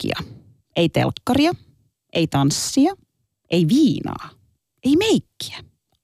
Musiikkia, 0.00 0.34
ei 0.76 0.88
telkkaria, 0.88 1.52
ei 2.12 2.26
tanssia, 2.26 2.94
ei 3.50 3.68
viinaa, 3.68 4.30
ei 4.84 4.96
meikkiä. 4.96 5.58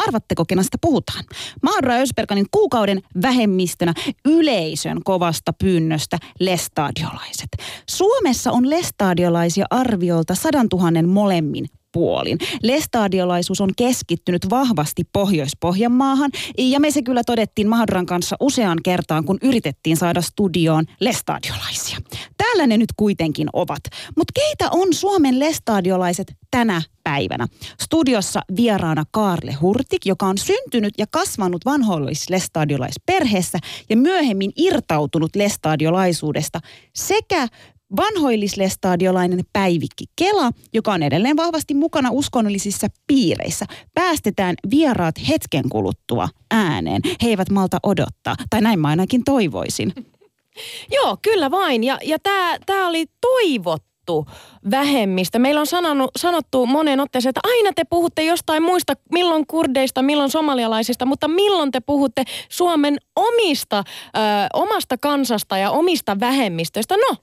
Arvatteko, 0.07 0.45
kenasta 0.49 0.79
puhutaan? 0.81 1.25
Mahdra 1.63 1.95
Ösperkanin 1.95 2.47
kuukauden 2.51 3.03
vähemmistönä 3.23 3.95
yleisön 4.25 5.03
kovasta 5.05 5.53
pyynnöstä 5.53 6.19
lestadiolaiset. 6.41 7.49
Suomessa 7.91 8.53
on 8.53 8.71
lestadiolaisia 8.71 9.67
arviolta 9.71 10.35
sadan 10.35 10.69
tuhannen 10.69 11.09
molemmin 11.09 11.67
puolin. 11.97 12.39
Lestadiolaisuus 12.63 13.61
on 13.61 13.71
keskittynyt 13.77 14.51
vahvasti 14.51 15.03
Pohjois-Pohjanmaahan 15.13 16.31
ja 16.59 16.81
me 16.81 16.91
se 16.91 17.03
kyllä 17.03 17.23
todettiin 17.27 17.69
Mahadran 17.69 18.07
kanssa 18.07 18.37
useaan 18.41 18.79
kertaan, 18.85 19.25
kun 19.25 19.39
yritettiin 19.43 19.97
saada 19.97 20.21
studioon 20.21 20.85
lestadiolaisia. 21.01 21.99
Täällä 22.37 22.67
ne 22.67 22.79
nyt 22.79 22.93
kuitenkin 22.97 23.49
ovat. 23.53 23.81
Mutta 24.17 24.33
keitä 24.35 24.71
on 24.71 24.95
Suomen 24.95 25.39
lestadiolaiset 25.39 26.37
tänä 26.51 26.83
päivänä? 27.05 27.47
Studiossa 27.83 28.41
vieraana 28.57 29.05
Kaarle 29.11 29.53
Hurtik, 29.53 30.07
joka 30.07 30.27
on 30.27 30.39
syntynyt 30.39 30.95
ja 30.99 31.07
kasvanut 31.11 31.65
vanhoillis-lestadiolaisperheessä 31.65 33.59
ja 33.91 33.97
myöhemmin 33.97 34.53
irtautunut 34.57 35.37
lestadiolaisuudesta 35.37 36.61
sekä 36.95 37.49
vanhoillislestadiolainen 37.97 39.41
Päivikki 39.53 40.05
Kela, 40.17 40.51
joka 40.73 40.93
on 40.93 41.03
edelleen 41.03 41.37
vahvasti 41.37 41.75
mukana 41.75 42.09
uskonnollisissa 42.13 42.87
piireissä. 43.07 43.67
Päästetään 43.95 44.55
vieraat 44.71 45.15
hetken 45.29 45.69
kuluttua 45.69 46.29
ääneen. 46.51 47.01
He 47.23 47.29
eivät 47.29 47.51
malta 47.51 47.79
odottaa, 47.83 48.35
tai 48.51 48.61
näin 48.61 48.79
mä 48.79 48.89
ainakin 48.89 49.25
toivoisin. 49.25 49.93
Joo, 50.97 51.17
kyllä 51.23 51.51
vain. 51.51 51.85
Ja, 51.85 51.99
ja 52.03 52.19
tämä 52.67 52.89
oli 52.89 53.07
toivottu 53.21 54.27
vähemmistö. 54.71 55.39
Meillä 55.39 55.61
on 55.61 55.67
sanonut, 55.67 56.11
sanottu 56.19 56.67
moneen 56.67 57.01
otteeseen, 57.01 57.31
että 57.31 57.41
aina 57.45 57.73
te 57.73 57.85
puhutte 57.91 58.23
jostain 58.23 58.63
muista, 58.63 58.93
milloin 59.13 59.47
kurdeista, 59.47 60.03
milloin 60.03 60.31
somalialaisista, 60.31 61.07
mutta 61.07 61.29
milloin 61.29 61.71
te 61.71 61.81
puhutte 61.81 62.25
Suomen 62.49 62.97
omista, 63.17 63.79
ö, 63.79 64.21
omasta 64.55 64.99
kansasta 64.99 65.59
ja 65.59 65.71
omista 65.71 66.21
vähemmistöistä. 66.21 66.95
No, 66.97 67.17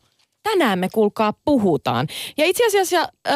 tänään 0.43 0.79
me 0.79 0.89
kuulkaa 0.93 1.33
puhutaan. 1.45 2.07
Ja 2.37 2.45
itse 2.45 2.65
asiassa 2.67 3.07
ö, 3.27 3.31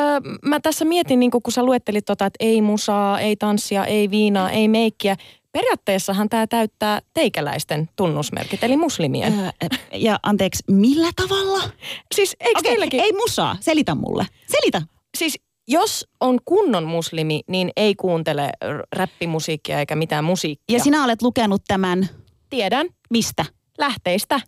mä 0.46 0.60
tässä 0.60 0.86
mietin, 0.86 1.20
niin 1.20 1.32
kun 1.32 1.42
sä 1.50 1.64
luettelit 1.64 2.06
tota, 2.06 2.26
että 2.26 2.38
ei 2.46 2.62
musaa, 2.62 3.20
ei 3.20 3.36
tanssia, 3.36 3.86
ei 3.86 4.12
viinaa, 4.12 4.52
ei 4.52 4.68
meikkiä. 4.68 5.16
Periaatteessahan 5.52 6.30
tämä 6.30 6.48
täyttää 6.48 7.02
teikäläisten 7.14 7.90
tunnusmerkit, 7.96 8.64
eli 8.64 8.78
muslimien. 8.78 9.40
Ää, 9.40 9.52
ja 9.94 10.20
anteeksi, 10.24 10.64
millä 10.72 11.10
tavalla? 11.16 11.64
Siis 12.16 12.36
eikö 12.40 12.60
Okei, 12.60 12.72
teilläkin? 12.72 13.00
ei 13.00 13.14
musaa. 13.14 13.58
Selitä 13.60 13.96
mulle. 13.96 14.26
Selitä. 14.48 14.82
Siis 15.18 15.40
jos 15.68 16.06
on 16.22 16.40
kunnon 16.46 16.84
muslimi, 16.84 17.42
niin 17.48 17.72
ei 17.78 17.96
kuuntele 17.96 18.50
räppimusiikkia 18.96 19.80
eikä 19.80 19.96
mitään 19.96 20.24
musiikkia. 20.24 20.78
Ja 20.78 20.84
sinä 20.84 21.04
olet 21.04 21.22
lukenut 21.22 21.62
tämän 21.68 22.10
Tiedän, 22.50 22.88
mistä? 23.10 23.46
lähteistä. 23.78 24.42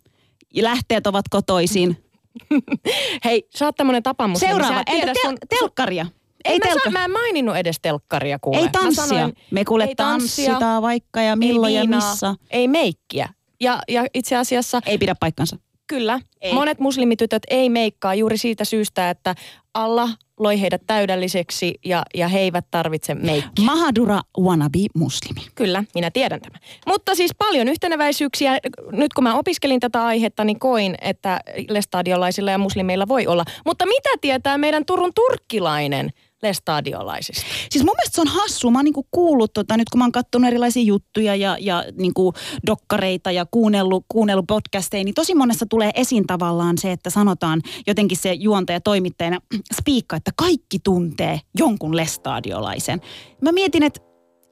Lähteet 0.54 1.06
ovat 1.06 1.24
kotoisin. 1.30 1.96
Hei, 3.24 3.48
sä 3.56 3.64
oot 3.64 3.76
tämmönen 3.76 4.02
tapamuslimi. 4.02 4.50
Seuraava. 4.52 4.74
Sä 4.74 4.80
et 4.80 4.86
tiedä 4.86 5.12
tel- 5.12 5.28
sun- 5.28 5.38
telkkaria? 5.58 6.06
Ei, 6.44 6.58
mä, 6.58 6.64
telkka- 6.66 6.84
sa- 6.84 6.90
mä 6.90 7.04
en 7.04 7.10
maininnut 7.10 7.56
edes 7.56 7.76
telkkaria 7.82 8.38
kuule. 8.38 8.58
Ei 8.60 8.68
tanssia. 8.72 9.06
sanoin, 9.06 9.36
Me 9.50 9.64
kuule 9.64 9.84
ei 9.84 9.94
tanssia, 9.94 10.46
tanssitaan 10.46 10.82
vaikka 10.82 11.20
ja 11.20 11.36
milloin 11.36 11.70
ei 11.76 11.82
ja 11.84 11.96
missä. 11.96 12.34
Ei 12.50 12.68
meikkiä. 12.68 13.28
Ja, 13.60 13.78
ja 13.88 14.06
itse 14.14 14.36
asiassa 14.36 14.80
Ei 14.86 14.98
pidä 14.98 15.14
paikkansa. 15.20 15.56
kyllä, 15.86 16.20
Ei. 16.40 16.52
monet 16.54 16.80
muslimitytöt 16.80 17.42
ei 17.50 17.68
meikkaa 17.68 18.14
juuri 18.14 18.38
siitä 18.38 18.64
syystä, 18.64 19.10
että 19.10 19.34
Allah 19.74 20.18
loi 20.40 20.60
heidät 20.60 20.82
täydelliseksi 20.86 21.74
ja, 21.84 22.02
ja 22.14 22.28
he 22.28 22.38
eivät 22.38 22.66
tarvitse 22.70 23.14
meikkiä. 23.14 23.64
Mahadura 23.64 24.20
wannabe 24.38 24.78
muslimi. 24.94 25.40
Kyllä, 25.54 25.84
minä 25.94 26.10
tiedän 26.10 26.40
tämän. 26.40 26.60
Mutta 26.86 27.14
siis 27.14 27.30
paljon 27.38 27.68
yhteneväisyyksiä. 27.68 28.58
Nyt 28.92 29.14
kun 29.14 29.24
mä 29.24 29.38
opiskelin 29.38 29.80
tätä 29.80 30.04
aihetta, 30.04 30.44
niin 30.44 30.58
koin, 30.58 30.94
että 31.00 31.40
lestadiolaisilla 31.68 32.50
ja 32.50 32.58
muslimeilla 32.58 33.08
voi 33.08 33.26
olla. 33.26 33.44
Mutta 33.66 33.86
mitä 33.86 34.10
tietää 34.20 34.58
meidän 34.58 34.84
Turun 34.84 35.12
turkkilainen 35.14 36.10
lestadiolaisista? 36.42 37.42
Siis 37.70 37.84
mun 37.84 37.94
mielestä 37.96 38.14
se 38.14 38.20
on 38.20 38.26
hassu. 38.26 38.70
Mä 38.70 38.78
oon 38.78 38.84
niinku 38.84 39.06
kuullut, 39.10 39.52
tota, 39.52 39.76
nyt 39.76 39.88
kun 39.90 39.98
mä 39.98 40.04
oon 40.04 40.12
katsonut 40.12 40.48
erilaisia 40.48 40.82
juttuja 40.82 41.36
ja, 41.36 41.56
ja 41.60 41.84
niinku 41.98 42.32
dokkareita 42.66 43.30
ja 43.30 43.46
kuunnellut, 43.50 44.04
kuunnellut 44.08 44.46
podcasteja, 44.46 45.04
niin 45.04 45.14
tosi 45.14 45.34
monessa 45.34 45.66
tulee 45.66 45.90
esiin 45.94 46.26
tavallaan 46.26 46.78
se, 46.78 46.92
että 46.92 47.10
sanotaan 47.10 47.62
jotenkin 47.86 48.18
se 48.18 48.32
juontaja 48.32 48.80
toimittajana 48.80 49.38
spiikka, 49.80 50.16
että 50.16 50.30
kaikki 50.36 50.78
tuntee 50.84 51.40
jonkun 51.58 51.96
lestadiolaisen. 51.96 53.00
Mä 53.40 53.52
mietin, 53.52 53.82
että 53.82 54.00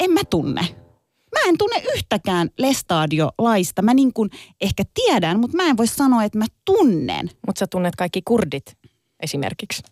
en 0.01 0.11
mä 0.11 0.21
tunne. 0.31 0.61
Mä 1.33 1.49
en 1.49 1.59
tunne 1.59 1.83
yhtäkään 1.95 2.51
lestadiolaista. 2.59 3.83
Mä 3.83 3.95
niin 3.95 4.13
kuin 4.13 4.31
ehkä 4.61 4.83
tiedän, 4.95 5.41
mutta 5.41 5.57
mä 5.57 5.63
en 5.63 5.77
voi 5.77 5.87
sanoa, 5.87 6.25
että 6.25 6.39
mä 6.39 6.47
tunnen. 6.65 7.31
Mutta 7.47 7.59
sä 7.59 7.67
tunnet 7.67 7.97
kaikki 7.97 8.23
kurdit 8.25 8.77
esimerkiksi. 9.21 9.83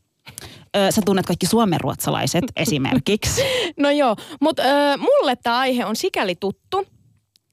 Ö, 0.76 0.90
sä 0.90 1.02
tunnet 1.04 1.26
kaikki 1.26 1.46
suomenruotsalaiset 1.46 2.44
esimerkiksi. 2.56 3.42
No 3.76 3.90
joo, 3.90 4.16
mutta 4.40 4.62
mulle 4.98 5.36
tämä 5.36 5.58
aihe 5.58 5.84
on 5.84 5.96
sikäli 5.96 6.34
tuttu, 6.34 6.86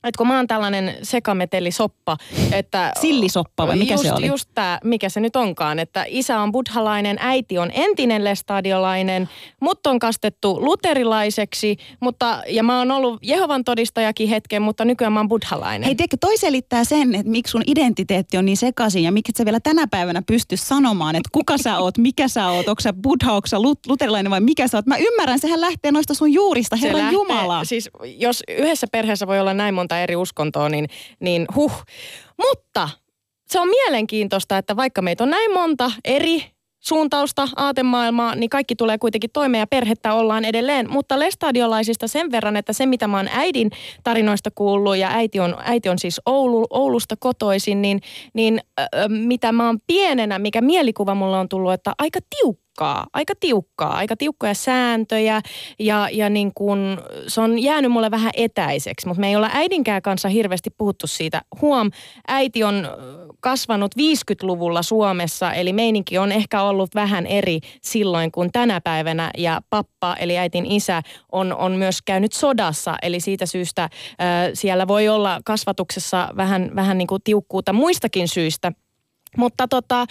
että 0.03 0.17
kun 0.17 0.27
mä 0.27 0.35
oon 0.37 0.47
tällainen 0.47 0.95
sekametelisoppa, 1.03 2.17
että... 2.51 2.91
Sillisoppa 3.01 3.67
vai 3.67 3.75
mikä 3.77 3.93
just, 3.93 4.03
se 4.03 4.13
oli? 4.13 4.27
Just 4.27 4.49
tää, 4.55 4.79
mikä 4.83 5.09
se 5.09 5.19
nyt 5.19 5.35
onkaan, 5.35 5.79
että 5.79 6.05
isä 6.07 6.39
on 6.39 6.51
buddhalainen, 6.51 7.17
äiti 7.19 7.57
on 7.57 7.71
entinen 7.73 8.23
lestadiolainen, 8.23 9.29
mut 9.59 9.87
on 9.87 9.99
kastettu 9.99 10.65
luterilaiseksi, 10.65 11.77
mutta, 11.99 12.41
ja 12.47 12.63
mä 12.63 12.77
oon 12.77 12.91
ollut 12.91 13.19
Jehovan 13.21 13.63
todistajakin 13.63 14.29
hetken, 14.29 14.61
mutta 14.61 14.85
nykyään 14.85 15.13
mä 15.13 15.19
oon 15.19 15.27
buddhalainen. 15.29 15.85
Hei, 15.85 15.95
tiedätkö, 15.95 16.17
toi 16.21 16.37
selittää 16.37 16.83
sen, 16.83 17.15
että 17.15 17.31
miksi 17.31 17.51
sun 17.51 17.63
identiteetti 17.67 18.37
on 18.37 18.45
niin 18.45 18.57
sekaisin 18.57 19.03
ja 19.03 19.11
miksi 19.11 19.31
et 19.31 19.35
sä 19.35 19.45
vielä 19.45 19.59
tänä 19.59 19.87
päivänä 19.87 20.21
pysty 20.27 20.57
sanomaan, 20.57 21.15
että 21.15 21.29
kuka 21.31 21.57
sä 21.57 21.77
oot, 21.77 21.97
mikä 21.97 22.27
sä 22.27 22.47
oot, 22.47 22.67
onko 22.67 22.81
sä 22.81 22.93
buddha, 22.93 23.33
onko 23.33 23.47
sä 23.47 23.57
lut- 23.57 23.87
luterilainen 23.87 24.29
vai 24.29 24.41
mikä 24.41 24.67
sä 24.67 24.77
oot. 24.77 24.85
Mä 24.85 24.97
ymmärrän, 24.97 25.39
sehän 25.39 25.61
lähtee 25.61 25.91
noista 25.91 26.13
sun 26.13 26.33
juurista, 26.33 26.77
Se 26.77 26.81
Herran 26.81 27.01
lähtee- 27.01 27.13
Jumala. 27.13 27.63
Siis 27.63 27.89
jos 28.17 28.43
yhdessä 28.47 28.87
perheessä 28.91 29.27
voi 29.27 29.39
olla 29.39 29.53
näin 29.53 29.73
monta 29.73 29.92
eri 29.99 30.15
uskontoa, 30.15 30.69
niin, 30.69 30.87
niin 31.19 31.45
huh. 31.55 31.83
Mutta 32.37 32.89
se 33.47 33.59
on 33.59 33.67
mielenkiintoista, 33.67 34.57
että 34.57 34.75
vaikka 34.75 35.01
meitä 35.01 35.23
on 35.23 35.29
näin 35.29 35.53
monta 35.53 35.91
eri 36.05 36.53
suuntausta, 36.83 37.47
aatemaailmaa, 37.55 38.35
niin 38.35 38.49
kaikki 38.49 38.75
tulee 38.75 38.97
kuitenkin 38.97 39.29
toimeen 39.33 39.59
ja 39.59 39.67
perhettä 39.67 40.13
ollaan 40.13 40.45
edelleen. 40.45 40.89
Mutta 40.89 41.19
lestadiolaisista 41.19 42.07
sen 42.07 42.31
verran, 42.31 42.57
että 42.57 42.73
se 42.73 42.85
mitä 42.85 43.07
mä 43.07 43.17
oon 43.17 43.29
äidin 43.31 43.71
tarinoista 44.03 44.49
kuullut 44.55 44.97
ja 44.97 45.09
äiti 45.11 45.39
on, 45.39 45.55
äiti 45.63 45.89
on 45.89 45.99
siis 45.99 46.21
Oulu, 46.25 46.67
Oulusta 46.69 47.15
kotoisin, 47.19 47.81
niin, 47.81 47.99
niin 48.33 48.59
ö, 48.79 48.85
mitä 49.09 49.51
mä 49.51 49.65
oon 49.65 49.79
pienenä, 49.87 50.39
mikä 50.39 50.61
mielikuva 50.61 51.15
mulla 51.15 51.39
on 51.39 51.49
tullut, 51.49 51.73
että 51.73 51.93
aika 51.97 52.19
tiukkaa, 52.73 53.07
aika 53.13 53.33
tiukkaa, 53.39 53.95
aika 53.95 54.15
tiukkoja 54.15 54.53
sääntöjä 54.53 55.41
ja, 55.79 56.09
ja 56.11 56.29
niin 56.29 56.51
kun, 56.55 56.97
se 57.27 57.41
on 57.41 57.59
jäänyt 57.59 57.91
mulle 57.91 58.11
vähän 58.11 58.31
etäiseksi, 58.35 59.07
mutta 59.07 59.21
me 59.21 59.29
ei 59.29 59.35
olla 59.35 59.49
äidinkään 59.53 60.01
kanssa 60.01 60.29
hirveästi 60.29 60.69
puhuttu 60.69 61.07
siitä. 61.07 61.41
Huom, 61.61 61.91
äiti 62.27 62.63
on 62.63 62.87
kasvanut 63.39 63.95
50-luvulla 63.99 64.81
Suomessa, 64.83 65.53
eli 65.53 65.73
meininki 65.73 66.17
on 66.17 66.31
ehkä 66.31 66.61
ollut 66.61 66.95
vähän 66.95 67.25
eri 67.25 67.59
silloin 67.81 68.31
kuin 68.31 68.51
tänä 68.51 68.81
päivänä 68.81 69.31
ja 69.37 69.61
pappa, 69.69 70.15
eli 70.15 70.37
äitin 70.37 70.65
isä, 70.65 71.01
on, 71.31 71.55
on 71.55 71.71
myös 71.71 72.01
käynyt 72.01 72.33
sodassa, 72.33 72.95
eli 73.01 73.19
siitä 73.19 73.45
syystä 73.45 73.83
ö, 73.83 74.55
siellä 74.55 74.87
voi 74.87 75.07
olla 75.07 75.39
kasvatuksessa 75.45 76.29
vähän, 76.37 76.71
vähän 76.75 76.97
niin 76.97 77.07
kuin 77.07 77.21
tiukkuutta 77.23 77.73
muistakin 77.73 78.27
syistä. 78.27 78.71
Mutta 79.37 79.67
tota, 79.67 80.05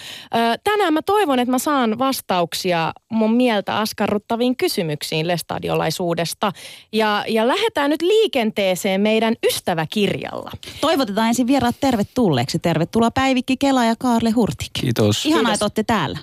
tänään 0.63 0.93
mä 0.93 1.01
toivon, 1.01 1.39
että 1.39 1.51
mä 1.51 1.59
saan 1.59 1.99
vastauksia 1.99 2.93
mun 3.09 3.33
mieltä 3.33 3.77
askarruttaviin 3.77 4.57
kysymyksiin 4.57 5.27
lestadiolaisuudesta. 5.27 6.51
Ja, 6.91 7.25
ja 7.27 7.47
lähdetään 7.47 7.89
nyt 7.89 8.01
liikenteeseen 8.01 9.01
meidän 9.01 9.35
ystäväkirjalla. 9.45 10.51
Toivotetaan 10.81 11.27
ensin 11.27 11.47
vieraat 11.47 11.75
tervetulleeksi. 11.79 12.59
Tervetuloa 12.59 13.11
Päivikki 13.11 13.57
Kela 13.57 13.85
ja 13.85 13.95
Kaarle 13.99 14.29
Hurtik. 14.29 14.69
Kiitos. 14.73 15.25
Ihanaa, 15.25 15.53
että 15.53 15.65
olette 15.65 15.83
täällä. 15.83 16.19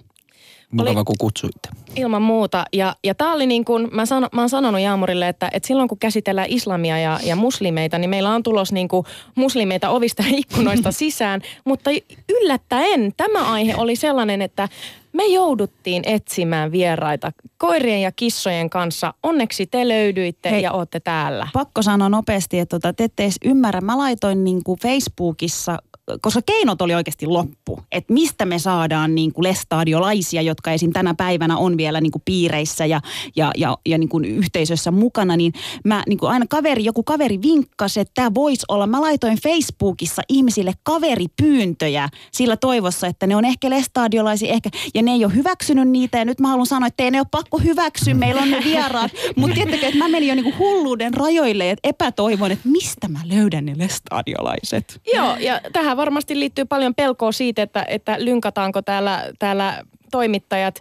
Mukava, 0.72 0.99
oli, 0.99 1.05
kun 1.05 1.17
kutsuitte. 1.19 1.69
Ilman 1.96 2.22
muuta. 2.22 2.64
Ja, 2.72 2.96
ja 3.05 3.14
tämä 3.14 3.32
oli 3.32 3.46
niin 3.46 3.64
kuin, 3.64 3.88
mä, 3.93 4.06
sano, 4.06 4.28
mä 4.32 4.40
oon 4.40 4.49
sanonut 4.49 4.81
Jaamurille, 4.81 5.28
että, 5.28 5.50
että 5.52 5.67
silloin 5.67 5.88
kun 5.88 5.99
käsitellään 5.99 6.49
islamia 6.50 6.99
ja, 6.99 7.20
ja 7.25 7.37
muslimeita, 7.37 7.99
niin 7.99 8.11
meillä 8.11 8.34
on 8.34 8.43
tulos 8.43 8.72
niin 8.72 8.88
kuin 8.88 9.06
muslimeita 9.34 9.90
ovista 9.90 10.22
ja 10.31 10.37
ikkunoista 10.37 10.93
sisään. 10.93 11.40
Mutta 11.64 11.90
yllättäen 12.28 13.12
tämä 13.17 13.52
aihe 13.52 13.75
oli 13.76 13.96
sellainen, 13.96 14.43
että 14.43 14.69
me 15.12 15.26
jouduttiin 15.26 16.02
etsimään 16.06 16.73
vieraita 16.73 17.32
koirien 17.58 18.02
ja 18.02 18.12
kissojen 18.12 18.70
kanssa. 18.70 19.14
Onneksi 19.23 19.66
te 19.66 19.88
löydyitte 19.88 20.50
Hei, 20.50 20.62
ja 20.62 20.73
olette 20.73 21.00
täällä. 21.00 21.49
Pakko 21.52 21.82
sanoa 21.82 22.08
nopeasti, 22.08 22.58
että 22.58 22.78
tota, 22.78 22.93
te 22.93 23.05
ette 23.05 23.23
edes 23.23 23.37
ymmärrä. 23.44 23.81
Mä 23.81 23.99
laitoin 23.99 24.44
niin 24.44 24.64
kuin 24.64 24.78
Facebookissa 24.81 25.78
koska 26.20 26.40
keinot 26.46 26.82
oli 26.82 26.94
oikeasti 26.94 27.26
loppu. 27.26 27.82
Että 27.92 28.12
mistä 28.12 28.46
me 28.46 28.58
saadaan 28.58 29.14
niin 29.14 29.32
kuin 29.32 29.42
lestadiolaisia, 29.42 30.42
jotka 30.42 30.72
esim. 30.72 30.92
tänä 30.92 31.14
päivänä 31.14 31.56
on 31.56 31.76
vielä 31.76 32.00
niin 32.00 32.12
kuin 32.12 32.22
piireissä 32.24 32.86
ja, 32.86 33.00
ja, 33.36 33.50
ja, 33.56 33.76
ja 33.86 33.98
niin 33.98 34.08
kuin 34.08 34.24
yhteisössä 34.24 34.90
mukana, 34.90 35.36
niin 35.36 35.52
mä 35.84 36.02
niin 36.08 36.18
kuin 36.18 36.32
aina 36.32 36.46
kaveri, 36.48 36.84
joku 36.84 37.02
kaveri 37.02 37.42
vinkkasi, 37.42 38.00
että 38.00 38.12
tämä 38.14 38.34
voisi 38.34 38.64
olla. 38.68 38.86
Mä 38.86 39.00
laitoin 39.00 39.38
Facebookissa 39.42 40.22
ihmisille 40.28 40.72
kaveripyyntöjä 40.82 42.08
sillä 42.32 42.56
toivossa, 42.56 43.06
että 43.06 43.26
ne 43.26 43.36
on 43.36 43.44
ehkä 43.44 43.70
lestadiolaisia, 43.70 44.52
ehkä, 44.52 44.70
ja 44.94 45.02
ne 45.02 45.10
ei 45.10 45.24
ole 45.24 45.34
hyväksynyt 45.34 45.88
niitä. 45.88 46.18
Ja 46.18 46.24
nyt 46.24 46.40
mä 46.40 46.48
haluan 46.48 46.66
sanoa, 46.66 46.86
että 46.86 47.02
ei 47.02 47.10
ne 47.10 47.20
ole 47.20 47.26
pakko 47.30 47.58
hyväksyä, 47.58 48.14
meillä 48.14 48.42
on 48.42 48.50
ne 48.50 48.60
vieraat. 48.64 49.12
Mutta 49.36 49.54
tiettäkö, 49.54 49.86
että 49.86 49.98
mä 49.98 50.08
menin 50.08 50.28
jo 50.28 50.34
niin 50.34 50.44
kuin 50.44 50.58
hulluuden 50.58 51.14
rajoille, 51.14 51.70
että 51.70 51.88
epätoivon, 51.88 52.50
että 52.50 52.68
mistä 52.68 53.08
mä 53.08 53.20
löydän 53.24 53.66
ne 53.66 53.74
lestadiolaiset. 53.76 55.00
Joo, 55.14 55.36
ja 55.36 55.60
tähän 55.72 55.96
varmasti 56.00 56.38
liittyy 56.38 56.64
paljon 56.64 56.94
pelkoa 56.94 57.32
siitä, 57.32 57.62
että, 57.62 57.85
että 57.88 58.17
lynkataanko 58.25 58.82
täällä, 58.82 59.32
täällä 59.38 59.82
toimittajat 60.11 60.81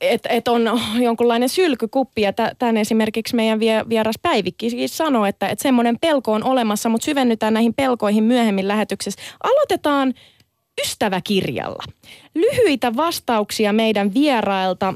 että 0.00 0.28
et 0.28 0.48
on 0.48 0.80
jonkunlainen 1.00 1.48
sylkykuppi. 1.48 2.22
Ja 2.22 2.32
tämän 2.58 2.76
esimerkiksi 2.76 3.36
meidän 3.36 3.60
vieras 3.88 4.14
Päivikki 4.22 4.88
sanoi, 4.88 5.28
että 5.28 5.48
et 5.48 5.58
semmoinen 5.58 5.98
pelko 5.98 6.32
on 6.32 6.44
olemassa, 6.44 6.88
mutta 6.88 7.04
syvennytään 7.04 7.54
näihin 7.54 7.74
pelkoihin 7.74 8.24
myöhemmin 8.24 8.68
lähetyksessä. 8.68 9.20
Aloitetaan 9.42 10.14
ystäväkirjalla. 10.84 11.82
Lyhyitä 12.34 12.96
vastauksia 12.96 13.72
meidän 13.72 14.14
vierailta 14.14 14.94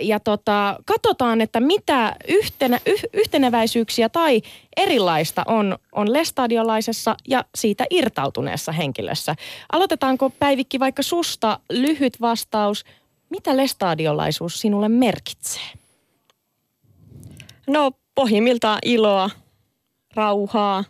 ja 0.00 0.20
tota, 0.20 0.78
katsotaan, 0.84 1.40
että 1.40 1.60
mitä 1.60 2.16
yhtenä, 2.28 2.80
yh, 2.86 3.00
yhteneväisyyksiä 3.12 4.08
tai 4.08 4.42
erilaista 4.76 5.42
on, 5.46 5.78
on 5.92 6.12
lestadiolaisessa 6.12 7.16
ja 7.28 7.44
siitä 7.54 7.84
irtautuneessa 7.90 8.72
henkilössä. 8.72 9.34
Aloitetaanko 9.72 10.30
Päivikki 10.30 10.80
vaikka 10.80 11.02
susta 11.02 11.60
lyhyt 11.70 12.20
vastaus. 12.20 12.84
Mitä 13.30 13.56
lestadiolaisuus 13.56 14.60
sinulle 14.60 14.88
merkitsee? 14.88 15.62
No 17.66 17.92
pohjimmiltaan 18.14 18.78
iloa, 18.84 19.30
rauhaa, 20.14 20.84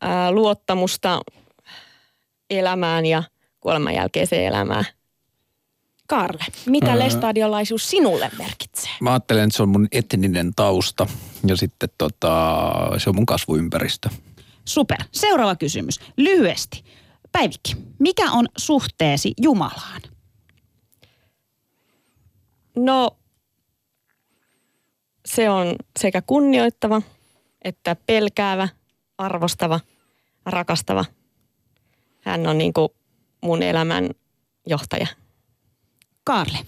ää, 0.00 0.32
luottamusta 0.32 1.20
elämään 2.50 3.06
ja 3.06 3.22
kuoleman 3.60 3.94
jälkeiseen 3.94 4.46
elämään– 4.46 4.84
Karle, 6.08 6.44
mitä 6.66 6.98
lestadiolaisuus 6.98 7.90
sinulle 7.90 8.30
merkitsee? 8.38 8.90
Mä 9.00 9.10
ajattelen, 9.10 9.44
että 9.44 9.56
se 9.56 9.62
on 9.62 9.68
mun 9.68 9.88
etninen 9.92 10.52
tausta 10.56 11.06
ja 11.46 11.56
sitten 11.56 11.88
tota, 11.98 12.72
se 12.98 13.10
on 13.10 13.16
mun 13.16 13.26
kasvuympäristö. 13.26 14.08
Super. 14.64 14.98
Seuraava 15.12 15.56
kysymys. 15.56 16.00
Lyhyesti. 16.16 16.84
Päivikki, 17.32 17.76
mikä 17.98 18.32
on 18.32 18.48
suhteesi 18.58 19.34
Jumalaan? 19.40 20.02
No, 22.76 23.16
se 25.26 25.50
on 25.50 25.76
sekä 26.00 26.22
kunnioittava 26.22 27.02
että 27.64 27.96
pelkäävä, 28.06 28.68
arvostava, 29.18 29.80
rakastava. 30.46 31.04
Hän 32.20 32.46
on 32.46 32.58
niin 32.58 32.72
kuin 32.72 32.88
mun 33.40 33.62
elämän 33.62 34.10
johtaja. 34.66 35.06
Kaarle? 36.24 36.58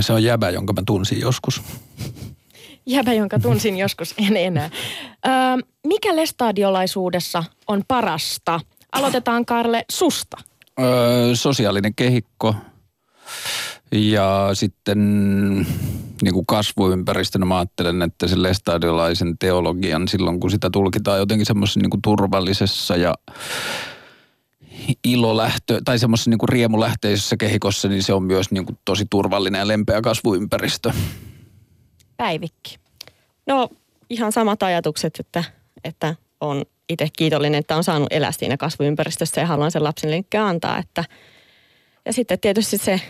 se 0.00 0.12
on 0.12 0.22
jäbä, 0.22 0.50
jonka 0.50 0.72
mä 0.72 0.82
tunsin 0.86 1.20
joskus. 1.20 1.62
Jäbä, 2.86 3.12
jonka 3.12 3.38
tunsin 3.38 3.76
joskus, 3.76 4.14
en 4.28 4.36
enää. 4.36 4.70
Öö, 5.26 5.32
mikä 5.86 6.16
lestadiolaisuudessa 6.16 7.44
on 7.68 7.82
parasta? 7.88 8.60
Aloitetaan 8.92 9.46
Karle 9.46 9.84
susta. 9.90 10.36
Öö, 10.80 11.34
sosiaalinen 11.34 11.94
kehikko 11.94 12.54
ja 13.92 14.50
sitten 14.52 14.98
niin 16.22 16.34
kuin 16.34 16.46
kasvuympäristönä 16.46 17.44
mä 17.44 17.58
ajattelen, 17.58 18.02
että 18.02 18.26
se 18.26 18.42
lestadiolaisen 18.42 19.38
teologian 19.38 20.08
silloin, 20.08 20.40
kun 20.40 20.50
sitä 20.50 20.70
tulkitaan 20.70 21.18
jotenkin 21.18 21.46
semmoisessa 21.46 21.80
niin 21.80 22.02
turvallisessa 22.02 22.96
ja 22.96 23.14
ilolähtö 25.04 25.80
tai 25.84 25.98
semmoisessa 25.98 26.30
niin 26.30 26.48
riemulähteisessä 26.48 27.36
kehikossa, 27.36 27.88
niin 27.88 28.02
se 28.02 28.12
on 28.12 28.22
myös 28.22 28.50
niin 28.50 28.66
kuin 28.66 28.78
tosi 28.84 29.06
turvallinen 29.10 29.58
ja 29.58 29.68
lempeä 29.68 30.00
kasvuympäristö. 30.02 30.92
Päivikki. 32.16 32.76
No 33.46 33.68
ihan 34.10 34.32
samat 34.32 34.62
ajatukset, 34.62 35.20
että, 35.20 35.44
että 35.84 36.14
on 36.40 36.64
itse 36.88 37.08
kiitollinen, 37.18 37.58
että 37.58 37.76
on 37.76 37.84
saanut 37.84 38.12
elää 38.12 38.32
siinä 38.32 38.56
kasvuympäristössä 38.56 39.40
ja 39.40 39.46
haluan 39.46 39.70
sen 39.70 39.84
lapsen 39.84 40.24
antaa. 40.38 40.78
Että, 40.78 41.04
ja 42.06 42.12
sitten 42.12 42.40
tietysti 42.40 42.78
se 42.78 43.00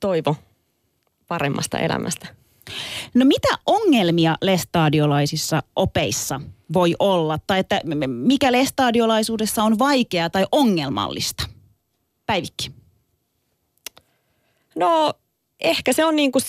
toivo 0.00 0.36
paremmasta 1.28 1.78
elämästä. 1.78 2.26
No 3.14 3.24
mitä 3.24 3.48
ongelmia 3.66 4.36
lestadiolaisissa 4.42 5.62
opeissa 5.76 6.40
voi 6.72 6.94
olla? 6.98 7.38
Tai 7.46 7.58
että 7.58 7.80
mikä 8.06 8.52
lestadiolaisuudessa 8.52 9.62
on 9.62 9.78
vaikeaa 9.78 10.30
tai 10.30 10.46
ongelmallista? 10.52 11.46
Päivikki. 12.26 12.70
No 14.76 15.14
ehkä 15.60 15.92
se 15.92 16.04
on 16.04 16.16
niin 16.16 16.32
kuin 16.32 16.42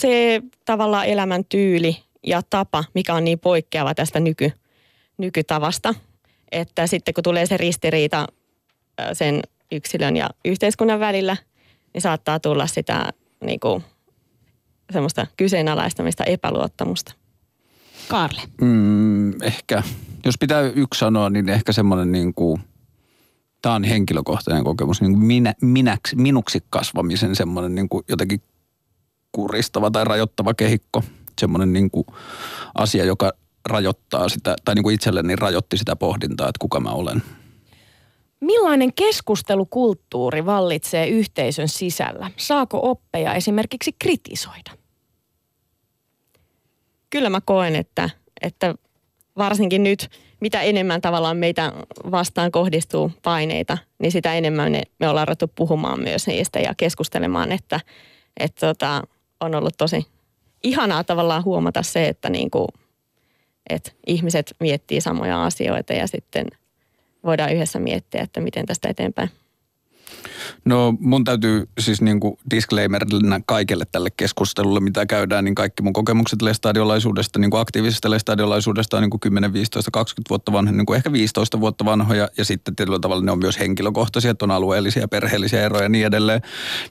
se 0.00 0.42
tavallaan 0.64 1.06
elämäntyyli 1.06 1.96
ja 2.26 2.42
tapa, 2.50 2.84
mikä 2.94 3.14
on 3.14 3.24
niin 3.24 3.38
poikkeava 3.38 3.94
tästä 3.94 4.20
nyky, 4.20 4.52
nykytavasta. 5.18 5.94
Että 6.52 6.86
sitten 6.86 7.14
kun 7.14 7.24
tulee 7.24 7.46
se 7.46 7.56
ristiriita 7.56 8.26
sen 9.12 9.42
yksilön 9.72 10.16
ja 10.16 10.30
yhteiskunnan 10.44 11.00
välillä, 11.00 11.36
niin 11.94 12.02
saattaa 12.02 12.40
tulla 12.40 12.66
sitä 12.66 13.12
niin 13.44 13.60
kuin 13.60 13.84
semmoista 14.92 15.26
kyseenalaistamista, 15.36 16.24
epäluottamusta. 16.24 17.12
Karle. 18.10 18.42
Mm, 18.60 19.42
ehkä, 19.42 19.82
jos 20.24 20.38
pitää 20.38 20.60
yksi 20.60 20.98
sanoa, 20.98 21.30
niin 21.30 21.48
ehkä 21.48 21.72
semmoinen 21.72 22.12
niin 22.12 22.34
kuin, 22.34 22.60
tämä 23.62 23.74
on 23.74 23.84
henkilökohtainen 23.84 24.64
kokemus, 24.64 25.00
niin 25.00 25.12
kuin 25.12 25.24
minä, 25.24 25.54
minäksi, 25.62 26.16
minuksi 26.16 26.64
kasvamisen 26.70 27.36
semmoinen 27.36 27.74
niin 27.74 27.88
kuin 27.88 28.04
jotenkin 28.08 28.42
kuristava 29.32 29.90
tai 29.90 30.04
rajoittava 30.04 30.54
kehikko. 30.54 31.02
Semmoinen 31.40 31.72
niin 31.72 31.90
kuin 31.90 32.06
asia, 32.74 33.04
joka 33.04 33.32
rajoittaa 33.68 34.28
sitä, 34.28 34.56
tai 34.64 34.74
niin 34.74 34.82
kuin 34.82 34.94
itselleni 34.94 35.36
rajoitti 35.36 35.78
sitä 35.78 35.96
pohdintaa, 35.96 36.48
että 36.48 36.58
kuka 36.60 36.80
mä 36.80 36.90
olen. 36.90 37.22
Millainen 38.40 38.94
keskustelukulttuuri 38.94 40.46
vallitsee 40.46 41.08
yhteisön 41.08 41.68
sisällä? 41.68 42.30
Saako 42.36 42.90
oppeja 42.90 43.34
esimerkiksi 43.34 43.92
kritisoida? 43.98 44.79
Kyllä 47.10 47.30
mä 47.30 47.40
koen, 47.40 47.76
että, 47.76 48.10
että 48.42 48.74
varsinkin 49.38 49.82
nyt, 49.82 50.10
mitä 50.40 50.62
enemmän 50.62 51.00
tavallaan 51.00 51.36
meitä 51.36 51.72
vastaan 52.10 52.50
kohdistuu 52.50 53.12
paineita, 53.22 53.78
niin 53.98 54.12
sitä 54.12 54.34
enemmän 54.34 54.72
ne, 54.72 54.82
me 54.98 55.08
ollaan 55.08 55.28
ruvettu 55.28 55.48
puhumaan 55.54 56.00
myös 56.00 56.26
niistä 56.26 56.58
ja 56.58 56.74
keskustelemaan, 56.76 57.52
että, 57.52 57.80
että 58.40 58.66
tota, 58.66 59.02
on 59.40 59.54
ollut 59.54 59.74
tosi 59.78 60.06
ihanaa 60.62 61.04
tavallaan 61.04 61.44
huomata 61.44 61.82
se, 61.82 62.08
että, 62.08 62.30
niin 62.30 62.50
kuin, 62.50 62.68
että 63.70 63.92
ihmiset 64.06 64.54
miettii 64.60 65.00
samoja 65.00 65.44
asioita 65.44 65.92
ja 65.92 66.06
sitten 66.06 66.46
voidaan 67.24 67.52
yhdessä 67.52 67.78
miettiä, 67.78 68.22
että 68.22 68.40
miten 68.40 68.66
tästä 68.66 68.88
eteenpäin. 68.88 69.30
No 70.64 70.94
mun 71.00 71.24
täytyy 71.24 71.68
siis 71.80 72.00
niin 72.00 72.20
kuin 72.20 72.38
disclaimerina 72.50 73.40
kaikelle 73.46 73.84
tälle 73.92 74.10
keskustelulle, 74.16 74.80
mitä 74.80 75.06
käydään, 75.06 75.44
niin 75.44 75.54
kaikki 75.54 75.82
mun 75.82 75.92
kokemukset 75.92 76.42
lestadiolaisuudesta, 76.42 77.38
niin 77.38 77.50
kuin 77.50 77.60
aktiivisesta 77.60 78.10
lestadiolaisuudesta 78.10 78.96
on 78.96 79.02
niin 79.02 79.10
kuin 79.10 79.20
10, 79.20 79.52
15, 79.52 79.90
20 79.90 80.30
vuotta 80.30 80.52
vanhoja, 80.52 80.76
niin 80.76 80.86
kuin 80.86 80.96
ehkä 80.96 81.12
15 81.12 81.60
vuotta 81.60 81.84
vanhoja 81.84 82.28
ja 82.38 82.44
sitten 82.44 82.76
tietyllä 82.76 82.98
tavalla 82.98 83.24
ne 83.24 83.32
on 83.32 83.38
myös 83.38 83.58
henkilökohtaisia, 83.58 84.30
että 84.30 84.44
on 84.44 84.50
alueellisia, 84.50 85.08
perheellisiä 85.08 85.62
eroja 85.62 85.82
ja 85.82 85.88
niin 85.88 86.06
edelleen. 86.06 86.42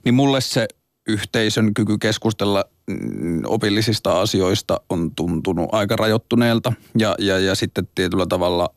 Niin 0.04 0.14
mulle 0.14 0.40
se 0.40 0.68
yhteisön 1.08 1.74
kyky 1.74 1.98
keskustella 1.98 2.64
mm, 2.86 3.42
opillisista 3.46 4.20
asioista 4.20 4.80
on 4.88 5.14
tuntunut 5.14 5.68
aika 5.72 5.96
rajoittuneelta 5.96 6.72
ja, 6.98 7.14
ja, 7.18 7.38
ja 7.38 7.54
sitten 7.54 7.88
tietyllä 7.94 8.26
tavalla 8.26 8.68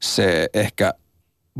se 0.00 0.48
ehkä– 0.54 0.94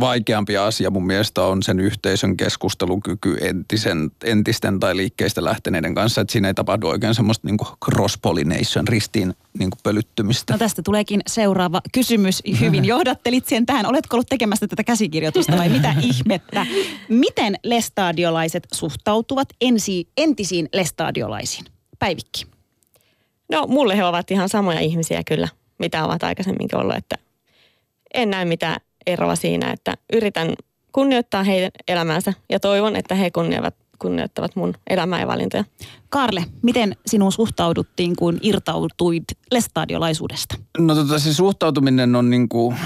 vaikeampi 0.00 0.57
asia 0.57 0.91
mun 0.91 1.07
mielestä 1.07 1.43
on 1.43 1.62
sen 1.62 1.81
yhteisön 1.81 2.37
keskustelukyky 2.37 3.37
entisen, 3.41 4.11
entisten 4.25 4.81
tai 4.81 4.97
liikkeistä 4.97 5.45
lähteneiden 5.45 5.95
kanssa, 5.95 6.21
että 6.21 6.33
siinä 6.33 6.49
ei 6.49 6.55
tapahdu 6.55 6.87
oikein 6.87 7.15
semmoista 7.15 7.49
niin 7.49 7.59
cross-pollination, 7.85 8.88
ristiin 8.88 9.35
niin 9.59 9.71
pölyttymistä. 9.83 10.53
No 10.53 10.59
tästä 10.59 10.83
tuleekin 10.83 11.21
seuraava 11.26 11.81
kysymys. 11.93 12.43
Hyvin 12.61 12.85
johdattelit 12.95 13.47
sen 13.47 13.67
tähän. 13.67 13.87
Oletko 13.87 14.17
ollut 14.17 14.29
tekemässä 14.29 14.67
tätä 14.67 14.85
käsikirjoitusta 14.85 15.57
vai 15.57 15.69
mitä 15.69 15.95
ihmettä? 16.12 16.67
Miten 17.09 17.57
lestadiolaiset 17.62 18.67
suhtautuvat 18.75 19.49
ensi, 19.61 20.09
entisiin 20.17 20.69
lestadiolaisiin? 20.73 21.65
Päivikki. 21.99 22.47
No 23.53 23.67
mulle 23.67 23.97
he 23.97 24.05
ovat 24.05 24.31
ihan 24.31 24.49
samoja 24.49 24.81
ihmisiä 24.81 25.23
kyllä, 25.26 25.49
mitä 25.79 26.05
ovat 26.05 26.23
aikaisemminkin 26.23 26.79
ollut, 26.79 26.97
että 26.97 27.17
en 28.15 28.31
näe 28.31 28.45
mitään 28.45 28.76
eroa 29.07 29.37
siinä, 29.37 29.73
että 29.73 29.95
yritän 30.13 30.55
kunnioittaa 30.93 31.43
heidän 31.43 31.71
elämäänsä 31.89 32.33
ja 32.51 32.61
toivon, 32.61 32.97
että 32.97 33.15
he 33.15 33.31
kunnioittavat, 33.31 33.75
kunnioittavat 33.99 34.57
mun 34.57 34.75
elämää 34.91 35.21
ja 35.21 35.27
valintoja. 35.27 35.65
Karle, 36.09 36.45
miten 36.63 36.97
sinun 37.07 37.33
suhtauduttiin, 37.33 38.17
kun 38.17 38.39
irtautuit 38.43 39.25
lestadiolaisuudesta? 39.53 40.57
No 40.79 40.95
tota, 40.95 41.19
se 41.19 41.35
suhtautuminen 41.35 42.17
on 42.17 42.31
niin 42.31 42.49
kuin 42.49 42.77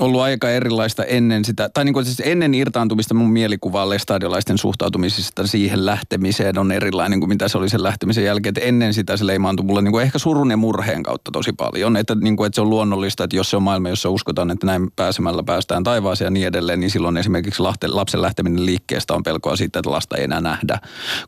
ollut 0.00 0.20
aika 0.20 0.50
erilaista 0.50 1.04
ennen 1.04 1.44
sitä, 1.44 1.68
tai 1.68 1.84
niin 1.84 1.92
kuin 1.92 2.04
siis 2.04 2.22
ennen 2.24 2.54
irtaantumista 2.54 3.14
mun 3.14 3.30
mielikuva 3.30 3.88
lestadiolaisten 3.88 4.58
suhtautumisesta 4.58 5.46
siihen 5.46 5.86
lähtemiseen 5.86 6.58
on 6.58 6.72
erilainen 6.72 7.20
kuin 7.20 7.28
mitä 7.28 7.48
se 7.48 7.58
oli 7.58 7.68
sen 7.68 7.82
lähtemisen 7.82 8.24
jälkeen. 8.24 8.50
Että 8.50 8.60
ennen 8.60 8.94
sitä 8.94 9.16
se 9.16 9.26
leimaantui 9.26 9.66
mulle 9.66 9.82
niin 9.82 9.92
kuin 9.92 10.02
ehkä 10.02 10.18
surun 10.18 10.50
ja 10.50 10.56
murheen 10.56 11.02
kautta 11.02 11.30
tosi 11.30 11.52
paljon. 11.52 11.96
Että, 11.96 12.14
niin 12.14 12.36
kuin, 12.36 12.46
että 12.46 12.54
se 12.54 12.60
on 12.60 12.70
luonnollista, 12.70 13.24
että 13.24 13.36
jos 13.36 13.50
se 13.50 13.56
on 13.56 13.62
maailma, 13.62 13.88
jossa 13.88 14.10
uskotaan, 14.10 14.50
että 14.50 14.66
näin 14.66 14.88
pääsemällä 14.96 15.42
päästään 15.42 15.84
taivaaseen 15.84 16.26
ja 16.26 16.30
niin 16.30 16.46
edelleen, 16.46 16.80
niin 16.80 16.90
silloin 16.90 17.16
esimerkiksi 17.16 17.62
lapsen 17.86 18.22
lähteminen 18.22 18.66
liikkeestä 18.66 19.14
on 19.14 19.22
pelkoa 19.22 19.56
siitä, 19.56 19.78
että 19.78 19.90
lasta 19.90 20.16
ei 20.16 20.24
enää 20.24 20.40
nähdä 20.40 20.78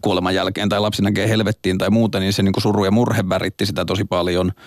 kuoleman 0.02 0.34
jälkeen 0.34 0.68
tai 0.68 0.80
lapsi 0.80 1.02
näkee 1.02 1.28
helvettiin 1.28 1.78
tai 1.78 1.90
muuta, 1.90 2.20
niin 2.20 2.32
se 2.32 2.42
niin 2.42 2.52
kuin 2.52 2.62
suru 2.62 2.84
ja 2.84 2.90
murhe 2.90 3.28
väritti 3.28 3.66
sitä 3.66 3.84
tosi 3.84 4.04
paljon– 4.04 4.52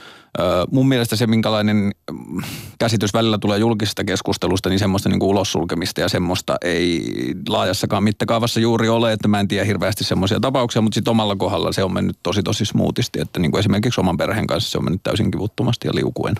mun 0.71 0.87
mielestä 0.87 1.15
se, 1.15 1.27
minkälainen 1.27 1.91
mm, 2.11 2.43
käsitys 2.79 3.13
välillä 3.13 3.37
tulee 3.37 3.59
julkisesta 3.59 4.03
keskustelusta, 4.03 4.69
niin 4.69 4.79
semmoista 4.79 5.09
niin 5.09 5.19
kuin 5.19 5.29
ulossulkemista 5.29 6.01
ja 6.01 6.09
semmoista 6.09 6.55
ei 6.61 7.03
laajassakaan 7.47 8.03
mittakaavassa 8.03 8.59
juuri 8.59 8.89
ole, 8.89 9.13
että 9.13 9.27
mä 9.27 9.39
en 9.39 9.47
tiedä 9.47 9.65
hirveästi 9.65 10.03
semmoisia 10.03 10.39
tapauksia, 10.39 10.81
mutta 10.81 10.95
sitten 10.95 11.11
omalla 11.11 11.35
kohdalla 11.35 11.71
se 11.71 11.83
on 11.83 11.93
mennyt 11.93 12.17
tosi 12.23 12.43
tosi 12.43 12.65
smoothisti, 12.65 13.21
että 13.21 13.39
niin 13.39 13.51
kuin 13.51 13.59
esimerkiksi 13.59 14.01
oman 14.01 14.17
perheen 14.17 14.47
kanssa 14.47 14.71
se 14.71 14.77
on 14.77 14.83
mennyt 14.83 15.03
täysin 15.03 15.31
kivuttomasti 15.31 15.87
ja 15.87 15.95
liukuen. 15.95 16.35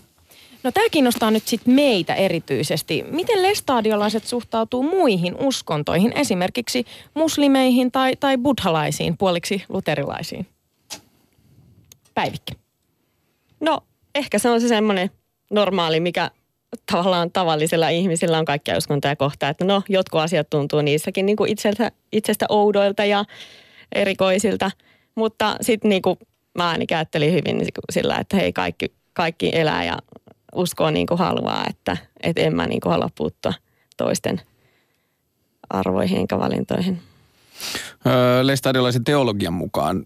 No 0.64 0.72
tämä 0.72 0.90
kiinnostaa 0.90 1.32
nyt 1.32 1.48
sitten 1.48 1.74
meitä 1.74 2.16
erityisesti. 2.16 3.06
Miten 3.12 3.42
lestadiolaiset 3.42 4.26
suhtautuu 4.26 4.84
muihin 4.84 5.36
uskontoihin, 5.40 6.14
esimerkiksi 6.16 6.86
muslimeihin 7.14 7.92
tai, 7.92 8.16
tai 8.16 8.38
buddhalaisiin, 8.38 9.18
puoliksi 9.18 9.64
luterilaisiin? 9.70 10.48
Päivikki. 12.14 12.61
No 13.62 13.80
ehkä 14.16 14.40
se 14.40 14.50
on 14.50 14.62
se 14.62 14.68
semmoinen 14.68 15.10
normaali, 15.52 16.00
mikä 16.00 16.32
tavallaan 16.92 17.32
tavallisilla 17.32 17.90
ihmisillä 17.90 18.40
on 18.40 18.46
kaikkia 18.46 18.78
uskontoja 18.78 19.16
kohtaa, 19.16 19.50
että 19.50 19.66
no 19.66 19.84
jotkut 19.90 20.22
asiat 20.22 20.50
tuntuu 20.50 20.82
niissäkin 20.82 21.26
niin 21.26 21.36
kuin 21.36 21.52
itsestä, 21.52 21.92
itsestä 22.12 22.46
oudoilta 22.50 23.06
ja 23.06 23.26
erikoisilta, 23.92 24.72
mutta 25.16 25.56
sitten 25.62 25.90
niin 25.90 26.02
kuin 26.02 26.20
mä 26.58 26.70
ainakin 26.70 26.98
ajattelin 26.98 27.34
hyvin 27.34 27.58
niin 27.58 27.68
sillä, 27.92 28.18
että 28.18 28.38
hei 28.38 28.54
kaikki, 28.54 28.92
kaikki 29.14 29.52
elää 29.54 29.84
ja 29.84 29.98
uskoo 30.56 30.92
niin 30.92 31.08
kuin 31.08 31.18
haluaa, 31.18 31.66
että, 31.70 31.98
että 32.24 32.42
en 32.42 32.56
mä 32.56 32.68
niin 32.68 32.82
kuin 32.82 32.92
halua 32.92 33.10
puuttua 33.18 33.54
toisten 33.98 34.42
arvoihin 35.70 36.18
enkä 36.18 36.40
valintoihin. 36.40 37.02
Leistadiolaisen 38.42 39.04
teologian 39.04 39.54
mukaan, 39.54 40.06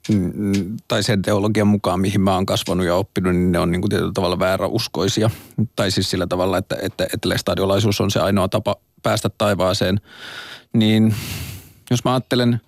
tai 0.87 1.03
sen 1.03 1.21
teologian 1.21 1.67
mukaan, 1.67 1.99
mihin 1.99 2.21
mä 2.21 2.35
oon 2.35 2.45
kasvanut 2.45 2.85
ja 2.85 2.95
oppinut, 2.95 3.35
niin 3.35 3.51
ne 3.51 3.59
on 3.59 3.71
niin 3.71 3.81
kuin 3.81 3.89
tietyllä 3.89 4.11
tavalla 4.13 4.39
vääräuskoisia. 4.39 5.29
Tai 5.75 5.91
siis 5.91 6.09
sillä 6.09 6.27
tavalla, 6.27 6.57
että, 6.57 6.77
että, 6.81 7.07
että 7.13 7.29
leistadiolaisuus 7.29 8.01
on 8.01 8.11
se 8.11 8.19
ainoa 8.19 8.47
tapa 8.47 8.75
päästä 9.03 9.29
taivaaseen. 9.37 10.01
Niin 10.73 11.15
jos 11.91 12.03
mä 12.03 12.13
ajattelen, 12.13 12.61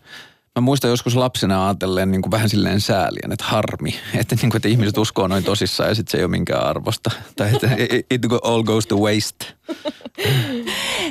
mä 0.55 0.61
muistan 0.61 0.89
joskus 0.89 1.15
lapsena 1.15 1.67
ajatellen 1.67 2.11
niin 2.11 2.21
kuin 2.21 2.31
vähän 2.31 2.49
silleen 2.49 2.81
säälien, 2.81 3.31
että 3.31 3.45
harmi, 3.45 3.95
että, 4.19 4.35
niin 4.35 4.49
kuin, 4.49 4.57
että 4.57 4.67
ihmiset 4.67 4.97
uskoo 4.97 5.27
noin 5.27 5.43
tosissaan 5.43 5.89
ja 5.89 5.95
sitten 5.95 6.11
se 6.11 6.17
ei 6.17 6.23
ole 6.23 6.31
minkään 6.31 6.65
arvosta. 6.65 7.11
Tai 7.35 7.53
että 7.53 7.69
it 8.11 8.21
all 8.43 8.63
goes 8.63 8.87
to 8.87 8.97
waste. 8.97 9.45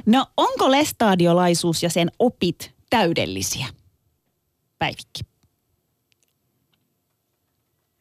No 0.06 0.26
onko 0.36 0.70
lestadiolaisuus 0.70 1.82
ja 1.82 1.90
sen 1.90 2.10
opit 2.18 2.75
täydellisiä? 2.90 3.66
Päivikki. 4.78 5.20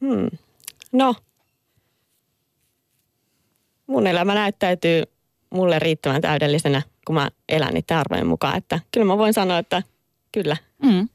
Hmm. 0.02 0.38
No, 0.92 1.16
mun 3.88 4.08
elämä 4.08 4.34
näyttäytyy 4.34 5.04
mulle 5.50 5.80
riittävän 5.80 6.22
täydellisenä, 6.22 6.82
kun 7.06 7.16
mä 7.16 7.30
elän 7.50 7.74
niiden 7.74 7.98
arvojen 7.98 8.28
mukaan. 8.28 8.58
Että 8.58 8.80
kyllä 8.92 9.06
mä 9.06 9.18
voin 9.18 9.34
sanoa, 9.34 9.58
että 9.58 9.84
kyllä. 10.32 10.58
Mm. 10.84 11.10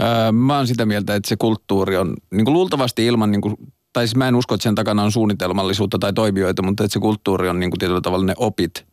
Öö, 0.00 0.32
mä 0.32 0.56
oon 0.56 0.66
sitä 0.66 0.86
mieltä, 0.86 1.14
että 1.14 1.28
se 1.28 1.36
kulttuuri 1.36 1.96
on 1.96 2.16
niin 2.30 2.44
kuin 2.44 2.52
luultavasti 2.52 3.06
ilman, 3.06 3.30
niin 3.30 3.40
kuin, 3.40 3.56
tai 3.92 4.06
siis 4.06 4.16
mä 4.16 4.28
en 4.28 4.34
usko, 4.34 4.54
että 4.54 4.62
sen 4.62 4.74
takana 4.74 5.02
on 5.02 5.12
suunnitelmallisuutta 5.12 5.98
tai 5.98 6.12
toimijoita, 6.12 6.62
mutta 6.62 6.84
että 6.84 6.92
se 6.92 6.98
kulttuuri 6.98 7.48
on 7.48 7.60
niin 7.60 7.70
kuin 7.70 7.78
tietyllä 7.78 8.00
tavalla 8.00 8.24
ne 8.24 8.34
opit 8.36 8.86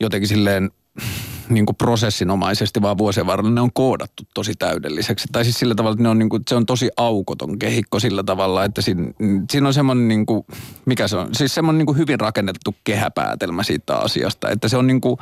jotenkin 0.00 0.28
silleen 0.28 0.70
niin 1.48 1.66
kuin 1.66 1.76
prosessinomaisesti, 1.76 2.82
vaan 2.82 2.98
vuosien 2.98 3.26
varrella 3.26 3.50
ne 3.50 3.60
on 3.60 3.72
koodattu 3.72 4.22
tosi 4.34 4.54
täydelliseksi. 4.58 5.28
Tai 5.32 5.44
siis 5.44 5.58
sillä 5.58 5.74
tavalla, 5.74 5.92
että 5.92 6.02
ne 6.02 6.08
on 6.08 6.18
niin 6.18 6.28
kuin, 6.28 6.42
se 6.48 6.54
on 6.54 6.66
tosi 6.66 6.90
aukoton 6.96 7.58
kehikko 7.58 8.00
sillä 8.00 8.22
tavalla, 8.22 8.64
että 8.64 8.82
siinä, 8.82 9.12
siinä 9.50 9.66
on 9.66 9.74
semmoinen, 9.74 10.08
niin 10.08 10.26
kuin, 10.26 10.46
mikä 10.84 11.08
se 11.08 11.16
on, 11.16 11.28
siis 11.34 11.54
semmoinen 11.54 11.78
niin 11.78 11.86
kuin 11.86 11.98
hyvin 11.98 12.20
rakennettu 12.20 12.74
kehäpäätelmä 12.84 13.62
siitä 13.62 13.96
asiasta. 13.96 14.48
Että 14.48 14.68
se 14.68 14.76
on 14.76 14.86
niin 14.86 15.00
kuin, 15.00 15.16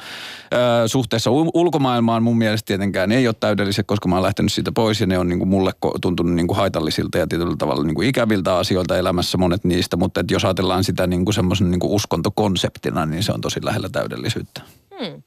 suhteessa 0.86 1.30
ulkomaailmaan 1.30 2.22
mun 2.22 2.38
mielestä 2.38 2.66
tietenkään 2.66 3.12
ei 3.12 3.28
ole 3.28 3.34
täydelliset, 3.40 3.86
koska 3.86 4.08
mä 4.08 4.14
oon 4.14 4.22
lähtenyt 4.22 4.52
siitä 4.52 4.72
pois 4.72 5.00
ja 5.00 5.06
ne 5.06 5.18
on 5.18 5.28
niin 5.28 5.38
kuin 5.38 5.48
mulle 5.48 5.72
tuntunut 6.00 6.34
niin 6.34 6.46
kuin 6.46 6.56
haitallisilta 6.56 7.18
ja 7.18 7.26
tietyllä 7.26 7.56
tavalla 7.58 7.84
niin 7.84 7.94
kuin 7.94 8.08
ikäviltä 8.08 8.56
asioilta 8.56 8.96
elämässä 8.96 9.38
monet 9.38 9.64
niistä. 9.64 9.96
Mutta 9.96 10.20
että 10.20 10.34
jos 10.34 10.44
ajatellaan 10.44 10.84
sitä 10.84 11.06
niin 11.06 11.24
kuin 11.24 11.34
semmoisen 11.34 11.70
niin 11.70 11.80
kuin 11.80 11.92
uskontokonseptina, 11.92 13.06
niin 13.06 13.22
se 13.22 13.32
on 13.32 13.40
tosi 13.40 13.64
lähellä 13.64 13.88
täydellisyyttä. 13.88 14.62
Hmm 14.98 15.22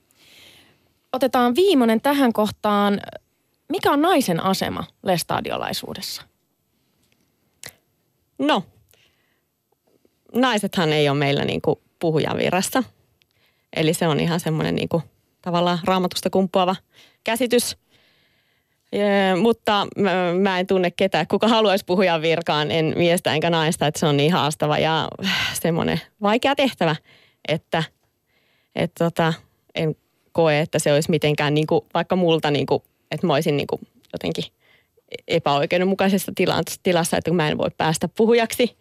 otetaan 1.13 1.55
viimeinen 1.55 2.01
tähän 2.01 2.33
kohtaan. 2.33 3.01
Mikä 3.69 3.91
on 3.91 4.01
naisen 4.01 4.43
asema 4.43 4.83
lestadiolaisuudessa? 5.03 6.21
No, 8.39 8.63
naisethan 10.33 10.93
ei 10.93 11.09
ole 11.09 11.17
meillä 11.17 11.45
niin 11.45 11.61
kuin 11.61 11.79
puhujan 11.99 12.37
virassa. 12.37 12.83
Eli 13.75 13.93
se 13.93 14.07
on 14.07 14.19
ihan 14.19 14.39
semmoinen 14.39 14.75
niin 14.75 14.89
tavallaan 15.41 15.79
raamatusta 15.83 16.29
kumpuava 16.29 16.75
käsitys. 17.23 17.77
Ja, 18.91 19.35
mutta 19.41 19.87
mä, 19.97 20.11
mä 20.41 20.59
en 20.59 20.67
tunne 20.67 20.91
ketään, 20.91 21.27
kuka 21.27 21.47
haluaisi 21.47 21.85
puhujan 21.85 22.21
virkaan, 22.21 22.71
en 22.71 22.93
miestä 22.97 23.33
enkä 23.33 23.49
naista, 23.49 23.87
että 23.87 23.99
se 23.99 24.05
on 24.05 24.17
niin 24.17 24.33
haastava 24.33 24.77
ja 24.77 25.07
semmoinen 25.53 26.01
vaikea 26.21 26.55
tehtävä, 26.55 26.95
että, 27.47 27.83
että 28.75 29.05
tota, 29.05 29.33
en 29.75 29.95
koe, 30.31 30.59
että 30.59 30.79
se 30.79 30.93
olisi 30.93 31.09
mitenkään 31.09 31.53
niin 31.53 31.67
kuin, 31.67 31.81
vaikka 31.93 32.15
multa, 32.15 32.51
niin 32.51 32.65
kuin, 32.65 32.83
että 33.11 33.27
mä 33.27 33.33
olisin 33.33 33.57
niin 33.57 33.67
kuin, 33.67 33.81
jotenkin 34.13 34.43
epäoikeudenmukaisessa 35.27 36.31
tilassa, 36.83 37.17
että 37.17 37.31
mä 37.31 37.49
en 37.49 37.57
voi 37.57 37.69
päästä 37.77 38.09
puhujaksi. 38.17 38.77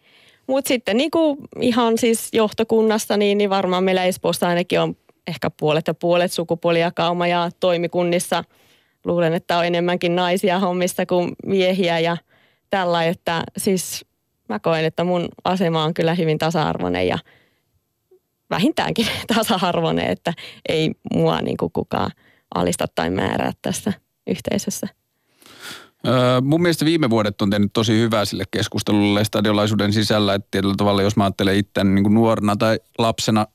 Mutta 0.47 0.69
sitten 0.69 0.97
niin 0.97 1.11
kuin 1.11 1.39
ihan 1.61 1.99
siis 1.99 2.29
johtokunnassa, 2.33 3.17
niin, 3.17 3.39
niin 3.39 3.51
varmaan 3.51 3.85
meillä 3.85 4.05
Espoossa 4.05 4.49
ainakin 4.49 4.81
on 4.81 4.97
ehkä 5.27 5.51
puolet 5.51 5.87
ja 5.87 5.95
puolet 5.95 6.33
sukupuolijakauma 6.33 7.27
ja 7.27 7.51
toimikunnissa 7.61 8.45
luulen, 9.05 9.35
että 9.35 9.59
on 9.59 9.65
enemmänkin 9.65 10.17
naisia 10.17 10.59
hommissa 10.59 11.07
kuin 11.07 11.33
miehiä 11.47 11.99
ja 11.99 12.17
tällä, 12.71 13.05
että 13.05 13.43
siis 13.57 14.05
mä 14.49 14.59
koen, 14.59 14.85
että 14.85 15.05
mun 15.05 15.29
asema 15.45 15.85
on 15.85 15.95
kyllä 15.95 16.15
hyvin 16.15 16.39
tasa-arvoinen 16.39 17.09
ja– 17.09 17.19
vähintäänkin 18.51 19.07
tasa-arvoinen, 19.35 20.07
että 20.07 20.33
ei 20.69 20.91
mua 21.15 21.41
niin 21.41 21.57
kuin 21.57 21.73
kukaan 21.73 22.11
alista 22.55 22.87
tai 22.95 23.11
määrää 23.11 23.53
tässä 23.63 23.93
yhteisössä. 24.27 24.87
Öö, 26.07 26.41
mun 26.41 26.63
mielestä 26.63 26.85
viime 26.85 27.11
vuodet 27.11 27.43
on 27.43 27.51
tehnyt 27.51 27.73
tosi 27.73 27.99
hyvää 27.99 28.25
sille 28.25 28.45
keskustelulle 28.51 29.25
stadiolaisuuden 29.25 29.93
sisällä, 29.93 30.35
että 30.35 30.49
tietyllä 30.51 30.75
tavalla 30.77 31.03
jos 31.03 31.17
mä 31.17 31.25
ajattelen 31.25 31.57
itse 31.57 31.85
niin 31.85 32.15
nuorena 32.15 32.57
tai 32.57 32.79
lapsena, 32.99 33.47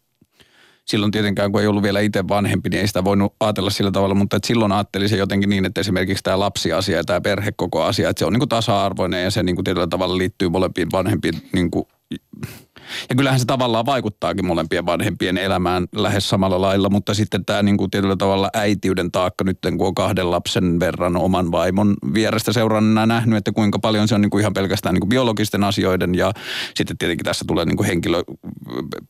silloin 0.86 1.12
tietenkään 1.12 1.52
kun 1.52 1.62
ei 1.62 1.68
ollut 1.68 1.84
vielä 1.84 2.00
itse 2.00 2.28
vanhempi, 2.28 2.70
niin 2.70 2.82
ei 2.82 2.88
sitä 2.88 3.04
voinut 3.04 3.34
ajatella 3.40 3.70
sillä 3.70 3.92
tavalla, 3.92 4.16
mutta 4.16 4.38
että 4.38 4.48
silloin 4.48 4.72
ajattelin 4.72 5.10
se 5.10 5.18
jotenkin 5.18 5.50
niin, 5.50 5.66
että 5.66 5.82
esimerkiksi 5.82 6.24
tämä 6.24 6.40
lapsiasia 6.40 6.98
ja 6.98 7.04
tämä 7.04 7.22
perhekoko 7.22 7.84
asia, 7.84 8.10
että 8.10 8.20
se 8.20 8.26
on 8.26 8.34
niin 8.34 8.40
kuin 8.40 8.50
tasa-arvoinen 8.50 9.24
ja 9.24 9.32
se 9.32 9.44
niin 9.44 9.56
kuin 9.56 9.64
tietyllä 9.64 9.88
tavalla 9.88 10.18
liittyy 10.18 10.50
molempiin 10.50 10.92
vanhempiin 10.92 11.50
niin 11.54 11.72
kuin 11.72 11.88
ja 13.10 13.16
kyllähän 13.16 13.40
se 13.40 13.46
tavallaan 13.46 13.86
vaikuttaakin 13.86 14.46
molempien 14.46 14.86
vanhempien 14.86 15.38
elämään 15.38 15.88
lähes 15.96 16.30
samalla 16.30 16.62
lailla, 16.62 16.90
mutta 16.90 17.14
sitten 17.14 17.46
tämä 17.46 17.64
niin 17.64 17.78
kuin 17.78 17.92
tietyllä 17.92 18.16
tavalla 18.16 18.50
äitiyden 18.54 19.12
taakka 19.12 19.44
nyt, 19.44 19.60
kun 19.78 19.88
on 19.88 19.96
kahden 19.96 20.32
lapsen 20.32 20.80
verran 20.80 21.18
oman 21.18 21.52
vaimon 21.52 21.96
vierestä 22.14 22.54
seurannana 22.54 23.06
nähnyt, 23.06 23.38
että 23.38 23.52
kuinka 23.52 23.80
paljon 23.80 24.08
se 24.08 24.16
on 24.16 24.22
niin 24.22 24.30
kuin 24.30 24.42
ihan 24.42 24.54
pelkästään 24.54 24.94
niin 24.94 25.02
kuin 25.02 25.10
biologisten 25.10 25.64
asioiden 25.64 26.16
ja 26.16 26.32
sitten 26.76 26.98
tietenkin 26.98 27.26
tässä 27.26 27.46
tulee 27.48 27.66
niin 27.66 27.78
kuin 27.78 27.88
henkilö, 27.88 28.24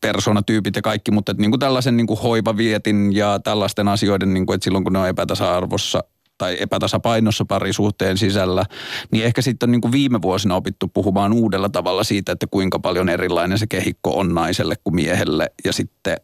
persoonatyypit 0.01 0.75
ja 0.75 0.82
kaikki, 0.82 1.12
että 1.20 1.34
niin 1.38 1.51
kuin 1.51 1.60
tällaisen 1.60 1.98
niin 1.98 2.08
kuin 2.08 2.20
hoivavietin 2.20 3.15
ja 3.15 3.39
tällaisten 3.44 3.88
asioiden, 3.88 4.34
niin 4.34 4.46
kuin, 4.46 4.56
että 4.56 4.63
silloin 4.63 4.84
kun 4.84 4.94
ne 4.94 5.00
on 5.00 5.08
epätasa-arvossa 5.08 6.03
tai 6.43 6.57
epätasapainossa 6.59 7.45
parisuhteen 7.45 8.17
sisällä, 8.17 8.65
niin 9.12 9.25
ehkä 9.25 9.41
sitten 9.41 9.67
on 9.67 9.71
niin 9.71 9.81
kuin 9.81 9.91
viime 9.91 10.21
vuosina 10.21 10.55
opittu 10.55 10.88
puhumaan 10.88 11.33
uudella 11.33 11.69
tavalla 11.69 12.03
siitä, 12.03 12.31
että 12.31 12.47
kuinka 12.51 12.79
paljon 12.79 13.09
erilainen 13.09 13.57
se 13.57 13.67
kehikko 13.67 14.19
on 14.19 14.33
naiselle 14.33 14.75
kuin 14.83 14.95
miehelle 14.95 15.51
ja 15.65 15.73
sitten 15.73 16.17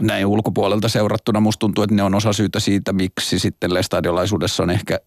näin 0.00 0.26
ulkopuolelta 0.26 0.88
seurattuna 0.88 1.40
musta 1.40 1.58
tuntuu, 1.58 1.84
että 1.84 1.94
ne 1.96 2.02
on 2.02 2.14
osa 2.14 2.32
syytä 2.32 2.60
siitä, 2.60 2.92
miksi 2.92 3.38
sitten 3.38 3.74
lestadiolaisuudessa 3.74 4.62
on 4.62 4.70
ehkä 4.70 4.98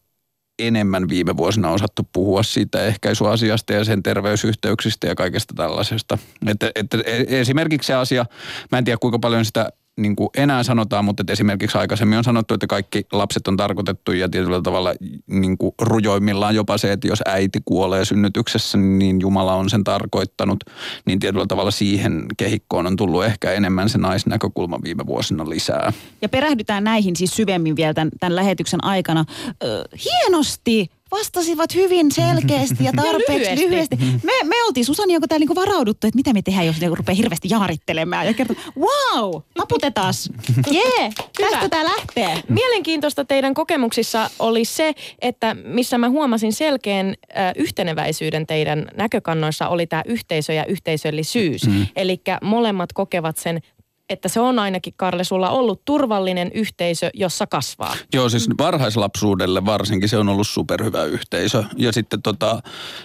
enemmän 0.60 1.10
viime 1.10 1.38
vuosina 1.38 1.70
osattu 1.70 2.08
puhua 2.14 2.44
siitä 2.44 2.86
ehkäisyasiasta 2.86 3.74
ja 3.74 3.84
sen 3.84 4.04
terveysyhteyksistä 4.04 5.08
ja 5.08 5.16
kaikesta 5.16 5.54
tällaisesta. 5.58 6.18
Että, 6.48 6.72
että 6.76 6.98
e-, 7.06 7.40
esimerkiksi 7.40 7.88
se 7.88 7.94
asia, 7.94 8.26
mä 8.72 8.78
en 8.78 8.84
tiedä 8.84 8.98
kuinka 8.98 9.20
paljon 9.20 9.46
sitä 9.46 9.70
niin 9.98 10.16
kuin 10.16 10.30
enää 10.38 10.64
sanotaan, 10.64 11.06
mutta 11.06 11.24
esimerkiksi 11.30 11.78
aikaisemmin 11.78 12.18
on 12.18 12.24
sanottu, 12.24 12.54
että 12.54 12.68
kaikki 12.68 13.06
lapset 13.12 13.48
on 13.48 13.58
tarkoitettu 13.58 14.12
ja 14.12 14.30
tietyllä 14.30 14.62
tavalla 14.62 14.94
niin 15.28 15.58
kuin 15.58 15.76
rujoimmillaan 15.82 16.56
jopa 16.56 16.78
se, 16.78 16.92
että 16.92 17.08
jos 17.08 17.22
äiti 17.26 17.60
kuolee 17.66 18.06
synnytyksessä, 18.06 18.78
niin 18.78 19.22
Jumala 19.22 19.54
on 19.54 19.70
sen 19.70 19.84
tarkoittanut, 19.84 20.64
niin 21.06 21.20
tietyllä 21.20 21.46
tavalla 21.48 21.72
siihen 21.72 22.26
kehikkoon 22.38 22.88
on 22.88 22.96
tullut 22.96 23.26
ehkä 23.26 23.52
enemmän 23.52 23.90
se 23.90 23.98
naisnäkökulma 23.98 24.80
viime 24.84 25.06
vuosina 25.06 25.50
lisää. 25.50 25.94
Ja 26.22 26.30
perehdytään 26.30 26.84
näihin 26.84 27.16
siis 27.16 27.36
syvemmin 27.36 27.76
vielä 27.76 27.94
tämän, 27.94 28.10
tämän 28.20 28.36
lähetyksen 28.36 28.84
aikana. 28.84 29.26
Ö, 29.64 29.84
hienosti 30.06 30.90
vastasivat 31.20 31.76
hyvin 31.76 32.12
selkeästi 32.12 32.84
ja 32.84 32.92
tarpeeksi 33.04 33.50
ja 33.50 33.56
lyhyesti. 33.56 33.96
lyhyesti. 33.98 33.98
Me, 34.24 34.34
me 34.44 34.64
oltiin 34.68 34.86
Susani, 34.86 35.16
onko 35.16 35.28
täällä 35.28 35.42
niinku 35.42 35.56
varauduttu, 35.56 36.08
että 36.08 36.18
mitä 36.18 36.34
me 36.34 36.42
tehdään, 36.42 36.66
jos 36.66 36.82
ne 36.82 36.88
rupeaa 36.88 37.16
hirveästi 37.16 37.48
jaarittelemaan 37.52 38.28
ja 38.28 38.34
kertoo, 38.34 38.56
wow, 38.78 39.42
naputetaas. 39.58 40.30
Jee, 40.72 40.84
yeah, 41.00 41.14
tästä 41.38 41.70
tää 41.70 41.84
lähtee. 41.84 42.44
Mielenkiintoista 42.50 43.26
teidän 43.26 43.54
kokemuksissa 43.54 44.30
oli 44.40 44.66
se, 44.66 44.94
että 45.22 45.54
missä 45.54 45.98
mä 45.98 46.10
huomasin 46.10 46.54
selkeän 46.54 47.08
äh, 47.08 47.52
yhteneväisyyden 47.56 48.48
teidän 48.48 48.88
näkökannoissa 48.98 49.68
oli 49.68 49.88
tämä 49.88 50.04
yhteisö 50.06 50.54
ja 50.54 50.66
yhteisöllisyys. 50.66 51.68
Mm. 51.68 51.88
Eli 51.96 52.22
molemmat 52.42 52.94
kokevat 52.94 53.38
sen 53.38 53.62
että 54.10 54.30
se 54.30 54.40
on 54.40 54.60
ainakin, 54.60 54.94
Karle, 54.98 55.24
sulla 55.24 55.50
ollut 55.50 55.86
turvallinen 55.86 56.52
yhteisö, 56.54 57.10
jossa 57.14 57.48
kasvaa. 57.48 57.96
Joo, 58.14 58.30
siis 58.30 58.50
varhaislapsuudelle 58.58 59.66
varsinkin 59.66 60.10
se 60.10 60.18
on 60.18 60.30
ollut 60.30 60.48
superhyvä 60.48 61.04
yhteisö. 61.04 61.64
Ja 61.78 61.92
sitten 61.92 62.22
tota, 62.22 62.62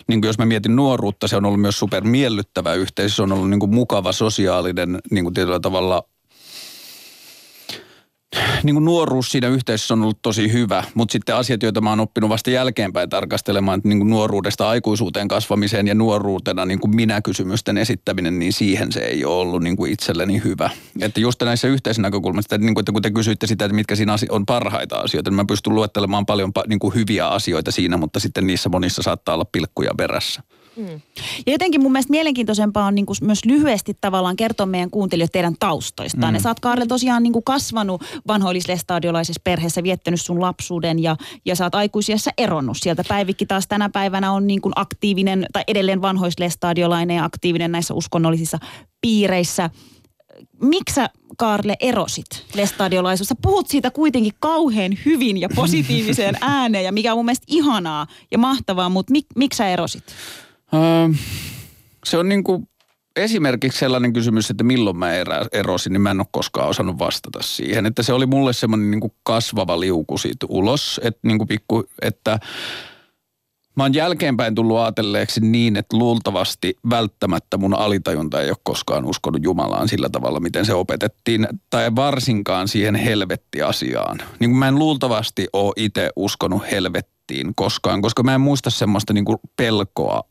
niin 0.09 0.21
jos 0.25 0.38
mä 0.38 0.47
mietin 0.47 0.76
nuoruutta, 0.76 1.28
se 1.28 1.37
on 1.37 1.45
ollut 1.45 1.61
myös 1.61 1.78
supermiellyttävä 1.78 2.75
yhteisö. 2.75 3.14
Se 3.14 3.23
on 3.23 3.33
ollut 3.33 3.50
niin 3.50 3.61
kuin 3.61 3.75
mukava, 3.75 4.12
sosiaalinen, 4.12 4.99
niin 5.11 5.25
kuin 5.25 5.35
tietyllä 5.35 5.61
tavalla 5.61 6.02
niin 8.62 8.75
kuin 8.75 8.85
nuoruus 8.85 9.32
siinä 9.32 9.49
yhteisössä 9.49 9.94
on 9.94 10.02
ollut 10.02 10.23
tosi 10.23 10.52
hyvä, 10.52 10.85
mutta 10.94 11.12
sitten 11.12 11.37
asiat, 11.37 11.62
joita 11.62 11.80
mä 11.80 11.90
oon 11.90 12.00
oppinut 12.00 12.30
vasta 12.30 12.50
jälkeenpäin 12.50 13.08
tarkastelemaan, 13.11 13.78
että 13.78 13.88
niin 13.88 13.99
kuin 13.99 14.11
nuoruudesta 14.11 14.68
aikuisuuteen 14.68 15.28
kasvamiseen 15.28 15.87
ja 15.87 15.94
nuoruutena 15.94 16.64
niin 16.64 16.80
kuin 16.80 16.97
minä-kysymysten 16.97 17.78
esittäminen, 17.78 18.38
niin 18.38 18.52
siihen 18.52 18.92
se 18.92 19.00
ei 19.00 19.25
ole 19.25 19.40
ollut 19.40 19.62
niin 19.62 19.76
kuin 19.76 19.92
itselleni 19.92 20.42
hyvä. 20.44 20.70
Että 21.00 21.20
just 21.20 21.42
näissä 21.42 21.68
yhteisön 21.68 22.02
näkökulmasta, 22.02 22.54
että, 22.54 22.66
niin 22.66 22.75
kuin, 22.75 22.82
että 22.82 22.92
kun 22.92 23.02
te 23.02 23.11
kysyitte 23.11 23.47
sitä, 23.47 23.64
että 23.64 23.75
mitkä 23.75 23.97
siinä 23.97 24.16
on 24.30 24.47
parhaita 24.47 24.97
asioita, 24.97 25.30
niin 25.30 25.37
mä 25.37 25.44
pystyn 25.49 25.75
luettelemaan 25.75 26.26
paljon 26.26 26.52
niin 26.69 26.78
kuin 26.78 26.95
hyviä 26.95 27.28
asioita 27.28 27.71
siinä, 27.71 27.97
mutta 27.97 28.21
sitten 28.21 28.47
niissä 28.47 28.69
monissa 28.69 29.02
saattaa 29.02 29.34
olla 29.34 29.45
pilkkuja 29.45 29.91
perässä. 29.97 30.43
Mm. 30.78 31.00
Ja 31.47 31.52
jotenkin 31.52 31.82
mun 31.82 31.93
mielestä 31.93 32.10
mielenkiintoisempaa 32.10 32.86
on 32.86 32.95
niin 32.95 33.06
kuin 33.06 33.17
myös 33.23 33.45
lyhyesti 33.45 33.97
tavallaan 34.00 34.36
kertoa 34.36 34.67
meidän 34.67 34.91
kuuntelijoille 34.91 35.30
teidän 35.32 35.54
taustoistaan. 35.58 36.32
Mm. 36.32 36.34
Ja 36.34 36.41
sä 36.41 36.50
oot 36.50 36.60
Kaarle 36.60 36.86
tosiaan 36.86 37.23
niin 37.23 37.32
kuin 37.32 37.45
kasvanut 37.45 38.02
vanhoillislestadiolaisessa 38.26 39.41
perheessä, 39.45 39.82
viettänyt 39.82 40.21
sun 40.21 40.41
lapsuuden 40.41 41.02
ja, 41.02 41.17
ja 41.45 41.56
sä 41.56 41.64
oot 41.64 41.75
aikuisiassa 41.75 42.30
eronnut 42.38 42.76
sieltä. 42.80 43.04
Päivikki 43.08 43.47
taas 43.47 43.67
tänä 43.67 43.88
päivänä 43.88 44.32
on 44.32 44.47
niin 44.47 44.60
kuin 44.60 44.73
aktiivinen 44.76 45.47
tai 45.52 45.64
edelleen 45.69 46.02
vanhoislestadiolainen 46.02 47.17
ja 47.17 47.25
aktiivinen 47.25 47.73
näissä 47.73 47.95
uskonnollisissa 47.95 48.58
piireissä. 49.00 49.71
Miksi 50.62 50.95
sä, 50.95 51.10
Kaarle, 51.38 51.76
erosit 51.80 52.45
lestadiolaisuudessa? 52.54 53.34
Puhut 53.43 53.69
siitä 53.69 53.91
kuitenkin 53.91 54.32
kauhean 54.41 54.99
hyvin 55.04 55.36
ja 55.36 55.49
positiiviseen 55.54 56.36
ääneen 56.58 56.84
ja 56.84 56.93
mikä 56.93 57.12
on 57.12 57.19
mun 57.19 57.25
mielestä 57.25 57.45
ihanaa 57.49 58.06
ja 58.30 58.38
mahtavaa, 58.38 58.88
mutta 58.88 59.12
mik, 59.12 59.26
miksi 59.36 59.56
sä 59.56 59.69
erosit? 59.69 60.04
Se 62.04 62.19
on 62.19 62.28
niin 62.28 62.45
kuin 62.45 62.69
esimerkiksi 63.17 63.78
sellainen 63.78 64.13
kysymys, 64.13 64.50
että 64.50 64.65
milloin 64.65 64.97
mä 64.97 65.11
erosin, 65.52 65.93
niin 65.93 66.00
mä 66.00 66.11
en 66.11 66.21
ole 66.21 66.26
koskaan 66.31 66.69
osannut 66.69 66.99
vastata 66.99 67.39
siihen. 67.43 67.87
Että 67.87 68.02
se 68.02 68.13
oli 68.13 68.26
mulle 68.26 68.52
semmoinen 68.52 68.91
niin 68.91 69.13
kasvava 69.23 69.81
liuku 69.81 70.19
siitä 70.19 70.47
ulos, 70.49 71.00
että 71.04 71.21
niin 71.23 71.39
kuin 71.39 71.49
pikku, 71.49 71.85
että 72.02 72.39
Mä 73.78 73.85
oon 73.85 73.95
jälkeenpäin 73.95 74.54
tullut 74.54 74.78
ajatelleeksi 74.78 75.41
niin, 75.41 75.76
että 75.76 75.97
luultavasti 75.97 76.76
välttämättä 76.91 77.57
mun 77.57 77.75
alitajunta 77.75 78.43
ei 78.43 78.50
ole 78.50 78.57
koskaan 78.63 79.04
uskonut 79.04 79.43
Jumalaan 79.43 79.89
sillä 79.89 80.09
tavalla, 80.09 80.41
miten 80.41 80.67
se 80.67 80.75
opetettiin, 80.75 81.49
tai 81.71 81.97
varsinkaan 81.97 82.69
siihen 82.69 82.95
helvettiasiaan. 82.95 84.19
Niin 84.39 84.50
kuin 84.50 84.59
mä 84.59 84.69
en 84.69 84.78
luultavasti 84.78 85.49
ole 85.52 85.73
itse 85.76 86.11
uskonut 86.17 86.63
helvettiin 86.71 87.52
koskaan, 87.57 88.02
koska 88.02 88.23
mä 88.23 88.35
en 88.35 88.41
muista 88.41 88.71
semmoista 88.71 89.13
niin 89.13 89.25
kuin 89.25 89.39
pelkoa 89.57 90.23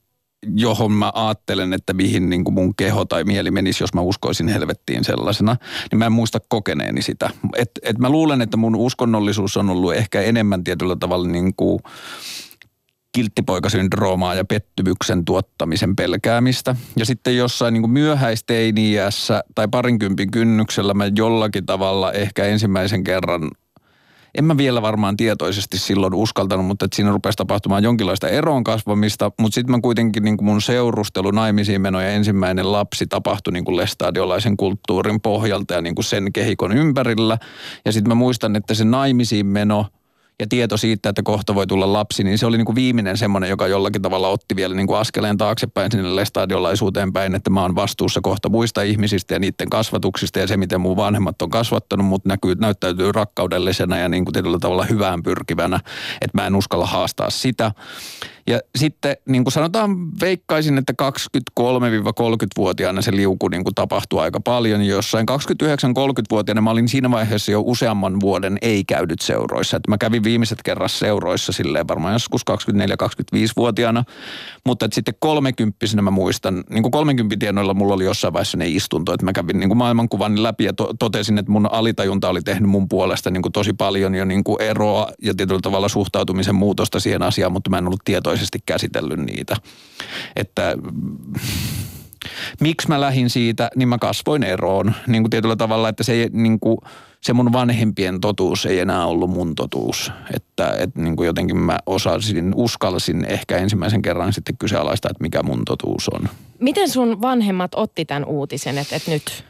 johon 0.55 0.91
mä 0.91 1.11
ajattelen, 1.15 1.73
että 1.73 1.93
mihin 1.93 2.29
niin 2.29 2.43
kuin 2.43 2.53
mun 2.53 2.75
keho 2.75 3.05
tai 3.05 3.23
mieli 3.23 3.51
menisi, 3.51 3.83
jos 3.83 3.93
mä 3.93 4.01
uskoisin 4.01 4.47
helvettiin 4.47 5.03
sellaisena, 5.03 5.55
niin 5.91 5.99
mä 5.99 6.05
en 6.05 6.11
muista 6.11 6.39
kokeneeni 6.49 7.01
sitä. 7.01 7.29
Et, 7.55 7.71
et 7.81 7.97
mä 7.97 8.09
luulen, 8.09 8.41
että 8.41 8.57
mun 8.57 8.75
uskonnollisuus 8.75 9.57
on 9.57 9.69
ollut 9.69 9.93
ehkä 9.93 10.21
enemmän 10.21 10.63
tietyllä 10.63 10.95
tavalla 10.95 11.27
niin 11.27 11.55
kuin 11.55 11.79
kilttipoikasyndroomaa 13.11 14.35
ja 14.35 14.45
pettymyksen 14.45 15.25
tuottamisen 15.25 15.95
pelkäämistä. 15.95 16.75
Ja 16.95 17.05
sitten 17.05 17.37
jossain 17.37 17.73
niin 17.73 17.89
myöhäisteiniässä 17.89 19.43
tai 19.55 19.67
parinkympin 19.67 20.31
kynnyksellä 20.31 20.93
mä 20.93 21.11
jollakin 21.15 21.65
tavalla 21.65 22.11
ehkä 22.11 22.45
ensimmäisen 22.45 23.03
kerran 23.03 23.51
en 24.37 24.45
mä 24.45 24.57
vielä 24.57 24.81
varmaan 24.81 25.17
tietoisesti 25.17 25.77
silloin 25.77 26.13
uskaltanut, 26.13 26.65
mutta 26.65 26.85
että 26.85 26.95
siinä 26.95 27.11
rupesi 27.11 27.35
tapahtumaan 27.35 27.83
jonkinlaista 27.83 28.27
eroon 28.27 28.63
kasvamista, 28.63 29.31
mutta 29.39 29.55
sitten 29.55 29.71
mä 29.71 29.81
kuitenkin 29.81 30.23
niin 30.23 30.37
mun 30.41 30.61
seurustelu, 30.61 31.31
naimisiin 31.31 31.81
meno 31.81 32.01
ja 32.01 32.09
ensimmäinen 32.09 32.71
lapsi 32.71 33.07
tapahtui 33.07 33.53
niin 33.53 33.65
kuin 33.65 33.77
lestadiolaisen 33.77 34.57
kulttuurin 34.57 35.21
pohjalta 35.21 35.73
ja 35.73 35.81
niin 35.81 35.95
sen 35.99 36.33
kehikon 36.33 36.77
ympärillä. 36.77 37.37
Ja 37.85 37.91
sitten 37.91 38.09
mä 38.09 38.15
muistan, 38.15 38.55
että 38.55 38.73
se 38.73 38.85
naimisiin 38.85 39.45
meno– 39.45 39.85
ja 40.39 40.47
tieto 40.49 40.77
siitä, 40.77 41.09
että 41.09 41.23
kohta 41.23 41.55
voi 41.55 41.67
tulla 41.67 41.93
lapsi, 41.93 42.23
niin 42.23 42.37
se 42.37 42.45
oli 42.45 42.57
niin 42.57 42.65
kuin 42.65 42.75
viimeinen 42.75 43.17
semmoinen, 43.17 43.49
joka 43.49 43.67
jollakin 43.67 44.01
tavalla 44.01 44.27
otti 44.27 44.55
vielä 44.55 44.75
niin 44.75 44.87
kuin 44.87 44.99
askeleen 44.99 45.37
taaksepäin 45.37 45.91
sinne 45.91 46.15
lestadiolaisuuteen 46.15 47.13
päin, 47.13 47.35
että 47.35 47.49
mä 47.49 47.61
oon 47.61 47.75
vastuussa 47.75 48.21
kohta 48.21 48.49
muista 48.49 48.81
ihmisistä 48.81 49.33
ja 49.33 49.39
niiden 49.39 49.69
kasvatuksista 49.69 50.39
ja 50.39 50.47
se, 50.47 50.57
miten 50.57 50.81
mun 50.81 50.97
vanhemmat 50.97 51.41
on 51.41 51.49
kasvattanut, 51.49 52.05
mutta 52.05 52.29
näkyy, 52.29 52.55
näyttäytyy 52.55 53.11
rakkaudellisena 53.11 53.97
ja 53.97 54.09
niin 54.09 54.25
kuin 54.25 54.33
tietyllä 54.33 54.59
tavalla 54.59 54.85
hyvään 54.85 55.23
pyrkivänä, 55.23 55.79
että 56.21 56.37
mä 56.37 56.47
en 56.47 56.55
uskalla 56.55 56.85
haastaa 56.85 57.29
sitä. 57.29 57.71
Ja 58.47 58.59
sitten 58.75 59.17
niin 59.25 59.43
kuin 59.43 59.51
sanotaan, 59.51 60.19
veikkaisin, 60.21 60.77
että 60.77 60.93
23-30-vuotiaana 61.59 63.01
se 63.01 63.15
liuku 63.15 63.47
niin 63.47 63.63
kuin 63.63 63.75
tapahtui 63.75 64.21
aika 64.21 64.39
paljon. 64.39 64.83
Jossain 64.83 65.25
29-30-vuotiaana 65.31 66.61
mä 66.61 66.71
olin 66.71 66.87
siinä 66.87 67.11
vaiheessa 67.11 67.51
jo 67.51 67.61
useamman 67.65 68.19
vuoden 68.19 68.57
ei-käydyt 68.61 69.21
seuroissa. 69.21 69.77
Että 69.77 69.91
mä 69.91 69.97
kävin 69.97 70.23
viimeiset 70.23 70.59
kerran 70.63 70.89
seuroissa 70.89 71.51
silleen 71.51 71.87
varmaan 71.87 72.13
joskus 72.13 72.41
24-25-vuotiaana. 72.51 74.03
Mutta 74.65 74.85
että 74.85 74.95
sitten 74.95 75.13
30 75.19 76.01
mä 76.01 76.11
muistan, 76.11 76.63
niin 76.69 76.83
kuin 76.83 76.91
30 76.91 77.35
tienoilla 77.39 77.73
mulla 77.73 77.93
oli 77.93 78.05
jossain 78.05 78.33
vaiheessa 78.33 78.57
ne 78.57 78.67
istunto, 78.67 79.13
että 79.13 79.25
mä 79.25 79.33
kävin 79.33 79.59
niin 79.59 79.69
kuin 79.69 79.77
maailmankuvan 79.77 80.43
läpi 80.43 80.63
ja 80.63 80.73
to- 80.73 80.93
totesin, 80.99 81.37
että 81.37 81.51
mun 81.51 81.69
alitajunta 81.71 82.29
oli 82.29 82.41
tehnyt 82.41 82.69
mun 82.69 82.87
puolesta 82.89 83.31
niin 83.31 83.41
kuin 83.41 83.53
tosi 83.53 83.73
paljon 83.73 84.15
jo 84.15 84.25
niin 84.25 84.43
kuin 84.43 84.61
eroa 84.61 85.07
ja 85.23 85.33
tietyllä 85.35 85.61
tavalla 85.63 85.89
suhtautumisen 85.89 86.55
muutosta 86.55 86.99
siihen 86.99 87.23
asiaan, 87.23 87.51
mutta 87.51 87.69
mä 87.69 87.77
en 87.77 87.87
ollut 87.87 88.03
tietoisesti 88.37 88.59
käsitellyt 88.65 89.19
niitä. 89.19 89.55
Että 90.35 90.75
mm, 90.75 91.17
miksi 92.59 92.87
mä 92.87 93.01
lähdin 93.01 93.29
siitä, 93.29 93.69
niin 93.75 93.89
mä 93.89 93.97
kasvoin 93.97 94.43
eroon. 94.43 94.93
Niin 95.07 95.23
kuin 95.23 95.29
tietyllä 95.29 95.55
tavalla, 95.55 95.89
että 95.89 96.03
se, 96.03 96.29
niin 96.33 96.59
kuin, 96.59 96.77
se 97.21 97.33
mun 97.33 97.53
vanhempien 97.53 98.21
totuus 98.21 98.65
ei 98.65 98.79
enää 98.79 99.05
ollut 99.05 99.29
mun 99.29 99.55
totuus. 99.55 100.11
Että, 100.33 100.75
että 100.79 101.01
niin 101.01 101.15
kuin 101.15 101.27
jotenkin 101.27 101.57
mä 101.57 101.77
osasin, 101.85 102.53
uskalsin 102.55 103.25
ehkä 103.25 103.57
ensimmäisen 103.57 104.01
kerran 104.01 104.33
sitten 104.33 104.57
kyseenalaista, 104.57 105.09
että 105.11 105.23
mikä 105.23 105.43
mun 105.43 105.61
totuus 105.65 106.09
on. 106.09 106.29
Miten 106.59 106.89
sun 106.89 107.21
vanhemmat 107.21 107.71
otti 107.75 108.05
tämän 108.05 108.25
uutisen, 108.25 108.77
että, 108.77 108.95
että 108.95 109.11
nyt 109.11 109.43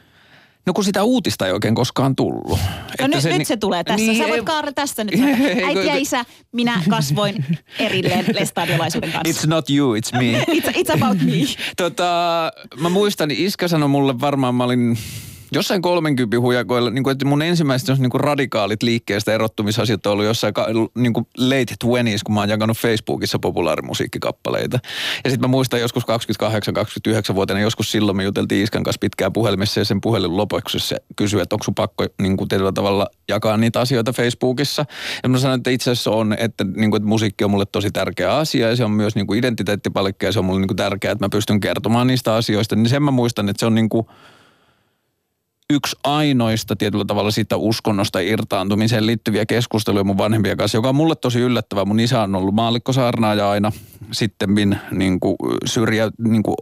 No 0.68 0.74
kun 0.74 0.84
sitä 0.84 1.04
uutista 1.04 1.46
ei 1.46 1.52
oikein 1.52 1.76
koskaan 1.76 2.16
tullut. 2.16 2.60
No 3.02 3.08
nyt, 3.08 3.22
se, 3.22 3.38
nyt 3.38 3.48
se 3.48 3.58
tulee 3.58 3.84
tässä. 3.84 4.06
Niin, 4.06 4.18
Sä 4.18 4.30
voit 4.30 4.46
Kaarle 4.46 4.72
tässä 4.72 5.04
nyt. 5.04 5.14
Ei, 5.20 5.64
Äiti 5.64 5.88
ja 5.88 5.96
isä, 5.96 6.26
minä 6.52 6.82
kasvoin 6.90 7.46
erilleen 7.80 8.26
lestadiolaisuuden 8.40 9.12
kanssa. 9.12 9.44
It's 9.44 9.50
not 9.50 9.70
you, 9.70 9.96
it's 9.96 10.18
me. 10.18 10.44
It's, 10.60 10.72
it's 10.72 10.94
about 10.94 11.18
me. 11.26 11.32
tota, 11.78 12.52
mä 12.80 12.90
muistan, 12.90 13.32
iskä 13.32 13.68
sanoi 13.68 13.90
mulle 13.90 14.20
varmaan, 14.20 14.56
mä 14.56 14.64
olin 14.64 14.98
jossain 15.52 15.82
30 15.82 16.40
hujakoilla, 16.40 16.90
niin 16.90 17.04
kuin, 17.04 17.12
että 17.12 17.26
mun 17.26 17.42
ensimmäiset 17.42 18.00
niin 18.00 18.10
kuin 18.10 18.22
radikaalit 18.22 18.84
liikkeestä 18.84 19.34
erottumisasiat 19.34 20.06
on 20.06 20.14
ollut 20.14 20.26
jossain 20.26 20.54
niin 20.96 21.14
kuin 21.14 21.28
late 21.38 21.74
20s, 21.86 22.20
kun 22.26 22.36
mä 22.36 22.40
oon 22.40 22.50
jakanut 22.50 22.78
Facebookissa 22.78 23.40
populaarimusiikkikappaleita. 23.40 24.80
Ja 25.24 25.30
sitten 25.30 25.50
mä 25.50 25.52
muistan 25.52 25.80
joskus 25.80 26.04
28-29-vuotiaana, 26.04 27.62
joskus 27.62 27.92
silloin 27.92 28.18
me 28.18 28.24
juteltiin 28.24 28.64
Iskan 28.64 28.84
kanssa 28.84 29.00
pitkään 29.00 29.34
puhelimessa 29.34 29.80
ja 29.80 29.86
sen 29.86 30.02
puhelin 30.02 30.38
lopuksi 30.38 30.80
se 30.80 30.98
kysyi, 31.16 31.42
että 31.42 31.56
onko 31.56 31.64
sun 31.64 31.76
pakko 31.76 32.06
niin 32.22 32.38
kuin 32.38 32.48
tietyllä 32.48 32.72
tavalla 32.72 33.08
jakaa 33.28 33.58
niitä 33.58 33.80
asioita 33.80 34.14
Facebookissa. 34.14 34.86
Ja 35.24 35.30
mä 35.30 35.38
sanoin, 35.38 35.58
että 35.58 35.70
itse 35.70 35.92
asiassa 35.92 36.12
on, 36.12 36.36
että, 36.40 36.64
niin 36.64 36.92
kuin, 36.92 37.00
että 37.00 37.10
musiikki 37.10 37.44
on 37.44 37.52
mulle 37.52 37.66
tosi 37.66 37.92
tärkeä 37.92 38.36
asia 38.36 38.70
ja 38.70 38.76
se 38.76 38.86
on 38.86 38.92
myös 38.92 39.16
niin 39.16 39.28
kuin 39.28 39.40
identiteettipalikka 39.40 40.26
ja 40.26 40.32
se 40.32 40.40
on 40.40 40.46
mulle 40.46 40.60
niin 40.60 40.68
kuin 40.68 40.78
tärkeää, 40.78 41.12
että 41.12 41.26
mä 41.26 41.30
pystyn 41.30 41.60
kertomaan 41.60 42.08
niistä 42.08 42.36
asioista. 42.36 42.76
Niin 42.76 42.90
sen 42.90 43.04
mä 43.04 43.12
muistan, 43.12 43.50
että 43.50 43.60
se 43.60 43.66
on 43.66 43.76
niin 43.76 43.90
kuin 43.90 44.08
yksi 45.74 45.96
ainoista 46.04 46.76
tietyllä 46.76 47.06
tavalla 47.06 47.32
siitä 47.32 47.58
uskonnosta 47.58 48.20
irtaantumiseen 48.20 49.06
liittyviä 49.06 49.46
keskusteluja 49.46 50.04
mun 50.04 50.18
vanhempien 50.18 50.58
kanssa, 50.58 50.78
joka 50.78 50.90
on 50.90 50.96
mulle 50.96 51.16
tosi 51.16 51.40
yllättävää. 51.40 51.86
Mun 51.86 52.00
isä 52.00 52.22
on 52.22 52.36
ollut 52.36 52.56
maallikkosaarnaaja 52.56 53.50
aina, 53.50 53.72
sitten 54.12 54.50
niin 54.92 55.20
kuin 55.20 55.36
syrjä, 55.66 56.12
niin 56.18 56.44
kuin 56.44 56.56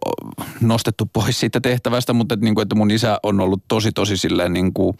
nostettu 0.62 1.10
pois 1.14 1.40
siitä 1.40 1.62
tehtävästä, 1.62 2.14
mutta 2.14 2.36
niin 2.36 2.56
kuin, 2.56 2.64
että 2.64 2.76
mun 2.76 2.92
isä 2.92 3.20
on 3.24 3.40
ollut 3.40 3.64
tosi 3.68 3.92
tosi 3.92 4.18
silleen 4.18 4.54
niin 4.54 4.74
kuin 4.74 4.98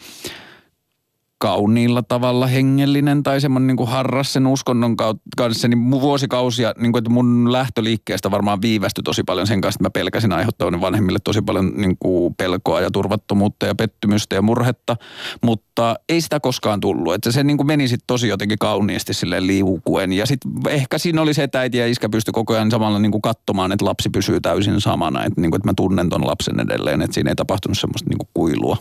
kauniilla 1.46 2.04
tavalla 2.04 2.48
hengellinen 2.48 3.24
tai 3.24 3.42
semmoinen 3.42 3.76
niin 3.76 3.88
harras 3.88 4.34
sen 4.34 4.48
uskonnon 4.48 4.96
kanssa, 5.38 5.68
niin 5.68 5.78
mun 5.78 6.02
vuosikausia, 6.02 6.74
niin 6.78 6.92
kuin, 6.92 7.00
että 7.00 7.10
mun 7.10 7.52
lähtöliikkeestä 7.52 8.32
varmaan 8.32 8.62
viivästyi 8.62 9.04
tosi 9.04 9.24
paljon 9.24 9.48
sen 9.48 9.62
kanssa, 9.62 9.78
että 9.78 9.84
mä 9.86 9.90
pelkäsin 9.90 10.34
aiheuttavani 10.34 10.82
vanhemmille 10.82 11.20
tosi 11.24 11.42
paljon 11.42 11.72
niin 11.76 11.98
kuin 12.00 12.36
pelkoa 12.36 12.82
ja 12.82 12.92
turvattomuutta 12.92 13.66
ja 13.66 13.76
pettymystä 13.76 14.36
ja 14.36 14.42
murhetta, 14.42 14.96
mutta 15.42 15.96
ei 16.10 16.22
sitä 16.22 16.40
koskaan 16.40 16.80
tullut. 16.80 17.14
Että 17.14 17.32
se 17.32 17.44
niin 17.44 17.58
kuin 17.58 17.68
meni 17.68 17.88
sitten 17.88 18.08
tosi 18.08 18.28
jotenkin 18.28 18.60
kauniisti 18.60 19.14
silleen 19.14 19.48
liukuen 19.48 20.14
ja 20.14 20.26
sitten 20.26 20.52
ehkä 20.70 20.98
siinä 20.98 21.22
oli 21.22 21.34
se, 21.34 21.44
että 21.44 21.60
äiti 21.60 21.78
ja 21.78 21.88
iskä 21.88 22.10
pysty 22.10 22.32
koko 22.32 22.54
ajan 22.54 22.72
samalla 22.72 23.00
niin 23.00 23.12
kuin 23.12 23.22
katsomaan, 23.22 23.72
että 23.72 23.86
lapsi 23.86 24.10
pysyy 24.10 24.42
täysin 24.42 24.82
samana, 24.82 25.24
että, 25.24 25.42
niin 25.42 25.52
kuin, 25.52 25.60
että 25.60 25.70
mä 25.70 25.74
tunnen 25.76 26.10
ton 26.10 26.28
lapsen 26.28 26.60
edelleen, 26.60 27.02
että 27.02 27.14
siinä 27.14 27.32
ei 27.32 27.36
tapahtunut 27.36 27.78
semmoista 27.78 28.10
niin 28.10 28.18
kuin 28.18 28.30
kuilua. 28.34 28.78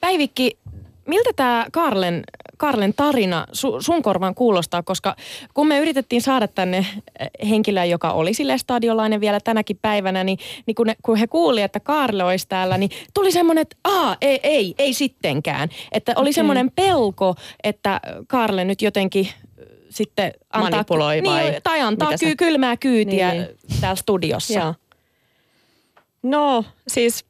Päivikki, 0.00 0.58
miltä 1.06 1.30
tämä 1.36 1.66
Karlen, 1.72 2.22
Karlen 2.56 2.94
tarina 2.94 3.46
su, 3.52 3.80
sun 3.80 4.02
korvaan 4.02 4.34
kuulostaa, 4.34 4.82
koska 4.82 5.16
kun 5.54 5.66
me 5.66 5.78
yritettiin 5.78 6.22
saada 6.22 6.48
tänne 6.48 6.78
eh, 6.78 7.48
henkilöä, 7.48 7.84
joka 7.84 8.12
oli 8.12 8.34
sille 8.34 8.58
stadiolainen 8.58 9.20
vielä 9.20 9.40
tänäkin 9.40 9.78
päivänä, 9.82 10.24
niin, 10.24 10.38
niin 10.66 10.74
kun, 10.74 10.86
ne, 10.86 10.96
kun 11.02 11.16
he 11.16 11.26
kuuli, 11.26 11.62
että 11.62 11.80
Karle 11.80 12.24
olisi 12.24 12.48
täällä, 12.48 12.78
niin 12.78 12.90
tuli 13.14 13.32
semmoinen, 13.32 13.62
että 13.62 13.76
aa, 13.84 14.16
ei, 14.20 14.40
ei, 14.42 14.74
ei 14.78 14.92
sittenkään. 14.92 15.68
Että 15.92 16.12
oli 16.16 16.32
semmoinen 16.32 16.70
pelko, 16.70 17.34
että 17.64 18.00
Karle 18.26 18.64
nyt 18.64 18.82
jotenkin 18.82 19.26
eh, 19.26 19.66
sitten 19.90 20.32
antaa, 20.52 20.70
Manipuloi 20.70 21.22
vai 21.24 21.50
niin, 21.50 21.62
tai 21.62 21.80
antaa 21.80 22.10
ky, 22.20 22.36
kylmää 22.36 22.76
kyytiä 22.76 23.32
Niin, 23.32 23.42
niin, 23.42 23.80
täällä 23.80 23.96
studiossa. 23.96 24.60
Joo. 24.60 24.74
No 26.22 26.64
siis 26.88 27.24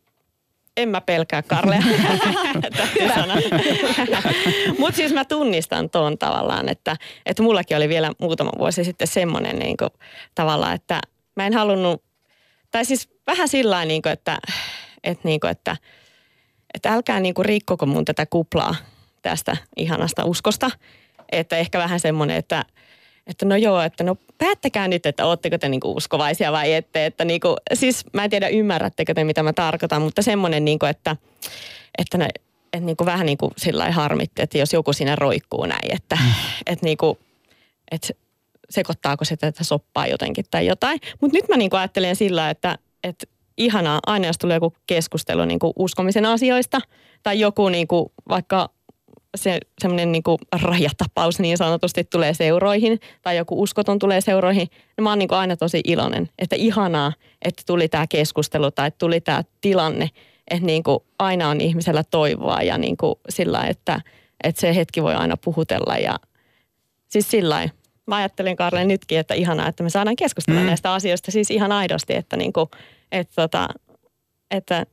en 0.76 0.88
mä 0.88 1.00
pelkää 1.00 1.42
Karlea. 1.42 1.82
Mutta 4.78 4.96
siis 4.96 5.12
mä 5.12 5.24
tunnistan 5.24 5.90
tuon 5.90 6.18
tavallaan, 6.18 6.68
että, 6.68 6.96
että 7.26 7.42
mullakin 7.42 7.76
oli 7.76 7.88
vielä 7.88 8.12
muutama 8.18 8.50
vuosi 8.58 8.84
sitten 8.84 9.08
semmoinen 9.08 9.58
niin 9.58 9.76
kuin, 9.76 9.90
tavallaan, 10.34 10.74
että 10.74 11.00
mä 11.36 11.46
en 11.46 11.54
halunnut, 11.54 12.02
tai 12.70 12.84
siis 12.84 13.08
vähän 13.26 13.48
sillä 13.48 13.84
niin 13.84 14.02
kuin, 14.02 14.12
että, 14.12 14.38
että, 15.04 15.28
niin 15.28 15.40
kuin, 15.40 15.50
että, 15.50 15.76
että 16.74 16.92
älkää 16.92 17.20
niin 17.20 17.34
kuin 17.34 17.46
rikkoko 17.46 17.86
mun 17.86 18.04
tätä 18.04 18.26
kuplaa 18.26 18.74
tästä 19.22 19.56
ihanasta 19.76 20.24
uskosta. 20.24 20.70
Että 21.32 21.56
ehkä 21.56 21.78
vähän 21.78 22.00
semmoinen, 22.00 22.36
että, 22.36 22.64
että 23.26 23.46
no 23.46 23.56
joo, 23.56 23.80
että 23.80 24.04
no 24.04 24.16
päättäkää 24.38 24.88
nyt, 24.88 25.06
että 25.06 25.26
ootteko 25.26 25.58
te 25.58 25.68
niinku 25.68 25.92
uskovaisia 25.92 26.52
vai 26.52 26.72
ette. 26.72 27.06
Että 27.06 27.24
niinku, 27.24 27.56
siis 27.74 28.04
mä 28.12 28.24
en 28.24 28.30
tiedä 28.30 28.48
ymmärrättekö 28.48 29.14
te 29.14 29.24
mitä 29.24 29.42
mä 29.42 29.52
tarkoitan, 29.52 30.02
mutta 30.02 30.22
semmoinen, 30.22 30.64
niinku, 30.64 30.86
että, 30.86 31.16
että, 31.98 32.18
ne, 32.18 32.28
että 32.72 32.86
niinku 32.86 33.06
vähän 33.06 33.26
niin 33.26 33.38
kuin 33.38 33.52
sillä 33.56 33.92
harmitti, 33.92 34.42
että 34.42 34.58
jos 34.58 34.72
joku 34.72 34.92
siinä 34.92 35.16
roikkuu 35.16 35.66
näin, 35.66 35.94
että, 35.94 36.18
että, 36.66 36.86
niinku, 36.86 37.18
että 37.90 38.08
sekoittaako 38.70 39.24
se 39.24 39.36
tätä 39.36 39.64
soppaa 39.64 40.06
jotenkin 40.06 40.44
tai 40.50 40.66
jotain. 40.66 41.00
Mutta 41.20 41.36
nyt 41.36 41.48
mä 41.48 41.56
niinku 41.56 41.76
ajattelen 41.76 42.16
sillä 42.16 42.50
että, 42.50 42.78
että 43.04 43.26
ihanaa 43.56 44.00
aina, 44.06 44.26
jos 44.26 44.38
tulee 44.38 44.56
joku 44.56 44.72
keskustelu 44.86 45.44
niinku 45.44 45.72
uskomisen 45.76 46.26
asioista 46.26 46.80
tai 47.22 47.40
joku 47.40 47.68
niinku 47.68 48.12
vaikka 48.28 48.70
se 49.36 49.58
semmoinen 49.78 50.12
niinku 50.12 50.38
rajatapaus 50.62 51.40
niin 51.40 51.58
sanotusti 51.58 52.04
tulee 52.04 52.34
seuroihin 52.34 53.00
tai 53.22 53.36
joku 53.36 53.62
uskoton 53.62 53.98
tulee 53.98 54.20
seuroihin, 54.20 54.68
niin 54.96 55.02
mä 55.02 55.08
oon 55.08 55.18
niinku 55.18 55.34
aina 55.34 55.56
tosi 55.56 55.80
iloinen, 55.84 56.28
että 56.38 56.56
ihanaa, 56.56 57.12
että 57.42 57.62
tuli 57.66 57.88
tämä 57.88 58.06
keskustelu 58.06 58.70
tai 58.70 58.88
että 58.88 58.98
tuli 58.98 59.20
tämä 59.20 59.42
tilanne, 59.60 60.10
että 60.50 60.66
niinku 60.66 61.06
aina 61.18 61.48
on 61.48 61.60
ihmisellä 61.60 62.04
toivoa 62.04 62.62
ja 62.62 62.78
niinku 62.78 63.20
sillä, 63.28 63.66
että, 63.66 64.00
että 64.44 64.60
se 64.60 64.74
hetki 64.74 65.02
voi 65.02 65.14
aina 65.14 65.36
puhutella 65.36 65.98
ja 65.98 66.18
siis 67.08 67.30
sillä. 67.30 67.68
Mä 68.06 68.16
ajattelin 68.16 68.56
Karle 68.56 68.84
nytkin, 68.84 69.18
että 69.18 69.34
ihanaa, 69.34 69.68
että 69.68 69.82
me 69.82 69.90
saadaan 69.90 70.16
keskustella 70.16 70.60
Mm. 70.60 70.66
näistä 70.66 70.92
asioista 70.92 71.30
siis 71.30 71.50
ihan 71.50 71.72
aidosti, 71.72 72.14
että, 72.14 72.36
niinku, 72.36 72.70
että, 73.12 73.34
tota, 73.42 73.68
että, 74.50 74.86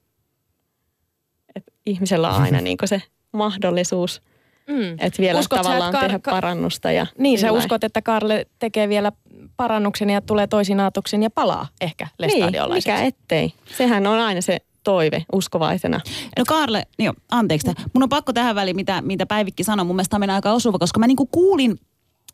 että 1.55 1.71
ihmisellä 1.85 2.29
on 2.29 2.41
aina 2.41 2.61
niinku 2.71 2.87
se 2.87 3.01
mahdollisuus– 3.31 4.21
Mm. 4.67 4.93
että 4.99 5.21
vielä 5.21 5.39
Uskot 5.39 5.59
sä, 5.59 5.63
tavallaan 5.63 5.89
että 5.89 5.99
Kar- 5.99 6.07
tehdä 6.07 6.19
Ka- 6.19 6.31
parannusta. 6.31 6.91
Ja 6.91 7.07
Niin, 7.17 7.39
sä 7.39 7.47
sillä 7.47 7.57
uskot, 7.59 7.83
että 7.83 8.01
Karle 8.01 8.45
tekee 8.59 8.89
vielä 8.89 9.11
parannuksen 9.57 10.09
ja 10.09 10.21
tulee 10.21 10.47
toisin 10.47 10.79
ajatuksin 10.79 11.23
ja 11.23 11.29
palaa 11.29 11.67
ehkä 11.81 12.05
Niin, 12.05 12.11
lestadiolaiseksi. 12.31 12.91
mikä 12.91 13.05
ettei. 13.05 13.53
Sehän 13.77 14.07
on 14.07 14.19
aina 14.19 14.41
se 14.41 14.57
toive 14.83 15.25
uskovaisena. 15.33 15.99
No 16.37 16.43
Karle, 16.47 16.83
joo, 16.99 17.13
anteeksi. 17.31 17.67
Mun 17.93 18.03
on 18.03 18.09
pakko 18.09 18.33
tähän 18.33 18.55
väliin, 18.55 18.75
mitä, 18.75 19.01
mitä 19.01 19.25
Päivikki 19.25 19.63
sanoi. 19.63 19.85
Mun 19.85 19.95
mielestä 19.95 20.19
tämä 20.19 20.35
aika 20.35 20.51
osuva, 20.51 20.79
koska 20.79 20.99
mä 20.99 21.07
niinku 21.07 21.25
kuulin, 21.25 21.79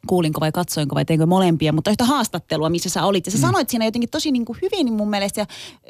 kuulinko 0.08 0.40
vai 0.40 0.52
katsoinko 0.52 0.96
vai 0.96 1.06
teinkö 1.06 1.26
molempia, 1.26 1.74
mutta 1.74 1.90
yhtä 1.92 2.04
haastattelua, 2.06 2.70
missä 2.70 2.90
sä 2.90 3.06
olit. 3.06 3.26
Ja 3.26 3.32
sä 3.32 3.38
mm. 3.38 3.42
sanoit 3.42 3.70
siinä 3.70 3.86
jotenkin 3.86 4.10
tosi 4.10 4.32
niinku 4.32 4.56
hyvin 4.62 4.86
niin 4.86 4.94
mun 4.94 5.10
mielestä, 5.10 5.42
ja, 5.42 5.46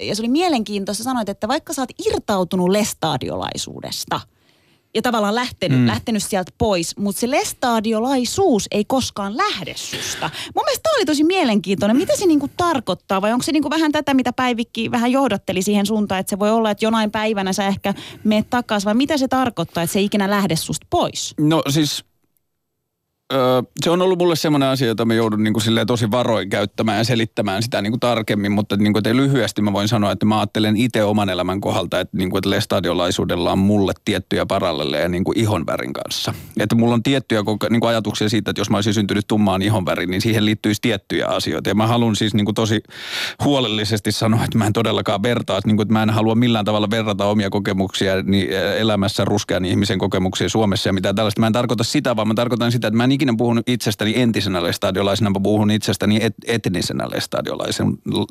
ja 0.06 0.16
se 0.16 0.22
oli 0.22 0.30
mielenkiintoista. 0.30 1.04
Sä 1.04 1.10
sanoit, 1.10 1.30
että 1.30 1.48
vaikka 1.48 1.74
sä 1.74 1.82
oot 1.82 1.90
irtautunut 2.06 2.70
lestadiolaisuudesta, 2.70 4.20
ja 4.96 5.02
tavallaan 5.02 5.36
lähtenyt, 5.36 5.80
mm. 5.80 5.88
lähtenyt 5.88 6.24
sieltä 6.24 6.52
pois, 6.58 6.98
mutta 6.98 7.20
se 7.20 7.32
lestadiolaisuus 7.32 8.68
ei 8.72 8.86
koskaan 8.86 9.38
lähde 9.38 9.74
susta. 9.76 10.30
Mun 10.56 10.66
mielestä 10.66 10.84
tämä 10.84 10.96
oli 10.98 11.06
tosi 11.06 11.24
mielenkiintoinen. 11.24 11.98
Mitä 11.98 12.16
se 12.16 12.26
niinku 12.26 12.50
tarkoittaa 12.58 13.22
vai 13.22 13.34
onko 13.34 13.44
se 13.44 13.52
niinku 13.52 13.70
vähän 13.70 13.92
tätä, 13.92 14.14
mitä 14.14 14.34
Päivikki 14.34 14.92
vähän 14.92 15.12
johdatteli 15.12 15.62
siihen 15.62 15.86
suuntaan, 15.86 16.20
että 16.20 16.30
se 16.30 16.40
voi 16.40 16.52
olla, 16.52 16.72
että 16.72 16.86
jonain 16.86 17.12
päivänä 17.12 17.54
sä 17.54 17.68
ehkä 17.68 17.94
meet 18.24 18.50
takaisin 18.50 18.86
vai 18.86 18.96
mitä 18.96 19.18
se 19.18 19.28
tarkoittaa, 19.28 19.84
että 19.84 19.94
se 19.94 20.00
ei 20.00 20.06
ikinä 20.06 20.30
lähde 20.30 20.56
susta 20.56 20.88
pois? 20.90 21.34
No 21.40 21.64
siis 21.70 22.04
Öö, 23.34 23.62
se 23.84 23.90
on 23.90 24.02
ollut 24.02 24.20
mulle 24.20 24.36
semmoinen 24.36 24.70
asia, 24.70 24.88
jota 24.88 25.06
mä 25.06 25.14
joudun 25.14 25.44
niin 25.44 25.54
kuin 25.54 25.64
tosi 25.88 26.12
varoin 26.12 26.50
käyttämään 26.50 26.98
ja 26.98 27.04
selittämään 27.04 27.64
sitä 27.64 27.82
niin 27.82 27.92
kuin 27.92 28.00
tarkemmin, 28.00 28.52
mutta 28.52 28.76
niin 28.78 28.94
kuin, 28.94 29.18
lyhyesti 29.18 29.62
mä 29.62 29.74
voin 29.74 29.88
sanoa, 29.88 30.12
että 30.12 30.26
mä 30.26 30.40
ajattelen 30.40 30.78
itse 30.78 31.04
oman 31.04 31.30
elämän 31.30 31.62
kohdalta, 31.62 32.00
että, 32.00 32.18
niin 32.18 32.30
kuin, 32.30 32.38
että 32.38 32.50
lestadiolaisuudella 32.50 33.52
on 33.52 33.60
mulle 33.60 33.94
tiettyjä 34.06 34.46
paralleleja 34.46 35.10
niin 35.10 35.24
kuin 35.24 35.40
ihonvärin 35.40 35.94
kanssa. 35.94 36.34
Että 36.60 36.76
mulla 36.76 36.94
on 36.94 37.04
tiettyjä 37.04 37.42
niin 37.70 37.82
kuin 37.82 37.90
ajatuksia 37.90 38.30
siitä, 38.30 38.52
että 38.52 38.62
jos 38.62 38.70
mä 38.70 38.78
olisin 38.78 38.94
syntynyt 38.94 39.28
tummaan 39.28 39.62
ihonvärin, 39.62 40.10
niin 40.10 40.22
siihen 40.22 40.46
liittyisi 40.46 40.82
tiettyjä 40.82 41.28
asioita. 41.28 41.70
Ja 41.70 41.76
mä 41.76 41.88
haluan 41.88 42.16
siis 42.16 42.34
niin 42.34 42.46
kuin 42.46 42.56
tosi 42.56 42.84
huolellisesti 43.44 44.12
sanoa, 44.12 44.44
että 44.44 44.58
mä 44.58 44.68
en 44.68 44.74
todellakaan 44.74 45.24
vertaa, 45.24 45.58
että, 45.58 45.68
niin 45.68 45.78
kuin, 45.78 45.86
että 45.86 45.94
mä 45.94 46.04
en 46.04 46.10
halua 46.10 46.36
millään 46.36 46.66
tavalla 46.66 46.90
verrata 46.90 47.26
omia 47.26 47.50
kokemuksia 47.50 48.22
niin 48.24 48.50
elämässä 48.78 49.26
ruskean 49.26 49.66
ihmisen 49.66 50.00
kokemuksia 50.00 50.50
Suomessa 50.50 50.90
ja 50.90 50.94
mitä 50.94 51.14
tällaista. 51.14 51.42
Mä 51.42 51.48
en 51.48 51.54
tarkoita 51.54 51.84
sitä, 51.84 52.16
vaan 52.16 52.28
mä 52.28 52.34
tarkoitan 52.34 52.72
sitä, 52.72 52.88
että 52.88 52.98
mä 52.98 53.04
en 53.04 53.19
ikinä 53.20 53.34
puhunut 53.38 53.70
itsestäni 53.70 54.14
entisenä 54.16 54.64
lestadiolaisena, 54.64 55.30
mä 55.30 55.40
puhun 55.44 55.72
itsestäni 55.72 56.20
et, 56.22 56.36
etnisenä 56.48 57.08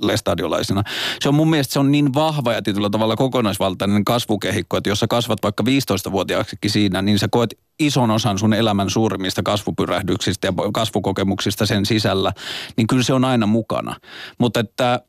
lestadiolaisena. 0.03 0.83
Se 1.21 1.29
on 1.29 1.35
mun 1.35 1.51
mielestä 1.51 1.73
se 1.73 1.79
on 1.79 1.93
niin 1.93 2.15
vahva 2.15 2.53
ja 2.53 2.63
tietyllä 2.63 2.91
tavalla 2.91 3.17
kokonaisvaltainen 3.17 4.05
kasvukehikko, 4.05 4.77
että 4.77 4.91
jos 4.91 5.01
sä 5.01 5.07
kasvat 5.07 5.39
vaikka 5.43 5.65
15-vuotiaaksikin 5.67 6.71
siinä, 6.71 7.03
niin 7.03 7.19
sä 7.19 7.29
koet 7.31 7.59
ison 7.79 8.11
osan 8.11 8.39
sun 8.39 8.55
elämän 8.55 8.91
suurimmista 8.91 9.43
kasvupyrähdyksistä 9.43 10.47
ja 10.47 10.53
kasvukokemuksista 10.73 11.67
sen 11.67 11.87
sisällä, 11.87 12.33
niin 12.77 12.87
kyllä 12.87 13.03
se 13.03 13.13
on 13.13 13.25
aina 13.25 13.47
mukana. 13.47 13.97
Mutta 14.39 14.61
että 14.61 15.01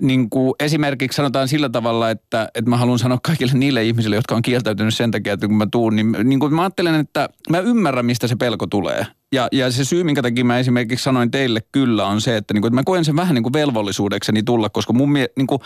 niin 0.00 0.30
kuin 0.30 0.54
esimerkiksi 0.60 1.16
sanotaan 1.16 1.48
sillä 1.48 1.68
tavalla, 1.68 2.10
että, 2.10 2.48
että 2.54 2.70
mä 2.70 2.76
haluan 2.76 2.98
sanoa 2.98 3.18
kaikille 3.22 3.52
niille 3.54 3.84
ihmisille, 3.84 4.16
jotka 4.16 4.34
on 4.34 4.42
kieltäytynyt 4.42 4.94
sen 4.94 5.10
takia, 5.10 5.32
että 5.32 5.46
kun 5.46 5.56
mä 5.56 5.66
tuun, 5.72 5.96
niin, 5.96 6.16
niin 6.24 6.40
kuin 6.40 6.54
mä 6.54 6.62
ajattelen, 6.62 6.94
että 6.94 7.28
mä 7.50 7.58
ymmärrän, 7.58 8.06
mistä 8.06 8.26
se 8.26 8.36
pelko 8.36 8.66
tulee. 8.66 9.06
Ja, 9.32 9.48
ja 9.52 9.70
se 9.70 9.84
syy, 9.84 10.04
minkä 10.04 10.22
takia 10.22 10.44
mä 10.44 10.58
esimerkiksi 10.58 11.04
sanoin 11.04 11.30
teille 11.30 11.62
kyllä, 11.72 12.06
on 12.06 12.20
se, 12.20 12.36
että, 12.36 12.54
niin 12.54 12.62
kuin, 12.62 12.68
että 12.68 12.80
mä 12.80 12.84
koen 12.84 13.04
sen 13.04 13.16
vähän 13.16 13.34
niin 13.34 13.42
kuin 13.42 13.52
velvollisuudekseni 13.52 14.42
tulla, 14.42 14.68
koska 14.68 14.92
mun 14.92 15.12
mie, 15.12 15.28
niin 15.36 15.46
kuin, 15.46 15.60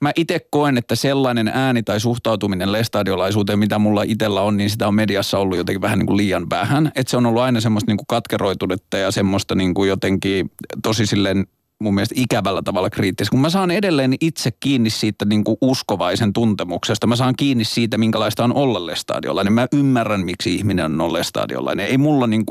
mä 0.00 0.12
itse 0.16 0.40
koen, 0.50 0.78
että 0.78 0.94
sellainen 0.94 1.48
ääni 1.48 1.82
tai 1.82 2.00
suhtautuminen 2.00 2.72
lestadiolaisuuteen, 2.72 3.58
mitä 3.58 3.78
mulla 3.78 4.02
itsellä 4.02 4.40
on, 4.40 4.56
niin 4.56 4.70
sitä 4.70 4.88
on 4.88 4.94
mediassa 4.94 5.38
ollut 5.38 5.58
jotenkin 5.58 5.80
vähän 5.80 5.98
niin 5.98 6.06
kuin 6.06 6.16
liian 6.16 6.50
vähän. 6.50 6.92
Että 6.94 7.10
se 7.10 7.16
on 7.16 7.26
ollut 7.26 7.42
aina 7.42 7.60
semmoista 7.60 7.90
niin 7.90 7.96
kuin 7.96 8.06
katkeroitunutta 8.06 8.98
ja 8.98 9.10
semmoista 9.10 9.54
niin 9.54 9.74
kuin 9.74 9.88
jotenkin 9.88 10.50
tosi 10.82 11.06
silleen 11.06 11.46
mun 11.82 11.94
mielestä 11.94 12.14
ikävällä 12.18 12.62
tavalla 12.62 12.90
kriittistä, 12.90 13.30
kun 13.30 13.40
mä 13.40 13.50
saan 13.50 13.70
edelleen 13.70 14.14
itse 14.20 14.50
kiinni 14.60 14.90
siitä 14.90 15.24
niin 15.24 15.44
kuin 15.44 15.56
uskovaisen 15.60 16.32
tuntemuksesta. 16.32 17.06
Mä 17.06 17.16
saan 17.16 17.34
kiinni 17.36 17.64
siitä, 17.64 17.98
minkälaista 17.98 18.44
on 18.44 18.54
olla 18.54 18.86
lestadiolainen. 18.86 19.52
Mä 19.52 19.66
ymmärrän, 19.72 20.24
miksi 20.24 20.54
ihminen 20.54 21.00
on 21.00 21.12
lestadiolainen. 21.12 21.86
Ei 21.86 21.98
mulla, 21.98 22.26
niin 22.26 22.44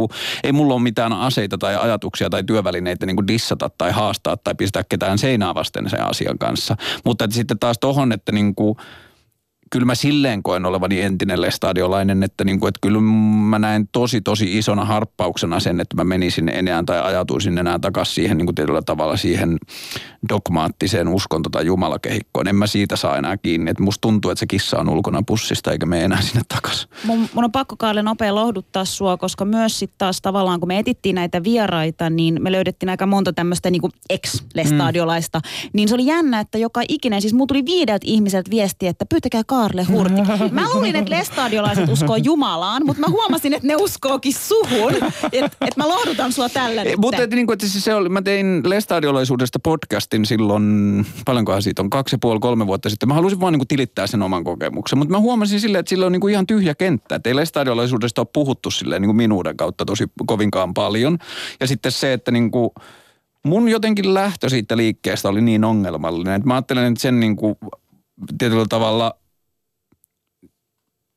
ei 0.44 0.52
mulla 0.52 0.74
ole 0.74 0.82
mitään 0.82 1.14
aseita 1.14 1.58
tai 1.58 1.76
ajatuksia 1.76 2.30
tai 2.30 2.44
työvälineitä 2.44 3.06
niin 3.06 3.16
kuin 3.16 3.28
dissata 3.28 3.70
tai 3.78 3.92
haastaa 3.92 4.38
tai 4.38 4.56
pistää 4.56 4.84
ketään 4.90 5.18
seinää 5.18 5.56
vasten 5.56 5.90
sen 5.90 6.10
asian 6.10 6.38
kanssa. 6.38 6.76
Mutta 7.06 7.26
että 7.26 7.36
sitten 7.36 7.60
taas 7.60 7.80
tohon, 7.80 8.12
että 8.12 8.32
niin 8.32 8.56
kuin, 8.56 8.76
kyllä 9.72 9.86
mä 9.86 9.96
silleen 9.96 10.44
koen 10.44 10.66
olevani 10.66 11.02
entinen 11.02 11.42
lestadiolainen, 11.42 12.24
että, 12.24 12.44
niin 12.44 12.60
kuin, 12.60 12.68
että 12.68 12.80
kyllä 12.82 13.00
mä 13.50 13.60
näen 13.60 13.88
tosi 13.92 14.22
tosi 14.22 14.58
isona 14.58 14.86
harppauksena 14.86 15.60
sen, 15.60 15.80
että 15.80 15.96
mä 15.96 16.04
menisin 16.04 16.50
enää 16.50 16.84
tai 16.86 17.02
ajatuisin 17.02 17.58
enää 17.58 17.80
takaisin 17.80 18.16
siihen 18.16 18.38
niin 18.38 18.46
kuin 18.46 18.56
tietyllä 18.56 18.82
tavalla 18.82 19.18
siihen 19.18 19.58
dogmaattiseen 20.30 21.08
uskonto- 21.08 21.50
tai 21.50 21.66
jumalakehikkoon. 21.66 22.48
En 22.48 22.56
mä 22.56 22.68
siitä 22.68 22.96
saa 22.96 23.18
enää 23.18 23.38
kiinni. 23.38 23.72
Että 23.72 23.84
musta 23.84 24.02
tuntuu, 24.02 24.32
että 24.32 24.40
se 24.40 24.48
kissa 24.48 24.80
on 24.80 24.90
ulkona 24.90 25.24
pussista 25.26 25.72
eikä 25.72 25.86
me 25.86 26.04
enää 26.04 26.22
sinne 26.22 26.42
takaisin. 26.48 26.90
Mun, 27.04 27.30
mun 27.34 27.44
on 27.44 27.52
pakko 27.52 27.76
Kaale 27.78 28.02
nopea 28.02 28.36
lohduttaa 28.36 28.86
sua, 28.86 29.18
koska 29.18 29.46
myös 29.46 29.80
sitten 29.80 29.98
taas 29.98 30.22
tavallaan 30.22 30.60
kun 30.60 30.68
me 30.68 30.80
etittiin 30.80 31.16
näitä 31.16 31.44
vieraita, 31.44 32.10
niin 32.10 32.44
me 32.44 32.52
löydettiin 32.52 32.90
aika 32.90 33.06
monta 33.06 33.34
tämmöistä 33.34 33.72
niin 33.72 33.82
ex-lestadiolaista. 34.10 35.40
Mm. 35.40 35.70
Niin 35.74 35.88
se 35.88 35.96
oli 35.96 36.06
jännä, 36.06 36.40
että 36.40 36.58
joka 36.58 36.82
ikinen, 36.90 37.22
siis 37.22 37.34
mulla 37.34 37.48
tuli 37.48 37.66
viideltä 37.66 38.06
ihmiseltä 38.08 38.52
viesti, 38.52 38.88
että 38.88 39.06
pyytäkää 39.06 39.42
Kaarle 39.62 39.84
Hurti. 39.84 40.22
Mä 40.52 40.70
luulin, 40.74 40.96
että 40.96 41.12
lestadiolaiset 41.12 41.90
uskoo 41.90 42.16
Jumalaan, 42.16 42.86
mutta 42.86 43.00
mä 43.02 43.08
huomasin, 43.08 43.54
että 43.54 43.68
ne 43.68 43.76
uskookin 43.76 44.34
suhun. 44.34 44.94
Että 45.32 45.58
et 45.62 45.78
mä 45.78 45.88
lohdutan 45.88 46.34
sua 46.34 46.50
tällä 46.50 46.84
nyt. 46.84 46.98
Mutta 46.98 47.24
että, 47.24 47.36
niin 47.36 47.48
kuin, 47.48 47.54
että 47.54 47.68
siis 47.68 47.84
se 47.84 47.96
oli, 47.96 48.10
mä 48.10 48.22
tein 48.22 48.62
lestadiolaisuudesta 48.66 49.60
podcastin 49.60 50.26
silloin, 50.26 51.06
paljonkohan 51.26 51.62
siitä 51.62 51.82
on, 51.82 51.90
kaksi 51.90 52.14
ja 52.16 52.20
puoli, 52.22 52.40
kolme 52.40 52.68
vuotta 52.68 52.90
sitten. 52.90 53.10
Mä 53.10 53.14
halusin 53.14 53.40
vaan 53.40 53.54
niin 53.54 53.60
kuin 53.60 53.68
tilittää 53.68 54.08
sen 54.08 54.22
oman 54.22 54.44
kokemuksen, 54.44 55.00
mutta 55.00 55.12
mä 55.12 55.20
huomasin 55.20 55.60
silleen, 55.60 55.80
että 55.80 55.90
sillä 55.90 56.06
on 56.06 56.12
niin 56.12 56.22
kuin 56.22 56.32
ihan 56.32 56.48
tyhjä 56.48 56.76
kenttä. 56.76 57.16
Että 57.16 57.30
ei 57.30 57.36
lestadiolaisuudesta 57.36 58.22
ole 58.22 58.28
puhuttu 58.34 58.72
silleen 58.72 59.02
niin 59.02 59.08
kuin 59.08 59.18
minuuden 59.18 59.58
kautta 59.58 59.86
tosi 59.86 60.04
kovinkaan 60.26 60.74
paljon. 60.74 61.18
Ja 61.60 61.68
sitten 61.68 61.92
se, 61.92 62.14
että 62.14 62.32
niin 62.32 62.52
kuin, 62.52 62.70
mun 63.46 63.70
jotenkin 63.70 64.14
lähtö 64.14 64.50
siitä 64.50 64.78
liikkeestä 64.78 65.30
oli 65.30 65.42
niin 65.42 65.64
ongelmallinen, 65.64 66.34
että 66.34 66.48
mä 66.48 66.54
ajattelen, 66.54 66.92
että 66.92 67.02
sen 67.02 67.20
niin 67.20 67.36
kuin 67.36 67.56
tietyllä 68.38 68.66
tavalla 68.70 69.21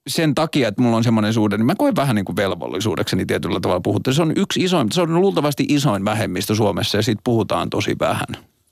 sen 0.07 0.35
takia, 0.35 0.69
että 0.69 0.83
mulla 0.83 0.97
on 0.97 1.05
semmoinen 1.05 1.33
suhde, 1.33 1.57
niin 1.57 1.67
mä 1.67 1.75
koen 1.75 1.97
vähän 1.97 2.17
niin 2.17 2.25
kuin 2.25 2.37
velvollisuudekseni 2.37 3.27
tietyllä 3.27 3.61
tavalla 3.61 3.81
puhuttu. 3.81 4.13
Se 4.13 4.23
on 4.23 4.33
yksi 4.37 4.61
isoin, 4.61 4.93
se 4.93 5.03
on 5.03 5.21
luultavasti 5.21 5.65
isoin 5.69 6.05
vähemmistö 6.05 6.55
Suomessa 6.55 6.99
ja 6.99 7.03
siitä 7.03 7.21
puhutaan 7.25 7.71
tosi 7.71 7.97
vähän. 8.01 8.27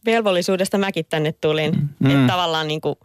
Velvollisuudesta 0.06 0.78
mäkin 0.78 1.06
tänne 1.10 1.34
tulin. 1.40 1.72
Mm. 1.98 2.10
Että 2.10 2.32
tavallaan 2.32 2.68
niin 2.68 2.80
kuin 2.80 2.96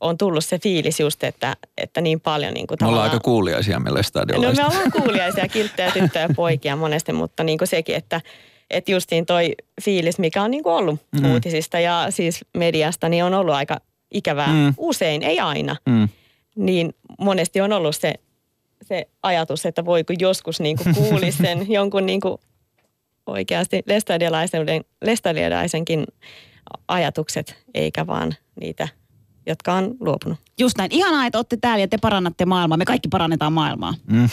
on 0.00 0.18
tullut 0.18 0.44
se 0.44 0.58
fiilis 0.58 1.00
just, 1.00 1.24
että, 1.24 1.56
että 1.78 2.00
niin 2.00 2.20
paljon 2.20 2.54
niin 2.54 2.66
kuin 2.66 2.78
Me 2.80 2.86
ollaan 2.86 3.04
aika 3.04 3.20
kuuliaisia 3.20 3.80
meille 3.80 4.00
No 4.32 4.52
me 4.52 4.64
ollaan 4.64 4.92
kuuliaisia, 4.92 5.48
kilttejä 5.48 5.90
tyttöjä 5.90 6.24
ja 6.24 6.34
poikia 6.36 6.76
monesti, 6.76 7.12
mutta 7.12 7.44
niin 7.44 7.58
kuin 7.58 7.68
sekin, 7.68 7.96
että, 7.96 8.20
että 8.70 8.92
justiin 8.92 9.26
toi 9.26 9.52
fiilis, 9.82 10.18
mikä 10.18 10.42
on 10.42 10.50
niin 10.50 10.62
kuin 10.62 10.72
ollut 10.72 11.00
mm. 11.20 11.32
uutisista 11.32 11.78
ja 11.78 12.06
siis 12.10 12.44
mediasta, 12.56 13.08
niin 13.08 13.24
on 13.24 13.34
ollut 13.34 13.54
aika 13.54 13.80
ikävää. 14.14 14.52
Mm. 14.52 14.74
Usein, 14.76 15.22
ei 15.22 15.40
aina. 15.40 15.76
Mm 15.86 16.08
niin 16.58 16.94
monesti 17.18 17.60
on 17.60 17.72
ollut 17.72 17.96
se, 17.96 18.14
se 18.82 19.08
ajatus, 19.22 19.66
että 19.66 19.84
voi 19.84 20.04
kun 20.04 20.16
joskus 20.18 20.60
niin 20.60 20.76
kuin 20.76 20.94
kuulisi 20.94 21.38
sen 21.46 21.72
jonkun 21.72 22.06
niin 22.06 22.20
kuin 22.20 22.38
oikeasti 23.26 23.82
lestadiolaisenkin 25.00 26.06
ajatukset, 26.88 27.56
eikä 27.74 28.06
vaan 28.06 28.34
niitä, 28.60 28.88
jotka 29.46 29.74
on 29.74 29.94
luopunut. 30.00 30.38
Just 30.58 30.78
näin. 30.78 30.92
Ihanaa, 30.92 31.26
että 31.26 31.38
olette 31.38 31.56
täällä 31.56 31.80
ja 31.80 31.88
te 31.88 31.98
parannatte 31.98 32.46
maailmaa. 32.46 32.78
Me 32.78 32.84
kaikki 32.84 33.08
parannetaan 33.08 33.52
maailmaa. 33.52 33.94
Mm. 34.06 34.28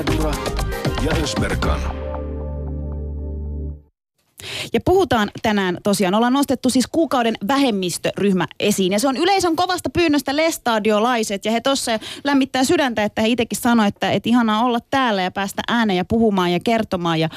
Mahadura 0.00 0.32
ja 1.04 1.12
Ösberkan. 1.22 1.80
Ja 4.72 4.80
puhutaan 4.84 5.30
tänään 5.42 5.78
tosiaan, 5.82 6.14
ollaan 6.14 6.32
nostettu 6.32 6.70
siis 6.70 6.86
kuukauden 6.86 7.34
vähemmistöryhmä 7.48 8.46
esiin. 8.60 8.92
Ja 8.92 8.98
se 8.98 9.08
on 9.08 9.16
yleisön 9.16 9.56
kovasta 9.56 9.90
pyynnöstä 9.90 10.36
lestadiolaiset. 10.36 11.44
Ja 11.44 11.52
he 11.52 11.60
tuossa 11.60 11.98
lämmittää 12.24 12.64
sydäntä, 12.64 13.04
että 13.04 13.22
he 13.22 13.28
itsekin 13.28 13.58
sanoivat, 13.58 13.94
että, 13.94 14.10
että 14.10 14.28
ihanaa 14.28 14.64
olla 14.64 14.78
täällä 14.90 15.22
ja 15.22 15.30
päästä 15.30 15.62
ääneen 15.68 15.96
ja 15.96 16.04
puhumaan 16.04 16.52
ja 16.52 16.60
kertomaan. 16.64 17.20
Ja 17.20 17.28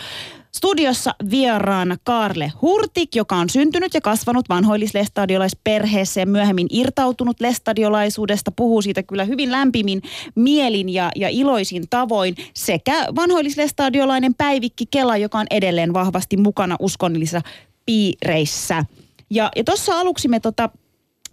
Studiossa 0.55 1.15
vieraana 1.29 1.97
Karle 2.03 2.51
Hurtik, 2.61 3.15
joka 3.15 3.35
on 3.35 3.49
syntynyt 3.49 3.93
ja 3.93 4.01
kasvanut 4.01 4.49
vanhoillislestadiolaisperheessä 4.49 6.19
ja 6.19 6.25
myöhemmin 6.25 6.67
irtautunut 6.69 7.41
lestadiolaisuudesta. 7.41 8.51
Puhuu 8.51 8.81
siitä 8.81 9.03
kyllä 9.03 9.23
hyvin 9.23 9.51
lämpimin 9.51 10.01
mielin 10.35 10.89
ja, 10.89 11.11
ja 11.15 11.29
iloisin 11.29 11.83
tavoin. 11.89 12.35
Sekä 12.53 13.05
vanhoillislestadiolainen 13.15 14.35
Päivikki 14.35 14.85
Kela, 14.91 15.17
joka 15.17 15.39
on 15.39 15.47
edelleen 15.51 15.93
vahvasti 15.93 16.37
mukana 16.37 16.75
uskonnollisissa 16.79 17.41
piireissä. 17.85 18.85
Ja, 19.29 19.51
ja 19.55 19.63
tuossa 19.63 19.99
aluksi 19.99 20.27
me 20.27 20.39
tota, 20.39 20.69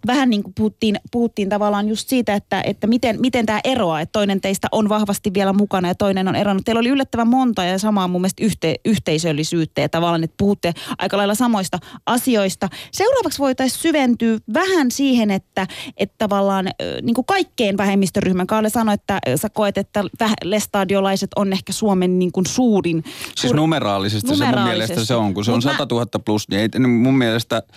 vähän 0.07 0.29
niin 0.29 0.43
kuin 0.43 0.53
puhuttiin, 0.53 0.99
puhuttiin 1.11 1.49
tavallaan 1.49 1.89
just 1.89 2.09
siitä, 2.09 2.35
että, 2.35 2.61
että 2.61 2.87
miten, 2.87 3.21
miten 3.21 3.45
tämä 3.45 3.59
eroaa, 3.63 4.01
että 4.01 4.11
toinen 4.11 4.41
teistä 4.41 4.67
on 4.71 4.89
vahvasti 4.89 5.33
vielä 5.33 5.53
mukana 5.53 5.87
ja 5.87 5.95
toinen 5.95 6.27
on 6.27 6.35
eronnut. 6.35 6.65
Teillä 6.65 6.79
oli 6.79 6.89
yllättävän 6.89 7.27
monta 7.27 7.63
ja 7.63 7.79
samaa 7.79 8.07
mun 8.07 8.21
mielestä 8.21 8.45
yhte, 8.45 8.75
yhteisöllisyyttä 8.85 9.81
ja 9.81 9.89
tavallaan, 9.89 10.23
että 10.23 10.35
puhutte 10.37 10.73
aika 10.97 11.17
lailla 11.17 11.35
samoista 11.35 11.79
asioista. 12.05 12.69
Seuraavaksi 12.91 13.39
voitaisiin 13.39 13.81
syventyä 13.81 14.37
vähän 14.53 14.91
siihen, 14.91 15.31
että, 15.31 15.67
että 15.97 16.15
tavallaan 16.17 16.69
niin 17.01 17.15
kuin 17.15 17.25
kaikkein 17.25 17.77
vähemmistöryhmän 17.77 18.47
Kaale 18.47 18.69
sanoi, 18.69 18.93
että 18.93 19.19
sä 19.35 19.49
koet, 19.49 19.77
että 19.77 20.03
lestadiolaiset 20.43 21.29
on 21.35 21.53
ehkä 21.53 21.73
Suomen 21.73 22.19
niin 22.19 22.31
kuin 22.31 22.45
suurin. 22.45 23.03
Siis 23.35 23.53
numeraalisesti, 23.53 24.31
numeraalisesti 24.31 24.45
se 24.45 24.59
mun 24.59 24.63
mielestä 24.63 25.05
se 25.05 25.15
on, 25.15 25.33
kun 25.33 25.45
se 25.45 25.51
on 25.51 25.61
100 25.61 25.87
000 25.91 26.05
plus, 26.25 26.49
niin 26.49 26.61
ei, 26.61 26.67
niin 26.79 26.89
mun 26.89 27.17
mielestä– 27.17 27.63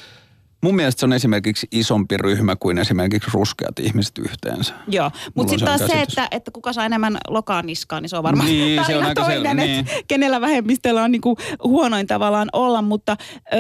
Mun 0.65 0.77
mielestä 0.77 1.01
se 1.01 1.07
on 1.07 1.13
esimerkiksi 1.13 1.67
isompi 1.73 2.17
ryhmä 2.17 2.57
kuin 2.57 2.79
esimerkiksi 2.79 3.31
ruskeat 3.35 3.79
ihmiset 3.79 4.19
yhteensä. 4.19 4.75
Joo, 4.89 5.11
mutta 5.35 5.51
sitten 5.51 5.67
taas 5.67 5.91
se, 5.91 6.03
että, 6.03 6.29
että 6.31 6.51
kuka 6.51 6.73
saa 6.73 6.85
enemmän 6.85 7.19
lokaan 7.29 7.67
niskaan, 7.67 8.03
niin 8.03 8.11
se 8.11 8.17
on 8.17 8.23
varmaan 8.23 8.49
Niin, 8.49 8.85
se 8.87 8.97
on 8.97 9.05
aika 9.05 9.23
toinen, 9.23 9.59
selvä, 9.59 9.79
että 9.79 9.93
kenellä 10.09 10.41
vähemmistöllä 10.41 11.05
on 11.05 11.13
niinku 11.13 11.37
huonoin 11.65 12.07
tavallaan 12.07 12.49
olla, 12.53 12.83
mutta 12.83 13.17
ö, 13.53 13.57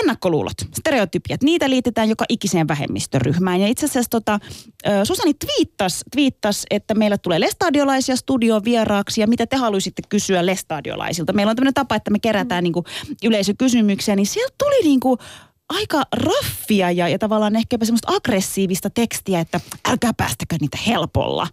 ennakkoluulot, 0.00 0.54
stereotypiat, 0.78 1.42
niitä 1.42 1.70
liitetään 1.70 2.08
joka 2.08 2.24
ikiseen 2.28 2.68
vähemmistöryhmään. 2.68 3.60
Ja 3.60 3.68
itse 3.68 3.86
asiassa 3.86 4.10
tota, 4.10 4.38
ö, 4.86 5.04
Susani 5.04 5.34
twiittas, 5.34 6.04
twiittas, 6.12 6.66
että 6.70 6.94
meillä 6.94 7.18
tulee 7.18 7.40
lestadiolaisia 7.40 8.16
studioon 8.16 8.64
vieraaksi 8.64 9.20
ja 9.20 9.26
mitä 9.26 9.46
te 9.46 9.56
haluaisitte 9.56 10.02
kysyä 10.08 10.46
lestadiolaisilta. 10.46 11.32
Meillä 11.32 11.50
on 11.50 11.56
tämmöinen 11.56 11.74
tapa, 11.74 11.94
että 11.94 12.10
me 12.10 12.18
kerätään 12.18 12.64
niinku 12.64 12.84
yleisökysymyksiä, 13.24 14.16
niin 14.16 14.26
sieltä 14.26 14.54
tuli 14.58 14.84
niinku 14.84 15.18
aika 15.68 16.02
raffia 16.12 16.90
ja, 16.90 17.08
ja 17.08 17.18
tavallaan 17.18 17.56
ehkäpä 17.56 17.84
semmoista 17.84 18.12
aggressiivista 18.12 18.90
tekstiä, 18.90 19.40
että 19.40 19.60
älkää 19.88 20.12
päästäkö 20.16 20.56
niitä 20.60 20.78
helpolla. 20.86 21.46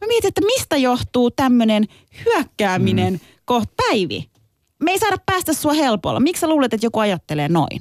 Mä 0.00 0.06
mietin, 0.06 0.28
että 0.28 0.40
mistä 0.44 0.76
johtuu 0.76 1.30
tämmöinen 1.30 1.88
hyökkääminen 2.24 3.12
mm. 3.12 3.20
kohta 3.44 3.72
Päivi. 3.76 4.30
Me 4.78 4.90
ei 4.90 4.98
saada 4.98 5.16
päästä 5.26 5.52
sua 5.52 5.72
helpolla. 5.72 6.20
Miksi 6.20 6.40
sä 6.40 6.48
luulet, 6.48 6.74
että 6.74 6.86
joku 6.86 6.98
ajattelee 6.98 7.48
noin? 7.48 7.80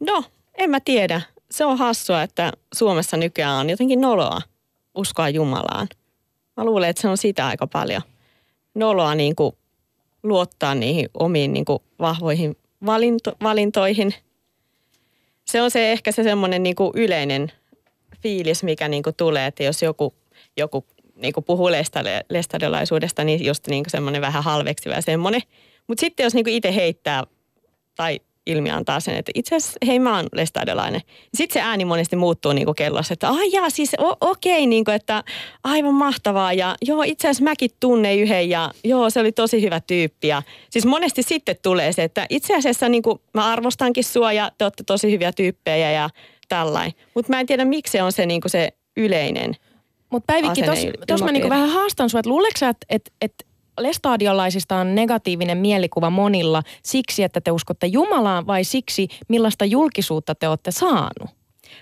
No, 0.00 0.24
en 0.54 0.70
mä 0.70 0.80
tiedä. 0.80 1.20
Se 1.50 1.64
on 1.64 1.78
hassua, 1.78 2.22
että 2.22 2.52
Suomessa 2.74 3.16
nykyään 3.16 3.60
on 3.60 3.70
jotenkin 3.70 4.00
noloa 4.00 4.40
uskoa 4.94 5.28
Jumalaan. 5.28 5.88
Mä 6.56 6.64
luulen, 6.64 6.90
että 6.90 7.02
se 7.02 7.08
on 7.08 7.18
sitä 7.18 7.46
aika 7.46 7.66
paljon. 7.66 8.02
Noloa 8.74 9.14
niin 9.14 9.36
kuin 9.36 9.52
luottaa 10.22 10.74
niihin 10.74 11.08
omiin 11.14 11.52
niin 11.52 11.64
kuin 11.64 11.78
vahvoihin 11.98 12.56
valinto, 12.86 13.32
valintoihin. 13.42 14.14
Se 15.50 15.62
on 15.62 15.70
se 15.70 15.92
ehkä 15.92 16.12
se 16.12 16.22
semmoinen 16.22 16.62
niin 16.62 16.76
kuin 16.76 16.90
yleinen 16.94 17.52
fiilis, 18.22 18.62
mikä 18.62 18.88
niin 18.88 19.02
kuin 19.02 19.16
tulee, 19.16 19.46
että 19.46 19.62
jos 19.62 19.82
joku, 19.82 20.14
joku 20.56 20.86
niin 21.16 21.32
kuin 21.32 21.44
puhuu 21.44 21.70
lestadiolaisuudesta, 22.30 23.24
niin 23.24 23.44
just 23.44 23.66
niin 23.66 23.84
kuin 23.84 23.90
semmoinen 23.90 24.22
vähän 24.22 24.44
halveksiva 24.44 24.94
ja 24.94 25.02
semmoinen. 25.02 25.40
Mutta 25.86 26.00
sitten 26.00 26.24
jos 26.24 26.34
niin 26.34 26.44
kuin 26.44 26.54
itse 26.54 26.74
heittää 26.74 27.24
tai 27.96 28.20
ilmi 28.50 28.70
antaa 28.70 29.00
sen, 29.00 29.16
että 29.16 29.32
itse 29.34 29.56
asiassa 29.56 29.78
hei 29.86 29.98
mä 29.98 30.16
oon 30.16 30.26
lestadiolainen. 30.32 31.00
Sitten 31.34 31.62
se 31.62 31.66
ääni 31.66 31.84
monesti 31.84 32.16
muuttuu 32.16 32.52
niin 32.52 32.64
kuin 32.64 32.74
kellossa, 32.74 33.12
että 33.12 33.28
ai 33.28 33.52
jaa 33.52 33.70
siis 33.70 33.94
o- 34.00 34.16
okei, 34.20 34.66
niin 34.66 34.84
kuin, 34.84 34.94
että 34.94 35.24
aivan 35.64 35.94
mahtavaa 35.94 36.52
ja 36.52 36.74
joo 36.82 37.02
itse 37.02 37.28
asiassa 37.28 37.44
mäkin 37.44 37.70
tunnen 37.80 38.18
yhden 38.18 38.50
ja 38.50 38.70
joo 38.84 39.10
se 39.10 39.20
oli 39.20 39.32
tosi 39.32 39.62
hyvä 39.62 39.80
tyyppi. 39.80 40.28
Ja, 40.28 40.42
siis 40.70 40.86
monesti 40.86 41.22
sitten 41.22 41.56
tulee 41.62 41.92
se, 41.92 42.04
että 42.04 42.26
itse 42.30 42.56
asiassa 42.56 42.88
niin 42.88 43.02
kuin, 43.02 43.20
mä 43.34 43.52
arvostankin 43.52 44.04
sua 44.04 44.32
ja 44.32 44.50
te 44.58 44.64
olette 44.64 44.84
tosi 44.86 45.10
hyviä 45.10 45.32
tyyppejä 45.32 45.92
ja 45.92 46.10
tällainen. 46.48 46.92
Mutta 47.14 47.32
mä 47.32 47.40
en 47.40 47.46
tiedä 47.46 47.64
miksi 47.64 47.92
se 47.92 48.02
on 48.02 48.12
se, 48.12 48.26
niin 48.26 48.40
kuin 48.40 48.50
se 48.50 48.68
yleinen. 48.96 49.56
Mutta 50.10 50.32
Päivikki, 50.32 50.62
tuossa 51.06 51.26
mä 51.26 51.32
niinku 51.32 51.48
vähän 51.48 51.68
haastan 51.68 52.10
sua, 52.10 52.20
että 52.20 52.30
luuleeko 52.30 52.58
sä, 52.58 52.68
että 52.68 52.86
et, 52.88 53.12
et 53.20 53.46
lestadiolaisista 53.82 54.76
on 54.76 54.94
negatiivinen 54.94 55.58
mielikuva 55.58 56.10
monilla 56.10 56.62
siksi, 56.82 57.22
että 57.22 57.40
te 57.40 57.50
uskotte 57.50 57.86
Jumalaan 57.86 58.46
vai 58.46 58.64
siksi, 58.64 59.08
millaista 59.28 59.64
julkisuutta 59.64 60.34
te 60.34 60.48
olette 60.48 60.70
saanut? 60.70 61.30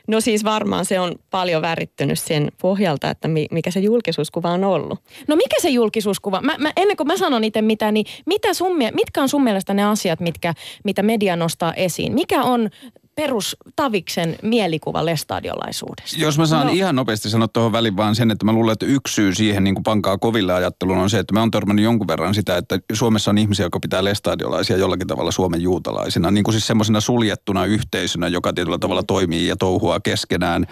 No 0.07 0.21
siis 0.21 0.45
varmaan 0.45 0.85
se 0.85 1.01
on 1.01 1.15
paljon 1.31 1.63
värittynyt 1.63 2.19
sen 2.19 2.53
pohjalta, 2.61 3.11
että 3.11 3.29
mi- 3.29 3.47
mikä 3.51 3.71
se 3.71 3.81
julkisuuskuva 3.81 4.51
on 4.51 4.65
ollut. 4.65 4.99
No 5.29 5.37
mikä 5.37 5.57
se 5.61 5.69
julkisuuskuva? 5.69 6.41
Mä, 6.41 6.55
mä, 6.59 6.73
ennen 6.77 6.97
kuin 6.97 7.07
mä 7.07 7.17
sanon 7.17 7.45
itse 7.45 7.63
mitä, 7.63 7.93
niin 7.93 8.07
mitä 8.27 8.55
sun, 8.55 8.77
mitkä 8.77 9.23
on 9.23 9.29
sun 9.29 9.45
mielestä 9.45 9.75
ne 9.75 9.85
asiat, 9.85 10.21
mitkä, 10.21 10.55
mitä 10.85 11.03
media 11.03 11.37
nostaa 11.37 11.75
esiin? 11.75 12.15
Mikä 12.15 12.43
on 12.43 12.71
perus 13.19 13.57
Taviksen 13.77 14.37
mielikuva 14.43 15.05
lestadiolaisuudesta? 15.05 16.21
Jos 16.21 16.39
mä 16.39 16.47
saan 16.47 16.67
no. 16.67 16.73
ihan 16.73 16.97
nopeasti 16.97 17.31
sanoa 17.31 17.49
tuohon 17.49 17.73
väliin 17.73 17.97
vaan 17.97 18.15
sen, 18.15 18.31
että 18.31 18.45
mä 18.45 18.53
luulen, 18.53 18.73
että 18.73 18.87
yksi 18.87 19.15
syy 19.15 19.35
siihen 19.35 19.65
niin 19.65 19.75
kuin 19.75 19.83
pankaa 19.83 20.19
koville 20.19 20.55
ajatteluun 20.55 20.99
on 20.99 21.11
se, 21.11 21.19
että 21.19 21.35
mä 21.35 21.41
oon 21.41 21.51
törmännyt 21.51 21.85
jonkun 21.85 22.09
verran 22.09 22.35
sitä, 22.35 22.57
että 22.57 22.79
Suomessa 22.93 23.31
on 23.31 23.39
ihmisiä, 23.39 23.65
jotka 23.65 23.81
pitää 23.81 24.05
lestadiolaisia 24.05 24.77
jollakin 24.77 25.07
tavalla 25.07 25.31
Suomen 25.31 25.63
juutalaisina. 25.63 26.31
Niin 26.31 26.45
kuin 26.45 26.53
siis 26.53 26.67
semmoisena 26.67 27.01
suljettuna 27.01 27.65
yhteisönä, 27.65 28.29
joka 28.29 28.53
tietyllä 28.53 28.79
tavalla 28.79 29.03
toimii 29.03 29.47
ja 29.47 29.57
touhua 29.57 30.01
keskenään 30.01 30.67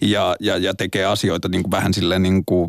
ja, 0.00 0.36
ja, 0.40 0.56
ja 0.56 0.74
tekee 0.74 1.04
asioita 1.04 1.48
niin 1.48 1.62
kuin 1.62 1.70
vähän 1.70 1.94
silleen 1.94 2.22
niin 2.22 2.44
kuin, 2.46 2.68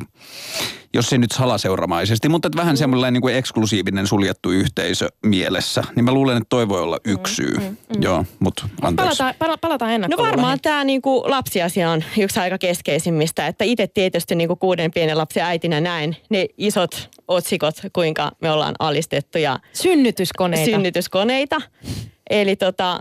jos 0.93 1.13
ei 1.13 1.19
nyt 1.19 1.31
salaseuramaisesti, 1.31 2.29
mutta 2.29 2.47
että 2.47 2.57
vähän 2.57 2.77
semmoinen 2.77 3.13
niin 3.13 3.21
kuin 3.21 3.35
eksklusiivinen 3.35 4.07
suljettu 4.07 4.51
yhteisö 4.51 5.09
mielessä. 5.25 5.83
Niin 5.95 6.05
mä 6.05 6.11
luulen, 6.11 6.37
että 6.37 6.47
toi 6.49 6.69
voi 6.69 6.81
olla 6.81 6.97
yksi 7.05 7.35
syy. 7.35 7.55
Joo, 8.01 8.25
mutta 8.39 8.69
anteeksi. 8.81 9.17
Palataan, 9.17 9.35
pala, 9.39 9.57
palataan 9.57 9.89
No 9.89 9.95
ennakkoluuloihin. 9.95 10.37
varmaan 10.37 10.59
tämä 10.61 10.83
niinku 10.83 11.23
lapsiasia 11.27 11.89
on 11.91 12.03
yksi 12.17 12.39
aika 12.39 12.57
keskeisimmistä, 12.57 13.47
että 13.47 13.63
itse 13.63 13.87
tietysti 13.87 14.35
niinku 14.35 14.55
kuuden 14.55 14.91
pienen 14.91 15.17
lapsen 15.17 15.43
äitinä 15.43 15.81
näen 15.81 16.17
ne 16.29 16.45
isot 16.57 17.09
otsikot, 17.27 17.75
kuinka 17.93 18.31
me 18.41 18.51
ollaan 18.51 18.75
alistettu 18.79 19.37
ja 19.37 19.59
Synnytyskoneita. 19.73 20.65
synnytyskoneita. 20.71 21.61
Eli 22.29 22.55
tota, 22.55 22.99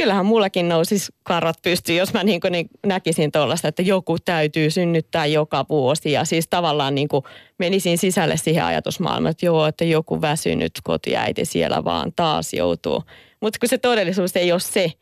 kyllähän 0.00 0.26
mullakin 0.26 0.68
nousisi 0.68 1.12
karvat 1.22 1.62
pystyyn, 1.62 1.98
jos 1.98 2.12
mä 2.12 2.24
niin 2.24 2.40
niin 2.50 2.68
näkisin 2.86 3.32
tuollaista, 3.32 3.68
että 3.68 3.82
joku 3.82 4.18
täytyy 4.18 4.70
synnyttää 4.70 5.26
joka 5.26 5.64
vuosi. 5.68 6.12
Ja 6.12 6.24
siis 6.24 6.48
tavallaan 6.50 6.94
niin 6.94 7.08
menisin 7.58 7.98
sisälle 7.98 8.36
siihen 8.36 8.64
ajatusmaailmaan, 8.64 9.30
että 9.30 9.46
joo, 9.46 9.66
että 9.66 9.84
joku 9.84 10.20
väsynyt 10.20 10.72
kotiäiti 10.84 11.44
siellä 11.44 11.84
vaan 11.84 12.12
taas 12.16 12.54
joutuu. 12.54 13.04
Mutta 13.40 13.58
kun 13.58 13.68
se 13.68 13.78
todellisuus 13.78 14.36
ei 14.36 14.52
ole 14.52 14.60
se, 14.60 14.92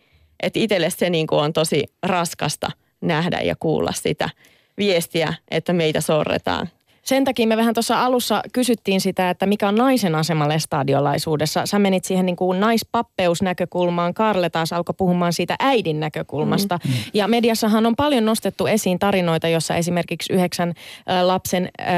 että 0.42 0.58
itselle 0.58 0.90
se 0.90 1.10
niin 1.10 1.26
on 1.30 1.52
tosi 1.52 1.84
raskasta 2.02 2.70
nähdä 3.00 3.40
ja 3.40 3.54
kuulla 3.60 3.92
sitä 3.92 4.30
viestiä, 4.78 5.34
että 5.50 5.72
meitä 5.72 6.00
sorretaan 6.00 6.68
Sen 7.08 7.24
takia 7.24 7.46
me 7.46 7.56
vähän 7.56 7.74
tuossa 7.74 8.04
alussa 8.04 8.42
kysyttiin 8.52 9.00
sitä, 9.00 9.30
että 9.30 9.46
mikä 9.46 9.68
on 9.68 9.74
naisen 9.74 10.14
asema 10.14 10.48
lestadiolaisuudessa. 10.48 11.66
Sä 11.66 11.78
menit 11.78 12.04
siihen 12.04 12.26
niin 12.26 12.36
kuin 12.36 12.60
naispappeusnäkökulmaan, 12.60 14.14
Karle 14.14 14.50
taas 14.50 14.72
alkoi 14.72 14.94
puhumaan 14.98 15.32
siitä 15.32 15.56
äidin 15.58 16.00
näkökulmasta. 16.00 16.78
Mm. 16.84 16.90
Ja 17.14 17.28
mediassahan 17.28 17.86
on 17.86 17.96
paljon 17.96 18.24
nostettu 18.24 18.66
esiin 18.66 18.98
tarinoita, 18.98 19.48
jossa 19.48 19.74
esimerkiksi 19.74 20.32
yhdeksän 20.32 20.68
äh, 20.68 21.24
lapsen 21.24 21.68
äh, 21.80 21.88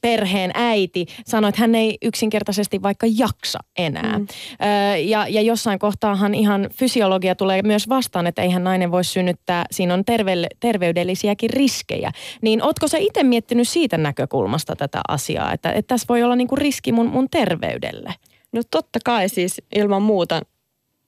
perheen 0.00 0.50
äiti 0.54 1.06
sanoi, 1.26 1.48
että 1.48 1.60
hän 1.60 1.74
ei 1.74 1.98
yksinkertaisesti 2.02 2.82
vaikka 2.82 3.06
jaksa 3.18 3.58
enää. 3.78 4.18
Mm. 4.18 4.26
Äh, 4.62 5.00
ja, 5.04 5.26
ja 5.28 5.42
jossain 5.42 5.78
kohtaahan 5.78 6.34
ihan 6.34 6.68
fysiologia 6.72 7.34
tulee 7.34 7.62
myös 7.62 7.88
vastaan, 7.88 8.26
että 8.26 8.42
eihän 8.42 8.64
nainen 8.64 8.90
voi 8.90 9.04
synnyttää, 9.04 9.64
siinä 9.70 9.94
on 9.94 10.04
terve, 10.04 10.32
terveydellisiäkin 10.60 11.50
riskejä. 11.50 12.10
Niin 12.42 12.62
ootko 12.62 12.88
sä 12.88 12.98
itse 12.98 13.22
miettinyt 13.22 13.68
siitä 13.68 13.98
näkökulmasta 13.98 14.39
tätä 14.76 15.00
asiaa, 15.08 15.52
että, 15.52 15.72
että 15.72 15.94
tässä 15.94 16.06
voi 16.08 16.22
olla 16.22 16.36
niinku 16.36 16.56
riski 16.56 16.92
mun, 16.92 17.08
mun 17.08 17.30
terveydelle? 17.30 18.14
No 18.52 18.62
totta 18.70 18.98
kai 19.04 19.28
siis 19.28 19.62
ilman 19.74 20.02
muuta 20.02 20.40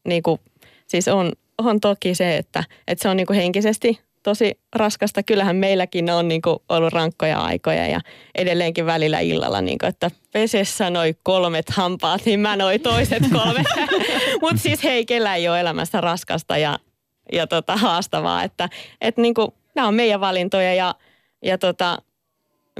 niin 0.09 0.23
kuin, 0.23 0.41
siis 0.87 1.09
on, 1.09 1.33
on 1.59 1.81
toki 1.81 2.15
se, 2.15 2.37
että, 2.37 2.65
että 2.89 3.03
se 3.03 3.09
on 3.09 3.17
niin 3.17 3.27
kuin 3.27 3.37
henkisesti 3.37 4.01
tosi 4.23 4.61
raskasta. 4.77 5.23
Kyllähän 5.23 5.57
meilläkin 5.57 6.11
on 6.11 6.29
niin 6.29 6.43
kuin 6.43 6.57
ollut 6.69 6.93
rankkoja 6.93 7.41
aikoja 7.41 7.87
ja 7.87 8.01
edelleenkin 8.35 8.87
välillä 8.87 9.21
illalla, 9.21 9.61
niin 9.61 9.79
kuin, 9.79 9.89
että 9.89 10.11
pesessä 10.33 10.91
noi 10.91 11.15
kolmet 11.23 11.71
hampaat, 11.71 12.25
niin 12.25 12.41
mä 12.41 12.57
noi 12.57 12.79
toiset 12.79 13.23
kolmet. 13.33 13.67
Mutta 14.43 14.63
siis 14.63 14.85
hei, 14.85 15.07
kellä 15.07 15.37
ei 15.37 15.49
ole 15.49 15.61
elämässä 15.61 16.01
raskasta 16.01 16.59
ja, 16.59 16.79
ja 17.33 17.47
tota, 17.47 17.77
haastavaa, 17.77 18.43
että, 18.43 18.69
että 19.01 19.21
niin 19.21 19.35
kuin, 19.35 19.49
nämä 19.75 19.89
on 19.89 19.95
meidän 19.95 20.21
valintoja 20.21 20.75
ja, 20.75 20.95
ja 21.43 21.59
tota, 21.59 21.99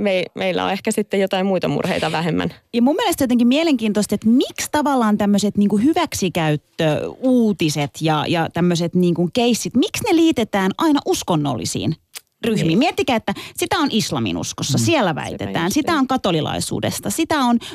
me, 0.01 0.25
meillä 0.35 0.65
on 0.65 0.73
ehkä 0.73 0.91
sitten 0.91 1.21
jotain 1.21 1.47
muita 1.47 1.69
murheita 1.69 2.13
vähemmän. 2.13 2.55
Ja 2.75 2.83
mun 2.83 2.97
mielestä 2.97 3.25
jotenkin 3.25 3.49
mielenkiintoista, 3.49 4.15
että 4.15 4.29
miksi 4.29 4.69
tavallaan 4.73 5.19
tämmöiset 5.19 5.57
niin 5.57 5.85
hyväksikäyttöuutiset 5.85 7.91
ja, 8.01 8.25
ja 8.29 8.49
tämmöiset 8.53 8.95
niin 8.95 9.15
keissit, 9.33 9.77
miksi 9.77 10.05
ne 10.05 10.17
liitetään 10.17 10.71
aina 10.79 11.01
uskonnollisiin 11.07 11.97
ryhmiin? 12.45 12.67
Niin. 12.67 12.79
Miettikää, 12.79 13.17
että 13.17 13.35
sitä 13.57 13.79
on 13.79 13.89
islamin 13.91 14.37
uskossa, 14.37 14.79
mm. 14.79 14.85
siellä 14.85 15.15
väitetään, 15.15 15.67
just 15.67 15.75
sitä 15.75 15.93
niin. 15.93 15.99
on 15.99 16.07
katolilaisuudesta, 16.07 17.11
sitä 17.11 17.39
on 17.39 17.59
äh, 17.63 17.69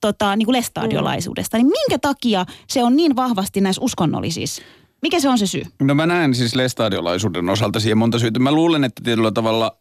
tota, 0.00 0.36
niin 0.36 0.46
kuin 0.46 0.56
lestadiolaisuudesta. 0.56 1.56
Niin 1.56 1.66
minkä 1.66 1.98
takia 1.98 2.46
se 2.68 2.84
on 2.84 2.96
niin 2.96 3.16
vahvasti 3.16 3.60
näissä 3.60 3.82
uskonnollisissa? 3.82 4.62
Mikä 5.02 5.20
se 5.20 5.28
on 5.28 5.38
se 5.38 5.46
syy? 5.46 5.62
No 5.80 5.94
mä 5.94 6.06
näen 6.06 6.34
siis 6.34 6.54
lestadiolaisuuden 6.54 7.48
osalta 7.48 7.80
siihen 7.80 7.98
monta 7.98 8.18
syytä. 8.18 8.40
Mä 8.40 8.52
luulen, 8.52 8.84
että 8.84 9.02
tietyllä 9.04 9.30
tavalla, 9.30 9.76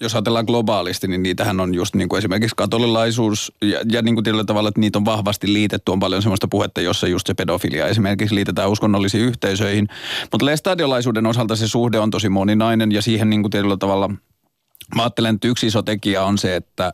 jos 0.00 0.14
ajatellaan 0.14 0.44
globaalisti, 0.44 1.08
niin 1.08 1.22
niitähän 1.22 1.60
on 1.60 1.74
just 1.74 1.94
niin 1.94 2.08
kuin 2.08 2.18
esimerkiksi 2.18 2.56
katolilaisuus 2.56 3.52
ja, 3.62 3.80
ja 3.92 4.02
niin 4.02 4.14
kuin 4.14 4.24
tietyllä 4.24 4.44
tavalla, 4.44 4.68
että 4.68 4.80
niitä 4.80 4.98
on 4.98 5.04
vahvasti 5.04 5.52
liitetty. 5.52 5.92
On 5.92 6.00
paljon 6.00 6.22
sellaista 6.22 6.48
puhetta, 6.48 6.80
jossa 6.80 7.08
just 7.08 7.26
se 7.26 7.34
pedofilia 7.34 7.86
esimerkiksi 7.86 8.34
liitetään 8.34 8.70
uskonnollisiin 8.70 9.24
yhteisöihin. 9.24 9.88
Mutta 10.32 10.46
lestadiolaisuuden 10.46 11.26
osalta 11.26 11.56
se 11.56 11.68
suhde 11.68 11.98
on 11.98 12.10
tosi 12.10 12.28
moninainen 12.28 12.92
ja 12.92 13.02
siihen 13.02 13.30
niin 13.30 13.42
kuin 13.42 13.50
tietyllä 13.50 13.76
tavalla, 13.76 14.08
mä 14.94 15.02
ajattelen, 15.02 15.34
että 15.34 15.48
yksi 15.48 15.66
iso 15.66 15.82
tekijä 15.82 16.24
on 16.24 16.38
se, 16.38 16.56
että 16.56 16.92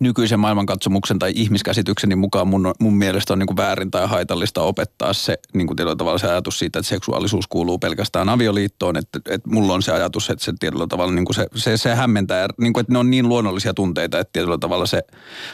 nykyisen 0.00 0.40
maailmankatsomuksen 0.40 1.18
tai 1.18 1.32
ihmiskäsitykseni 1.34 2.16
mukaan 2.16 2.48
mun, 2.48 2.74
mun 2.80 2.96
mielestä 2.96 3.32
on 3.32 3.38
niin 3.38 3.46
kuin 3.46 3.56
väärin 3.56 3.90
tai 3.90 4.08
haitallista 4.08 4.62
opettaa 4.62 5.12
se 5.12 5.38
niin 5.54 5.66
kuin 5.66 5.76
tietyllä 5.76 5.96
tavalla 5.96 6.18
se 6.18 6.30
ajatus 6.30 6.58
siitä, 6.58 6.78
että 6.78 6.88
seksuaalisuus 6.88 7.46
kuuluu 7.46 7.78
pelkästään 7.78 8.28
avioliittoon. 8.28 8.96
Että, 8.96 9.20
että 9.28 9.50
mulla 9.50 9.74
on 9.74 9.82
se 9.82 9.92
ajatus, 9.92 10.30
että 10.30 10.44
se 10.44 10.52
tietyllä 10.60 10.86
tavalla 10.86 11.12
niin 11.12 11.24
kuin 11.24 11.34
se, 11.34 11.46
se, 11.54 11.76
se 11.76 11.94
hämmentää, 11.94 12.48
niin 12.60 12.72
kuin, 12.72 12.80
että 12.80 12.92
ne 12.92 12.98
on 12.98 13.10
niin 13.10 13.28
luonnollisia 13.28 13.74
tunteita, 13.74 14.18
että 14.18 14.32
tietyllä 14.32 14.58
tavalla 14.58 14.86
se 14.86 15.02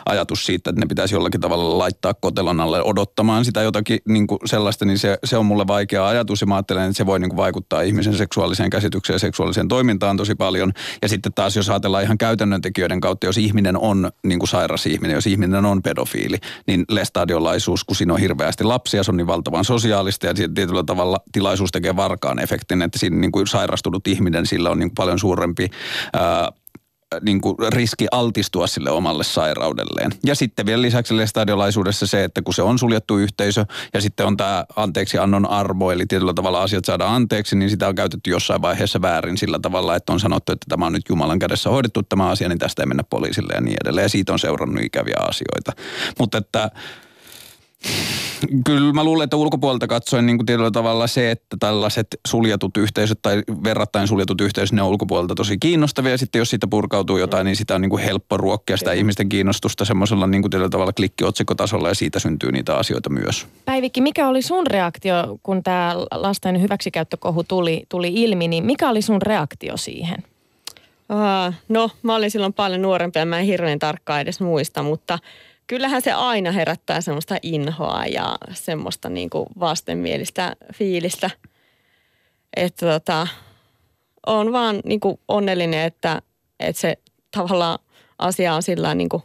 ajatus 0.07 0.47
siitä, 0.47 0.71
että 0.71 0.81
ne 0.81 0.87
pitäisi 0.87 1.15
jollakin 1.15 1.41
tavalla 1.41 1.79
laittaa 1.79 2.15
kotelon 2.15 2.61
alle 2.61 2.83
odottamaan 2.83 3.45
sitä 3.45 3.63
jotakin 3.63 3.99
niin 4.09 4.27
kuin 4.27 4.39
sellaista, 4.45 4.85
niin 4.85 4.99
se, 4.99 5.19
se 5.25 5.37
on 5.37 5.47
mulle 5.47 5.67
vaikea 5.67 6.07
ajatus 6.07 6.41
ja 6.41 6.47
mä 6.47 6.55
ajattelen, 6.55 6.83
että 6.83 6.97
se 6.97 7.07
voi 7.07 7.19
niin 7.19 7.31
kuin 7.31 7.37
vaikuttaa 7.37 7.81
ihmisen 7.81 8.17
seksuaaliseen 8.17 8.71
käsitykseen 8.71 9.15
ja 9.15 9.19
seksuaaliseen 9.19 9.69
toimintaan 9.69 10.17
tosi 10.17 10.35
paljon. 10.35 10.73
Ja 11.03 11.09
sitten 11.09 11.33
taas 11.33 11.57
jos 11.57 11.71
ajatellaan 11.71 12.05
ihan 12.05 12.19
käytännön 12.19 12.63
tekijöiden 12.63 13.01
kautta, 13.01 13.27
jos 13.27 13.39
ihminen 13.39 13.77
on 13.77 14.11
niin 14.23 14.36
kuin 14.39 14.49
sairas 14.49 14.87
ihminen, 14.87 15.15
jos 15.15 15.27
ihminen 15.27 15.65
on 15.65 15.83
pedofiili, 15.83 16.37
niin 16.67 16.85
lestadiolaisuus, 16.91 17.85
kun 17.85 17.97
siinä 17.97 18.15
on 18.15 18.21
hirveästi 18.21 18.65
lapsia, 18.65 19.03
se 19.03 19.11
on 19.11 19.17
niin 19.17 19.27
valtavan 19.27 19.65
sosiaalista 19.65 20.27
ja 20.27 20.35
tietyllä 20.35 20.85
tavalla 20.85 21.19
tilaisuus 21.33 21.73
tekee 21.73 21.97
varkaan 21.97 22.39
efektin, 22.39 22.83
että 22.83 22.99
siinä 22.99 23.17
niin 23.17 23.33
kuin 23.33 23.47
sairastunut 23.47 24.07
ihminen, 24.07 24.47
sillä 24.47 24.71
on 24.71 24.79
niin 24.79 24.89
kuin 24.89 24.95
paljon 24.95 25.19
suurempi 25.19 25.71
ää, 26.13 26.53
niin 27.21 27.41
kuin 27.41 27.57
riski 27.69 28.07
altistua 28.13 28.67
sille 28.67 28.91
omalle 28.91 29.25
sairaudelleen. 29.25 30.13
Ja 30.25 30.35
sitten 30.35 30.67
vielä 30.67 30.83
lisäksi 30.83 31.17
lestadiolaisuudessa 31.17 32.07
se, 32.07 32.25
että 32.25 32.43
kun 32.43 32.55
se 32.55 32.63
on 32.63 32.79
suljettu 32.79 33.19
yhteisö 33.19 33.65
ja 33.95 34.01
sitten 34.01 34.27
on 34.27 34.37
tämä 34.37 34.65
anteeksi 34.77 35.19
annon 35.19 35.51
arvo, 35.51 35.91
eli 35.91 36.07
tietyllä 36.07 36.35
tavalla 36.35 36.63
asiat 36.63 36.85
saadaan 36.85 37.15
anteeksi, 37.15 37.57
niin 37.57 37.71
sitä 37.71 37.89
on 37.89 37.95
käytetty 37.95 38.31
jossain 38.31 38.63
vaiheessa 38.63 39.03
väärin 39.03 39.39
sillä 39.39 39.59
tavalla, 39.59 39.97
että 39.97 40.13
on 40.13 40.21
sanottu, 40.21 40.53
että 40.53 40.67
tämä 40.69 40.87
on 40.87 40.93
nyt 40.93 41.09
Jumalan 41.09 41.39
kädessä 41.39 41.71
hoidettu 41.71 42.03
tämä 42.03 42.29
asia, 42.29 42.49
niin 42.49 42.59
tästä 42.59 42.83
ei 42.83 42.87
mennä 42.87 43.05
poliisille 43.11 43.53
ja 43.55 43.61
niin 43.61 43.77
edelleen. 43.85 44.05
Ja 44.05 44.09
siitä 44.09 44.33
on 44.33 44.39
seurannut 44.39 44.85
ikäviä 44.85 45.17
asioita. 45.29 45.73
Mutta 46.19 46.39
että 46.39 46.71
Kyllä 48.65 48.93
mä 48.93 49.05
luulen, 49.05 49.25
että 49.25 49.37
ulkopuolelta 49.37 49.87
katsoen 49.87 50.27
niin 50.27 50.39
kuin 50.39 50.47
tietyllä 50.47 50.71
tavalla 50.71 51.07
se, 51.07 51.31
että 51.31 51.57
tällaiset 51.61 52.07
suljetut 52.29 52.77
yhteisöt 52.77 53.19
tai 53.23 53.43
verrattain 53.65 54.09
suljetut 54.09 54.41
yhteisöt, 54.41 54.73
ne 54.73 54.83
on 54.83 54.89
ulkopuolelta 54.89 55.35
tosi 55.35 55.59
kiinnostavia. 55.59 56.11
Ja 56.11 56.19
sitten 56.19 56.39
jos 56.39 56.51
siitä 56.51 56.67
purkautuu 56.67 57.19
jotain, 57.19 57.45
niin 57.45 57.57
sitä 57.57 57.75
on 57.75 57.81
niin 57.81 57.91
kuin 57.91 58.03
helppo 58.03 58.37
ruokkia 58.37 58.77
sitä 58.77 58.93
ihmisten 58.93 59.29
kiinnostusta 59.29 59.85
semmoisella 59.85 60.27
niin 60.27 60.43
kuin 60.43 60.51
tietyllä 60.51 60.71
tavalla 60.71 60.93
klikkiotsikkotasolla 60.93 61.89
ja 61.89 61.95
siitä 61.95 62.19
syntyy 62.19 62.53
niitä 62.53 62.77
asioita 62.77 63.11
myös. 63.11 63.47
Päivikki, 63.65 64.01
mikä 64.01 64.29
oli 64.29 64.43
sun 64.43 64.67
reaktio, 64.67 65.39
kun 65.43 65.63
tämä 65.63 65.95
lasten 66.15 66.63
hyväksikäyttökohu 66.63 67.45
tuli, 67.45 67.83
tuli 67.89 68.13
ilmi, 68.15 68.49
niin 68.49 68.65
mikä 68.65 68.89
oli 68.89 69.03
sun 69.03 69.23
reaktio 69.23 69.77
siihen? 69.77 70.19
Uh, 71.13 71.55
no, 71.69 71.91
mä 72.03 72.15
olin 72.15 72.31
silloin 72.31 72.53
paljon 72.53 72.83
nuorempi 72.83 73.19
ja 73.19 73.27
mä 73.27 73.39
en 73.39 73.47
hirveän 73.47 73.79
tarkkaan 73.79 74.21
edes 74.21 74.41
muista, 74.41 74.83
mutta 74.83 75.19
kyllähän 75.67 76.03
se 76.03 76.13
aina 76.13 76.53
herättää 76.53 77.01
semmoista 77.01 77.37
inhoa 77.43 78.07
ja 78.07 78.39
semmoista 78.53 79.09
niin 79.09 79.31
kuin 79.31 79.47
vastenmielistä 79.61 80.57
fiilistä. 80.75 81.31
Että 82.57 82.87
tota, 82.87 83.27
on 84.27 84.53
vaan 84.53 84.81
niin 84.85 85.01
kuin 85.01 85.21
onnellinen, 85.29 85.85
että, 85.85 86.23
että 86.61 86.81
se 86.81 86.97
tavallaan 87.37 87.79
asia 88.19 88.55
on 88.55 88.63
sillä 88.63 88.95
niin 88.95 89.09
kuin 89.09 89.23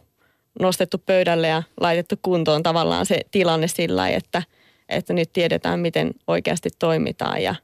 nostettu 0.60 0.98
pöydälle 0.98 1.48
ja 1.48 1.62
laitettu 1.80 2.14
kuntoon 2.22 2.62
tavallaan 2.62 3.06
se 3.06 3.20
tilanne 3.30 3.68
sillä 3.68 4.08
että, 4.08 4.42
että 4.88 5.12
nyt 5.12 5.32
tiedetään, 5.32 5.80
miten 5.80 6.10
oikeasti 6.26 6.70
toimitaan 6.78 7.42
ja, 7.42 7.54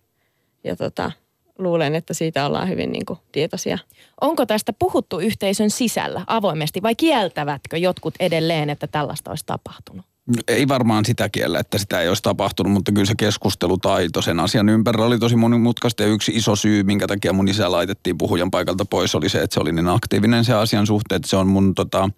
ja 0.64 0.76
tota, 0.76 1.12
luulen, 1.58 1.94
että 1.94 2.14
siitä 2.14 2.46
ollaan 2.46 2.68
hyvin 2.68 2.92
niin 2.92 3.06
kuin 3.06 3.18
tietoisia. 3.32 3.78
Onko 4.20 4.46
tästä 4.46 4.72
puhuttu 4.72 5.18
yhteisön 5.18 5.70
sisällä 5.70 6.24
avoimesti 6.26 6.82
vai 6.82 6.94
kieltävätkö 6.94 7.76
jotkut 7.76 8.14
edelleen, 8.20 8.70
että 8.70 8.86
tällaista 8.86 9.30
olisi 9.30 9.46
tapahtunut? 9.46 10.06
Ei 10.48 10.68
varmaan 10.68 11.04
sitä 11.04 11.28
kiellä, 11.28 11.58
että 11.58 11.78
sitä 11.78 12.00
ei 12.00 12.08
olisi 12.08 12.22
tapahtunut, 12.22 12.72
mutta 12.72 12.92
kyllä 12.92 13.06
se 13.06 13.14
keskustelutaito 13.18 14.22
sen 14.22 14.40
asian 14.40 14.68
ympärillä 14.68 15.06
oli 15.06 15.18
tosi 15.18 15.36
monimutkaista. 15.36 16.02
Ja 16.02 16.08
yksi 16.08 16.32
iso 16.32 16.56
syy, 16.56 16.82
minkä 16.82 17.06
takia 17.06 17.32
mun 17.32 17.48
isä 17.48 17.72
laitettiin 17.72 18.18
puhujan 18.18 18.50
paikalta 18.50 18.84
pois, 18.84 19.14
oli 19.14 19.28
se, 19.28 19.42
että 19.42 19.54
se 19.54 19.60
oli 19.60 19.72
niin 19.72 19.88
aktiivinen 19.88 20.44
se 20.44 20.54
asian 20.54 20.86
suhteen. 20.86 21.16
Että 21.16 21.28
se 21.28 21.36
on 21.36 21.48
mun, 21.48 21.74
tota, 21.74 22.10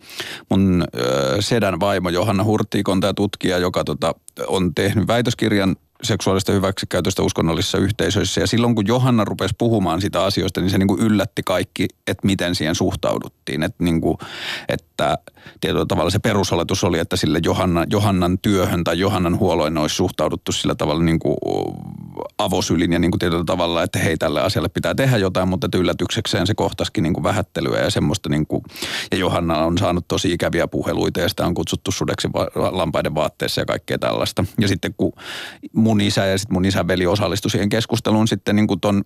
mun 0.50 0.84
ö, 0.94 1.36
sedän 1.40 1.80
vaimo 1.80 2.08
Johanna 2.08 2.44
Hurtiikon, 2.44 3.00
tämä 3.00 3.14
tutkija, 3.14 3.58
joka 3.58 3.84
tota, 3.84 4.14
on 4.46 4.74
tehnyt 4.74 5.06
väitöskirjan 5.06 5.76
seksuaalista 6.02 6.52
hyväksikäytöstä 6.52 7.22
uskonnollisissa 7.22 7.78
yhteisöissä. 7.78 8.40
Ja 8.40 8.46
silloin 8.46 8.74
kun 8.74 8.86
Johanna 8.86 9.24
rupesi 9.24 9.54
puhumaan 9.58 10.00
sitä 10.00 10.24
asioista, 10.24 10.60
niin 10.60 10.70
se 10.70 10.78
niin 10.78 10.88
kuin 10.88 11.00
yllätti 11.00 11.42
kaikki, 11.42 11.88
että 12.06 12.26
miten 12.26 12.54
siihen 12.54 12.74
suhtauduttiin. 12.74 13.62
Että, 13.62 13.84
niin 13.84 14.00
kuin, 14.00 14.18
että 14.68 15.18
tietyllä 15.60 15.86
tavalla 15.86 16.10
se 16.10 16.18
perusoletus 16.18 16.84
oli, 16.84 16.98
että 16.98 17.16
sille 17.16 17.40
Johanna, 17.44 17.84
Johannan 17.90 18.38
työhön 18.38 18.84
tai 18.84 18.98
Johannan 18.98 19.38
huoloin 19.38 19.78
olisi 19.78 19.96
suhtauduttu 19.96 20.52
sillä 20.52 20.74
tavalla 20.74 21.02
niin 21.02 21.18
kuin 21.18 21.36
avosylin 22.38 22.92
ja 22.92 22.98
niin 22.98 23.10
kuin 23.10 23.18
tietyllä 23.18 23.44
tavalla, 23.44 23.82
että 23.82 23.98
hei 23.98 24.16
tälle 24.16 24.40
asialle 24.40 24.68
pitää 24.68 24.94
tehdä 24.94 25.16
jotain, 25.16 25.48
mutta 25.48 25.68
yllätyksekseen 25.78 26.46
se 26.46 26.54
kohtasikin 26.54 27.02
niin 27.02 27.14
kuin 27.14 27.24
vähättelyä 27.24 27.78
ja 27.78 27.90
semmoista 27.90 28.28
niin 28.28 28.46
kuin, 28.46 28.62
ja 29.12 29.18
Johanna 29.18 29.58
on 29.58 29.78
saanut 29.78 30.08
tosi 30.08 30.32
ikäviä 30.32 30.68
puheluita 30.68 31.20
ja 31.20 31.28
sitä 31.28 31.46
on 31.46 31.54
kutsuttu 31.54 31.92
sudeksi 31.92 32.28
lampaiden 32.54 33.14
vaatteessa 33.14 33.60
ja 33.60 33.64
kaikkea 33.64 33.98
tällaista. 33.98 34.44
Ja 34.60 34.68
sitten 34.68 34.94
kun 34.96 35.12
mun 35.90 36.00
isä 36.00 36.26
ja 36.26 36.38
sitten 36.38 36.54
mun 36.54 36.64
isän 36.64 36.88
veli 36.88 37.06
osallistui 37.06 37.50
siihen 37.50 37.68
keskusteluun 37.68 38.28
sitten 38.28 38.56
niin 38.56 38.66
kuin 38.66 38.80
ton 38.80 39.02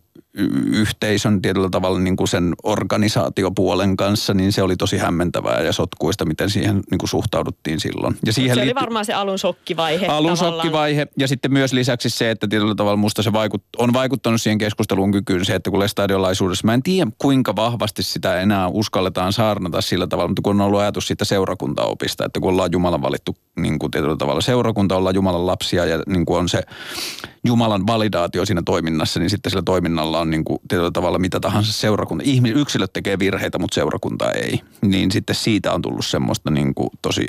yhteisön 0.72 1.42
tietyllä 1.42 1.70
tavalla 1.70 1.98
niin 1.98 2.16
kuin 2.16 2.28
sen 2.28 2.54
organisaatiopuolen 2.62 3.96
kanssa, 3.96 4.34
niin 4.34 4.52
se 4.52 4.62
oli 4.62 4.76
tosi 4.76 4.98
hämmentävää 4.98 5.60
ja 5.60 5.72
sotkuista, 5.72 6.24
miten 6.24 6.50
siihen 6.50 6.82
niin 6.90 6.98
kuin 6.98 7.08
suhtauduttiin 7.08 7.80
silloin. 7.80 8.16
Ja 8.26 8.32
siihen 8.32 8.54
se 8.54 8.60
liitty... 8.60 8.78
oli 8.78 8.82
varmaan 8.82 9.04
se 9.04 9.12
alun 9.12 9.38
shokkivaihe. 9.38 10.06
Alun 10.06 10.30
tavallaan. 10.30 10.36
shokkivaihe 10.36 11.06
ja 11.18 11.28
sitten 11.28 11.52
myös 11.52 11.72
lisäksi 11.72 12.10
se, 12.10 12.30
että 12.30 12.48
tietyllä 12.48 12.74
tavalla 12.74 12.96
musta 12.96 13.22
se 13.22 13.32
vaikut, 13.32 13.62
on 13.78 13.92
vaikuttanut 13.92 14.40
siihen 14.40 14.58
keskusteluun 14.58 15.12
kykyyn 15.12 15.44
se, 15.44 15.54
että 15.54 15.70
kun 15.70 15.80
lestadiolaisuudessa, 15.80 16.66
mä 16.66 16.74
en 16.74 16.82
tiedä 16.82 17.10
kuinka 17.18 17.56
vahvasti 17.56 18.02
sitä 18.02 18.40
enää 18.40 18.68
uskalletaan 18.68 19.32
saarnata 19.32 19.80
sillä 19.80 20.06
tavalla, 20.06 20.28
mutta 20.28 20.42
kun 20.42 20.60
on 20.60 20.66
ollut 20.66 20.80
ajatus 20.80 21.06
siitä 21.06 21.24
seurakuntaopista, 21.24 22.24
että 22.24 22.40
kun 22.40 22.50
ollaan 22.50 22.72
Jumalan 22.72 23.02
valittu 23.02 23.36
niin 23.56 23.78
kuin 23.78 23.90
tietyllä 23.90 24.16
tavalla 24.16 24.40
seurakunta, 24.40 24.96
ollaan 24.96 25.14
Jumalan 25.14 25.46
lapsia 25.46 25.84
ja 25.84 26.02
niin 26.06 26.26
kuin 26.26 26.38
on 26.38 26.48
se 26.48 26.62
Jumalan 27.44 27.86
validaatio 27.86 28.46
siinä 28.46 28.62
toiminnassa, 28.66 29.20
niin 29.20 29.30
sitten 29.30 29.50
sillä 29.50 29.62
toiminnalla 29.62 30.20
on 30.20 30.30
niin 30.30 30.44
kuin 30.44 30.58
tietyllä 30.68 30.90
tavalla 30.90 31.18
mitä 31.18 31.40
tahansa 31.40 31.72
seurakunta. 31.72 32.24
Ihmiset, 32.26 32.56
yksilöt 32.56 32.92
tekee 32.92 33.18
virheitä, 33.18 33.58
mutta 33.58 33.74
seurakunta 33.74 34.32
ei. 34.32 34.60
Niin 34.82 35.10
sitten 35.10 35.36
siitä 35.36 35.72
on 35.72 35.82
tullut 35.82 36.06
semmoista 36.06 36.50
niin 36.50 36.74
kuin 36.74 36.90
tosi 37.02 37.26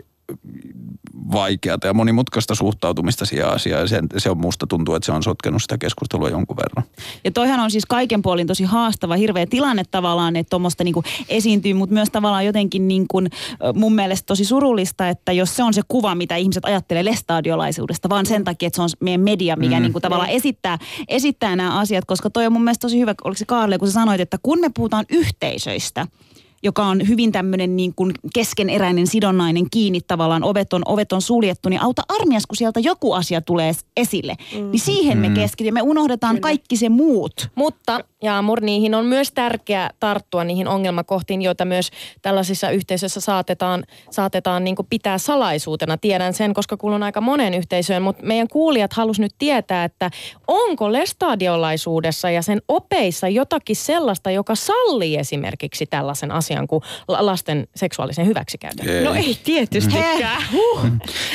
vaikeata 1.32 1.88
ja 1.88 1.94
monimutkaista 1.94 2.56
suhtautumista 2.56 3.26
siihen 3.26 3.48
asiaan. 3.48 3.82
Ja 3.82 3.88
se, 3.88 4.02
se 4.18 4.30
on 4.30 4.38
musta 4.38 4.68
tuntuu, 4.68 4.96
että 4.96 5.06
se 5.06 5.12
on 5.12 5.24
sotkenut 5.24 5.62
sitä 5.62 5.78
keskustelua 5.78 6.30
jonkun 6.30 6.58
verran. 6.58 6.84
Ja 7.24 7.32
toihan 7.32 7.60
on 7.60 7.72
siis 7.72 7.86
kaiken 7.86 8.22
puolin 8.22 8.48
tosi 8.48 8.64
haastava, 8.64 9.16
hirveä 9.16 9.46
tilanne 9.46 9.84
tavallaan, 9.92 10.36
että 10.36 10.50
tuommoista 10.50 10.84
niinku 10.84 11.04
esiintyy, 11.30 11.74
mutta 11.74 11.94
myös 11.94 12.10
tavallaan 12.12 12.46
jotenkin 12.46 12.88
niinku, 12.88 13.22
mun 13.74 13.96
mielestä 13.96 14.26
tosi 14.26 14.46
surullista, 14.46 15.10
että 15.10 15.32
jos 15.32 15.56
se 15.56 15.64
on 15.64 15.74
se 15.74 15.82
kuva, 15.88 16.16
mitä 16.16 16.36
ihmiset 16.36 16.66
ajattelee 16.66 17.06
lestadiolaisuudesta, 17.06 18.10
vaan 18.10 18.26
sen 18.26 18.44
takia, 18.44 18.68
että 18.68 18.76
se 18.76 18.82
on 18.82 18.90
meidän 19.00 19.22
media, 19.22 19.56
mikä 19.56 19.76
mm. 19.76 19.82
niinku 19.82 20.00
tavallaan 20.00 20.30
esittää, 20.30 20.78
esittää 21.08 21.56
nämä 21.56 21.80
asiat, 21.80 22.06
koska 22.06 22.30
toi 22.30 22.46
on 22.46 22.54
mun 22.54 22.64
mielestä 22.64 22.82
tosi 22.82 23.00
hyvä, 23.00 23.16
oliko 23.24 23.38
se 23.38 23.46
Kaarle, 23.46 23.78
kun 23.78 23.88
sä 23.88 23.94
sanoit, 23.94 24.22
että 24.22 24.38
kun 24.44 24.60
me 24.60 24.70
puhutaan 24.76 25.06
yhteisöistä, 25.10 26.08
joka 26.64 26.86
on 26.86 27.08
hyvin 27.08 27.32
tämmöinen 27.32 27.76
niin 27.76 27.94
kuin 27.96 28.12
keskeneräinen, 28.34 29.08
sidonnainen, 29.08 29.70
kiinni 29.72 30.02
tavallaan, 30.02 30.44
ovet 30.44 30.74
on, 30.74 30.82
ovet 30.86 31.14
on 31.14 31.22
suljettu, 31.22 31.70
niin 31.70 31.82
auta 31.82 32.02
armias, 32.10 32.46
kun 32.48 32.56
sieltä 32.56 32.80
joku 32.80 33.14
asia 33.14 33.42
tulee 33.42 33.72
esille. 33.98 34.36
Mm. 34.56 34.72
Niin 34.72 34.80
siihen 34.80 35.18
me 35.18 35.30
mm. 35.30 35.36
keskitymme, 35.36 35.82
me 35.82 35.90
unohdetaan 35.90 36.36
Kyllä. 36.36 36.42
kaikki 36.42 36.78
se 36.78 36.90
muut. 36.90 37.50
Mutta 37.56 38.00
Jaamur, 38.26 38.62
niihin 38.62 38.96
on 38.96 39.06
myös 39.06 39.32
tärkeää 39.32 39.90
tarttua 40.00 40.44
niihin 40.44 40.68
ongelmakohtiin, 40.68 41.42
joita 41.42 41.66
myös 41.66 41.90
tällaisissa 42.22 42.70
yhteisöissä 42.70 43.22
saatetaan, 43.22 43.84
saatetaan 44.12 44.64
niin 44.64 44.76
kuin 44.76 44.88
pitää 44.90 45.18
salaisuutena. 45.18 45.98
Tiedän 45.98 46.34
sen, 46.34 46.54
koska 46.54 46.78
kuulun 46.78 47.04
aika 47.04 47.22
moneen 47.22 47.54
yhteisöön, 47.54 48.02
mutta 48.02 48.26
meidän 48.26 48.48
kuulijat 48.48 48.94
halus 48.94 49.20
nyt 49.20 49.32
tietää, 49.38 49.84
että 49.84 50.12
onko 50.48 50.92
lestadiolaisuudessa 50.92 52.30
ja 52.30 52.42
sen 52.42 52.62
opeissa 52.68 53.28
jotakin 53.28 53.76
sellaista, 53.76 54.32
joka 54.32 54.56
sallii 54.56 55.18
esimerkiksi 55.18 55.86
tällaisen 55.86 56.32
asian 56.32 56.68
kuin 56.68 56.82
lasten 57.08 57.68
seksuaalisen 57.76 58.26
hyväksikäytön? 58.26 58.90
Ei. 58.90 59.04
No 59.04 59.14
ei 59.14 59.38
tietystikään. 59.44 60.44
Huh. 60.52 60.80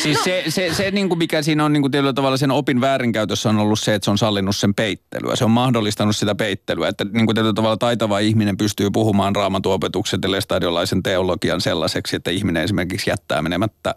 Siis 0.02 0.16
no. 0.16 0.24
se, 0.24 0.44
se, 0.48 0.74
se 0.74 0.90
niin 0.90 1.08
kuin 1.08 1.18
mikä 1.18 1.42
siinä 1.42 1.64
on 1.64 1.72
niin 1.72 1.82
kuin 1.82 1.90
tietyllä 1.90 2.12
tavalla 2.12 2.36
sen 2.36 2.50
opin 2.50 2.80
väärinkäytössä 2.80 3.48
on 3.48 3.58
ollut 3.58 3.80
se, 3.80 3.94
että 3.94 4.04
se 4.04 4.10
on 4.10 4.18
sallinut 4.18 4.56
sen 4.56 4.74
peittelyä. 4.74 5.36
Se 5.36 5.44
on 5.44 5.50
mahdollistanut 5.50 6.16
sitä 6.16 6.34
peittelyä 6.34 6.79
käsittelyä. 6.80 6.88
Että 6.88 7.04
niin 7.18 7.26
kuin 7.26 7.34
tietyllä 7.34 7.54
tavalla 7.54 7.76
taitava 7.76 8.18
ihminen 8.18 8.56
pystyy 8.56 8.90
puhumaan 8.90 9.36
raamatuopetuksen 9.36 10.20
ja 10.22 10.30
lestadiolaisen 10.30 11.02
teologian 11.02 11.60
sellaiseksi, 11.60 12.16
että 12.16 12.30
ihminen 12.30 12.62
esimerkiksi 12.62 13.10
jättää 13.10 13.42
menemättä 13.42 13.94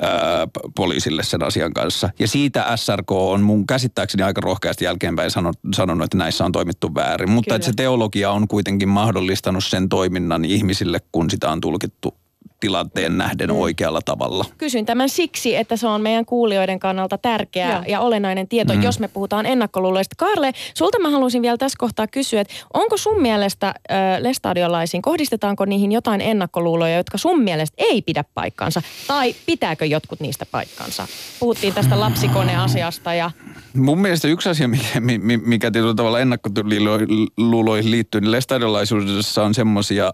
ää, 0.00 0.46
poliisille 0.74 1.22
sen 1.22 1.42
asian 1.42 1.72
kanssa. 1.72 2.10
Ja 2.18 2.28
siitä 2.28 2.76
SRK 2.76 3.12
on 3.12 3.42
mun 3.42 3.66
käsittääkseni 3.66 4.22
aika 4.22 4.40
rohkeasti 4.40 4.84
jälkeenpäin 4.84 5.30
sanonut, 5.74 6.04
että 6.04 6.18
näissä 6.18 6.44
on 6.44 6.52
toimittu 6.52 6.94
väärin. 6.94 7.30
Mutta 7.30 7.54
että 7.54 7.66
se 7.66 7.72
teologia 7.76 8.30
on 8.30 8.48
kuitenkin 8.48 8.88
mahdollistanut 8.88 9.64
sen 9.64 9.88
toiminnan 9.88 10.44
ihmisille, 10.44 11.00
kun 11.12 11.30
sitä 11.30 11.50
on 11.50 11.60
tulkittu 11.60 12.14
tilanteen 12.60 13.18
nähden 13.18 13.50
oikealla 13.50 14.00
tavalla. 14.04 14.44
Kysyn 14.58 14.86
tämän 14.86 15.08
siksi, 15.08 15.56
että 15.56 15.76
se 15.76 15.86
on 15.86 16.00
meidän 16.00 16.24
kuulijoiden 16.24 16.78
kannalta 16.78 17.18
tärkeä 17.18 17.72
Joo. 17.72 17.82
ja 17.88 18.00
olennainen 18.00 18.48
tieto, 18.48 18.74
mm. 18.74 18.82
jos 18.82 19.00
me 19.00 19.08
puhutaan 19.08 19.46
ennakkoluuloista. 19.46 20.14
Karle, 20.18 20.52
sulta 20.74 20.98
mä 20.98 21.10
haluaisin 21.10 21.42
vielä 21.42 21.56
tässä 21.56 21.76
kohtaa 21.78 22.06
kysyä, 22.06 22.40
että 22.40 22.54
onko 22.74 22.96
sun 22.96 23.22
mielestä 23.22 23.74
ö, 23.90 23.94
lestadiolaisiin, 24.18 25.02
kohdistetaanko 25.02 25.64
niihin 25.64 25.92
jotain 25.92 26.20
ennakkoluuloja, 26.20 26.96
jotka 26.96 27.18
sun 27.18 27.42
mielestä 27.42 27.74
ei 27.78 28.02
pidä 28.02 28.24
paikkansa, 28.34 28.82
tai 29.06 29.34
pitääkö 29.46 29.86
jotkut 29.86 30.20
niistä 30.20 30.46
paikkansa? 30.50 31.06
Puhuttiin 31.40 31.74
tästä 31.74 32.00
lapsikoneasiasta 32.00 33.14
ja 33.14 33.30
Mun 33.74 33.98
mielestä 33.98 34.28
yksi 34.28 34.48
asia, 34.48 34.68
mikä, 34.68 35.00
mi- 35.00 35.18
mi- 35.18 35.36
mikä 35.36 35.70
tietyllä 35.70 35.94
tavalla 35.94 36.20
ennakkoluuloihin 36.20 37.90
liittyy, 37.90 38.20
niin 38.20 38.30
lestadiolaisuudessa 38.32 39.44
on 39.44 39.54
semmoisia 39.54 40.12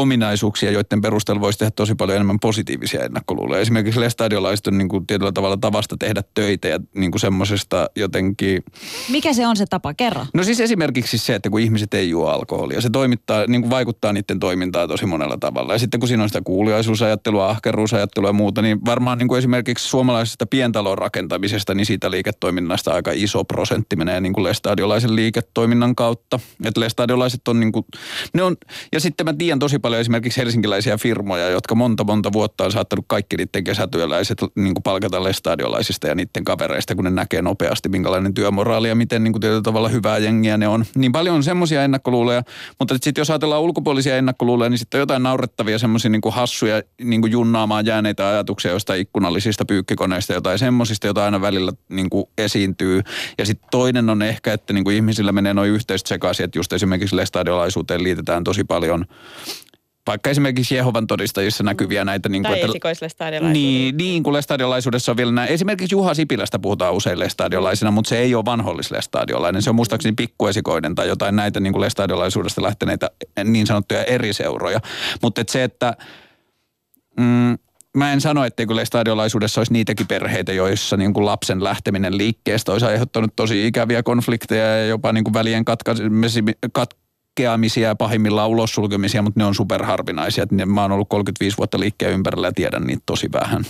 ominaisuuksia, 0.00 0.70
joiden 0.70 1.00
perusteella 1.00 1.40
voisi 1.40 1.58
tehdä 1.58 1.70
tosi 1.70 1.94
paljon 1.94 2.16
enemmän 2.16 2.40
positiivisia 2.40 3.04
ennakkoluuloja. 3.04 3.60
Esimerkiksi 3.60 4.00
lestadiolaiset 4.00 4.66
on 4.66 4.78
niin 4.78 4.88
kuin 4.88 5.06
tietyllä 5.06 5.32
tavalla 5.32 5.56
tavasta 5.56 5.96
tehdä 5.98 6.22
töitä 6.34 6.68
ja 6.68 6.80
niin 6.94 7.10
kuin 7.10 7.20
semmoisesta 7.20 7.90
jotenkin... 7.96 8.62
Mikä 9.10 9.32
se 9.32 9.46
on 9.46 9.56
se 9.56 9.64
tapa? 9.70 9.94
Kerro. 9.94 10.26
No 10.34 10.42
siis 10.42 10.60
esimerkiksi 10.60 11.18
se, 11.18 11.34
että 11.34 11.50
kun 11.50 11.60
ihmiset 11.60 11.94
ei 11.94 12.10
juo 12.10 12.28
alkoholia, 12.28 12.80
se 12.80 12.90
toimittaa, 12.90 13.46
niin 13.46 13.62
kuin 13.62 13.70
vaikuttaa 13.70 14.12
niiden 14.12 14.40
toimintaan 14.40 14.88
tosi 14.88 15.06
monella 15.06 15.36
tavalla. 15.40 15.72
Ja 15.72 15.78
sitten 15.78 16.00
kun 16.00 16.08
siinä 16.08 16.22
on 16.22 16.28
sitä 16.28 16.40
kuuliaisuusajattelua, 16.44 17.48
ahkeruusajattelua 17.48 18.28
ja 18.28 18.32
muuta, 18.32 18.62
niin 18.62 18.84
varmaan 18.84 19.18
niin 19.18 19.28
kuin 19.28 19.38
esimerkiksi 19.38 19.88
suomalaisesta 19.88 20.46
pientalon 20.46 20.98
rakentamisesta, 20.98 21.74
niin 21.74 21.86
siitä 21.86 22.10
liiketoiminnasta 22.10 22.92
aika 22.92 23.10
iso 23.14 23.44
prosentti 23.44 23.96
menee 23.96 24.20
niin 24.20 24.32
kuin 24.32 24.44
lestadiolaisen 24.44 25.16
liiketoiminnan 25.16 25.94
kautta. 25.94 26.40
Että 26.64 26.80
lestadiolaiset 26.80 27.48
on 27.48 27.60
niin 27.60 27.72
kuin, 27.72 27.84
ne 28.34 28.42
on, 28.42 28.56
ja 28.92 29.00
sitten 29.00 29.26
mä 29.26 29.32
tiedän 29.32 29.58
tosi 29.58 29.78
paljon 29.78 29.87
esimerkiksi 29.96 30.40
helsinkiläisiä 30.40 30.96
firmoja, 30.96 31.50
jotka 31.50 31.74
monta 31.74 32.04
monta 32.04 32.32
vuotta 32.32 32.64
on 32.64 32.72
saattanut 32.72 33.04
kaikki 33.08 33.36
niiden 33.36 33.64
kesätyöläiset 33.64 34.38
niin 34.54 34.74
kuin 34.74 34.82
palkata 34.82 35.24
lestadiolaisista 35.24 36.06
ja 36.06 36.14
niiden 36.14 36.44
kavereista, 36.44 36.94
kun 36.94 37.04
ne 37.04 37.10
näkee 37.10 37.42
nopeasti, 37.42 37.88
minkälainen 37.88 38.34
työmoraali 38.34 38.88
ja 38.88 38.94
miten 38.94 39.24
niin 39.24 39.32
kuin 39.32 39.40
tietyllä 39.40 39.62
tavalla 39.62 39.88
hyvää 39.88 40.18
jengiä 40.18 40.56
ne 40.56 40.68
on. 40.68 40.84
Niin 40.94 41.12
paljon 41.12 41.36
on 41.36 41.42
semmoisia 41.42 41.84
ennakkoluuloja, 41.84 42.42
mutta 42.78 42.94
sitten 42.94 43.20
jos 43.20 43.30
ajatellaan 43.30 43.62
ulkopuolisia 43.62 44.16
ennakkoluuloja, 44.16 44.70
niin 44.70 44.78
sitten 44.78 44.98
on 44.98 45.02
jotain 45.02 45.22
naurettavia 45.22 45.78
semmoisia 45.78 46.10
niin 46.10 46.22
hassuja 46.30 46.82
niin 47.02 47.20
kuin 47.20 47.32
junnaamaan 47.32 47.86
jääneitä 47.86 48.28
ajatuksia 48.28 48.70
jostain 48.70 49.00
ikkunallisista 49.00 49.64
pyykkikoneista, 49.64 50.32
jotain 50.32 50.58
semmoisista, 50.58 51.06
jota 51.06 51.24
aina 51.24 51.40
välillä 51.40 51.72
niin 51.88 52.10
kuin 52.10 52.24
esiintyy. 52.38 53.02
Ja 53.38 53.46
sitten 53.46 53.68
toinen 53.70 54.10
on 54.10 54.22
ehkä, 54.22 54.52
että 54.52 54.72
niin 54.72 54.84
kuin 54.84 54.96
ihmisillä 54.96 55.32
menee 55.32 55.54
noin 55.54 55.70
yhteiset 55.70 56.06
sekaisin, 56.06 56.44
että 56.44 56.58
just 56.58 56.72
esimerkiksi 56.72 57.16
lestadiolaisuuteen 57.16 58.02
liitetään 58.02 58.44
tosi 58.44 58.64
paljon 58.64 59.04
vaikka 60.08 60.30
esimerkiksi 60.30 60.74
Jehovan 60.74 61.06
todistajissa 61.06 61.64
näkyviä 61.64 62.04
näitä... 62.04 62.28
Niin 62.28 62.42
kuin, 62.42 62.52
Tai 62.60 62.70
esikoislestadiolaisuudessa. 62.70 63.62
niin, 63.62 63.96
niin 63.96 64.22
kuin 64.22 64.34
lestadiolaisuudessa 64.34 65.12
on 65.12 65.16
vielä 65.16 65.32
näin. 65.32 65.50
Esimerkiksi 65.50 65.94
Juha 65.94 66.14
Sipilästä 66.14 66.58
puhutaan 66.58 66.94
usein 66.94 67.18
lestadiolaisena, 67.18 67.90
mutta 67.90 68.08
se 68.08 68.18
ei 68.18 68.34
ole 68.34 68.44
vanhollislestadiolainen. 68.44 69.62
Se 69.62 69.70
on 69.70 69.76
muistaakseni 69.76 70.14
pikkuesikoinen 70.16 70.94
tai 70.94 71.08
jotain 71.08 71.36
näitä 71.36 71.60
niin 71.60 71.72
kuin 71.72 71.80
lestadiolaisuudesta 71.80 72.62
lähteneitä 72.62 73.10
niin 73.44 73.66
sanottuja 73.66 74.04
eri 74.04 74.32
seuroja. 74.32 74.80
Mutta 75.22 75.40
et 75.40 75.48
se, 75.48 75.64
että... 75.64 75.96
Mm, 77.20 77.58
Mä 77.96 78.12
en 78.12 78.20
sano, 78.20 78.44
etteikö 78.44 78.76
lestadiolaisuudessa 78.76 79.60
olisi 79.60 79.72
niitäkin 79.72 80.06
perheitä, 80.06 80.52
joissa 80.52 80.96
niin 80.96 81.14
kuin 81.14 81.26
lapsen 81.26 81.64
lähteminen 81.64 82.18
liikkeestä 82.18 82.72
olisi 82.72 82.86
aiheuttanut 82.86 83.36
tosi 83.36 83.66
ikäviä 83.66 84.02
konflikteja 84.02 84.64
ja 84.78 84.86
jopa 84.86 85.12
niin 85.12 85.24
kuin 85.24 85.34
välien 85.34 85.64
katkaisemi- 85.64 86.52
katkeamisia 87.38 87.88
ja 87.88 87.96
pahimmillaan 87.96 88.48
ulossulkemisia, 88.48 89.22
mutta 89.22 89.40
ne 89.40 89.44
on 89.44 89.54
superharvinaisia. 89.54 90.46
Ne- 90.50 90.66
Mä 90.66 90.82
oon 90.82 90.92
ollut 90.92 91.08
35 91.08 91.56
vuotta 91.56 91.80
liikkeen 91.80 92.12
ympärillä 92.12 92.46
ja 92.46 92.52
tiedän 92.52 92.82
niitä 92.82 93.02
tosi 93.06 93.28
vähän. 93.32 93.64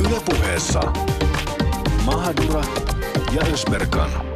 Ylepuheessa 0.00 0.80
Mahadura 2.04 2.62
ja 3.32 3.42
Ösberkan. 3.52 4.29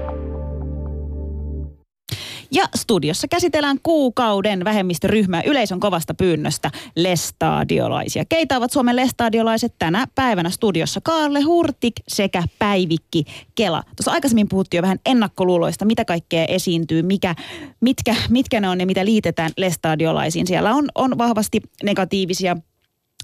Ja 2.55 2.65
studiossa 2.75 3.29
käsitellään 3.29 3.79
kuukauden 3.83 4.65
vähemmistöryhmää 4.65 5.43
yleisön 5.43 5.81
kovasta 5.81 6.15
pyynnöstä 6.15 6.71
lestadiolaisia. 6.97 8.25
Keitä 8.29 8.57
ovat 8.57 8.73
Suomen 8.73 8.97
lestadiolaiset 8.97 9.75
tänä 9.79 10.07
päivänä 10.15 10.51
studiossa? 10.51 11.01
Kaarle 11.01 11.41
Hurtik 11.41 11.95
sekä 12.09 12.43
Päivikki 12.59 13.25
Kela. 13.55 13.83
Tuossa 13.97 14.13
aikaisemmin 14.13 14.49
puhuttiin 14.49 14.79
jo 14.79 14.83
vähän 14.83 14.99
ennakkoluuloista, 15.07 15.85
mitä 15.85 16.05
kaikkea 16.05 16.45
esiintyy, 16.45 17.03
mikä, 17.03 17.35
mitkä, 17.81 18.17
mitkä 18.31 18.61
ne 18.61 18.69
on 18.69 18.81
ja 18.81 18.87
mitä 18.87 19.05
liitetään 19.05 19.51
lestadiolaisiin. 19.57 20.47
Siellä 20.47 20.75
on, 20.75 20.89
on 20.95 21.19
vahvasti 21.19 21.61
negatiivisia 21.83 22.57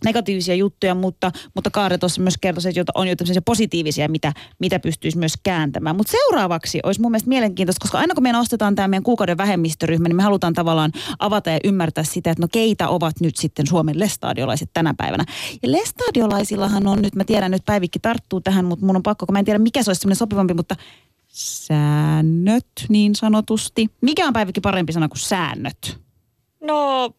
negatiivisia 0.05 0.55
juttuja, 0.55 0.94
mutta, 0.94 1.32
mutta 1.55 1.70
Kaare 1.70 1.98
tuossa 1.98 2.22
myös 2.22 2.38
kertoi, 2.40 2.62
että 2.76 2.92
on 2.94 3.09
jo 3.09 3.16
tämmöisiä 3.16 3.42
positiivisia, 3.42 4.09
mitä, 4.09 4.32
mitä 4.59 4.78
pystyisi 4.78 5.18
myös 5.18 5.34
kääntämään. 5.42 5.96
Mutta 5.96 6.11
seuraavaksi 6.11 6.80
olisi 6.82 7.01
mun 7.01 7.11
mielestä 7.11 7.28
mielenkiintoista, 7.28 7.82
koska 7.82 7.98
aina 7.98 8.14
kun 8.14 8.22
me 8.22 8.32
nostetaan 8.32 8.74
tämä 8.74 8.88
meidän 8.88 9.03
kuukauden 9.03 9.38
vähemmistöryhmä, 9.38 10.09
niin 10.09 10.16
me 10.16 10.22
halutaan 10.22 10.55
tavallaan 10.55 10.92
avata 11.18 11.51
ja 11.51 11.59
ymmärtää 11.64 12.05
sitä, 12.05 12.30
että 12.30 12.42
no 12.42 12.48
keitä 12.53 12.88
ovat 12.88 13.20
nyt 13.20 13.36
sitten 13.36 13.66
Suomen 13.66 13.98
lestadiolaiset 13.98 14.70
tänä 14.72 14.94
päivänä. 14.96 15.24
Ja 15.62 15.72
lestadiolaisillahan 15.72 16.86
on 16.86 17.03
nyt, 17.03 17.14
mä 17.14 17.24
tiedän 17.24 17.51
nyt 17.51 17.64
Päivikki 17.64 17.98
tarttuu 17.98 18.40
tähän, 18.40 18.64
mutta 18.64 18.86
mun 18.86 18.96
on 18.96 19.03
pakko, 19.03 19.26
kun 19.26 19.32
mä 19.32 19.38
en 19.38 19.44
tiedä 19.44 19.59
mikä 19.59 19.82
se 19.82 19.90
olisi 19.90 20.01
semmoinen 20.01 20.16
sopivampi, 20.16 20.55
mutta 20.55 20.76
säännöt 21.28 22.66
niin 22.88 23.14
sanotusti. 23.14 23.86
Mikä 24.01 24.26
on 24.26 24.32
Päivikki 24.32 24.61
parempi 24.61 24.92
sana 24.92 25.09
kuin 25.09 25.18
säännöt? 25.18 25.98
No 26.61 27.11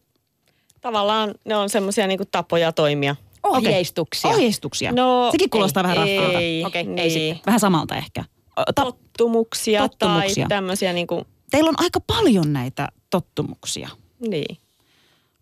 tavallaan 0.81 1.33
ne 1.45 1.55
on 1.55 1.69
semmoisia 1.69 2.07
niinku 2.07 2.25
tapoja 2.31 2.71
toimia. 2.71 3.15
ohjeistuksia. 3.43 4.29
Ohjeistuksia. 4.31 4.91
No, 4.91 5.29
Sekin 5.31 5.49
kuulostaa 5.49 5.81
ei, 5.83 5.83
vähän 5.83 5.97
raskaalta. 5.97 6.39
Ei, 6.39 6.65
Okei, 6.65 6.81
ei 6.81 6.87
niin. 6.87 7.11
sitten. 7.11 7.41
Vähän 7.45 7.59
samalta 7.59 7.95
ehkä. 7.95 8.23
Ta- 8.55 8.83
Tottumuksia, 8.85 9.81
Tottumuksia. 9.81 10.43
tai 10.47 10.49
tämmöisiä 10.57 10.93
niinku, 10.93 11.23
Teillä 11.51 11.69
on 11.69 11.75
aika 11.77 11.99
paljon 12.07 12.53
näitä 12.53 12.87
tottumuksia. 13.09 13.89
niin. 14.27 14.57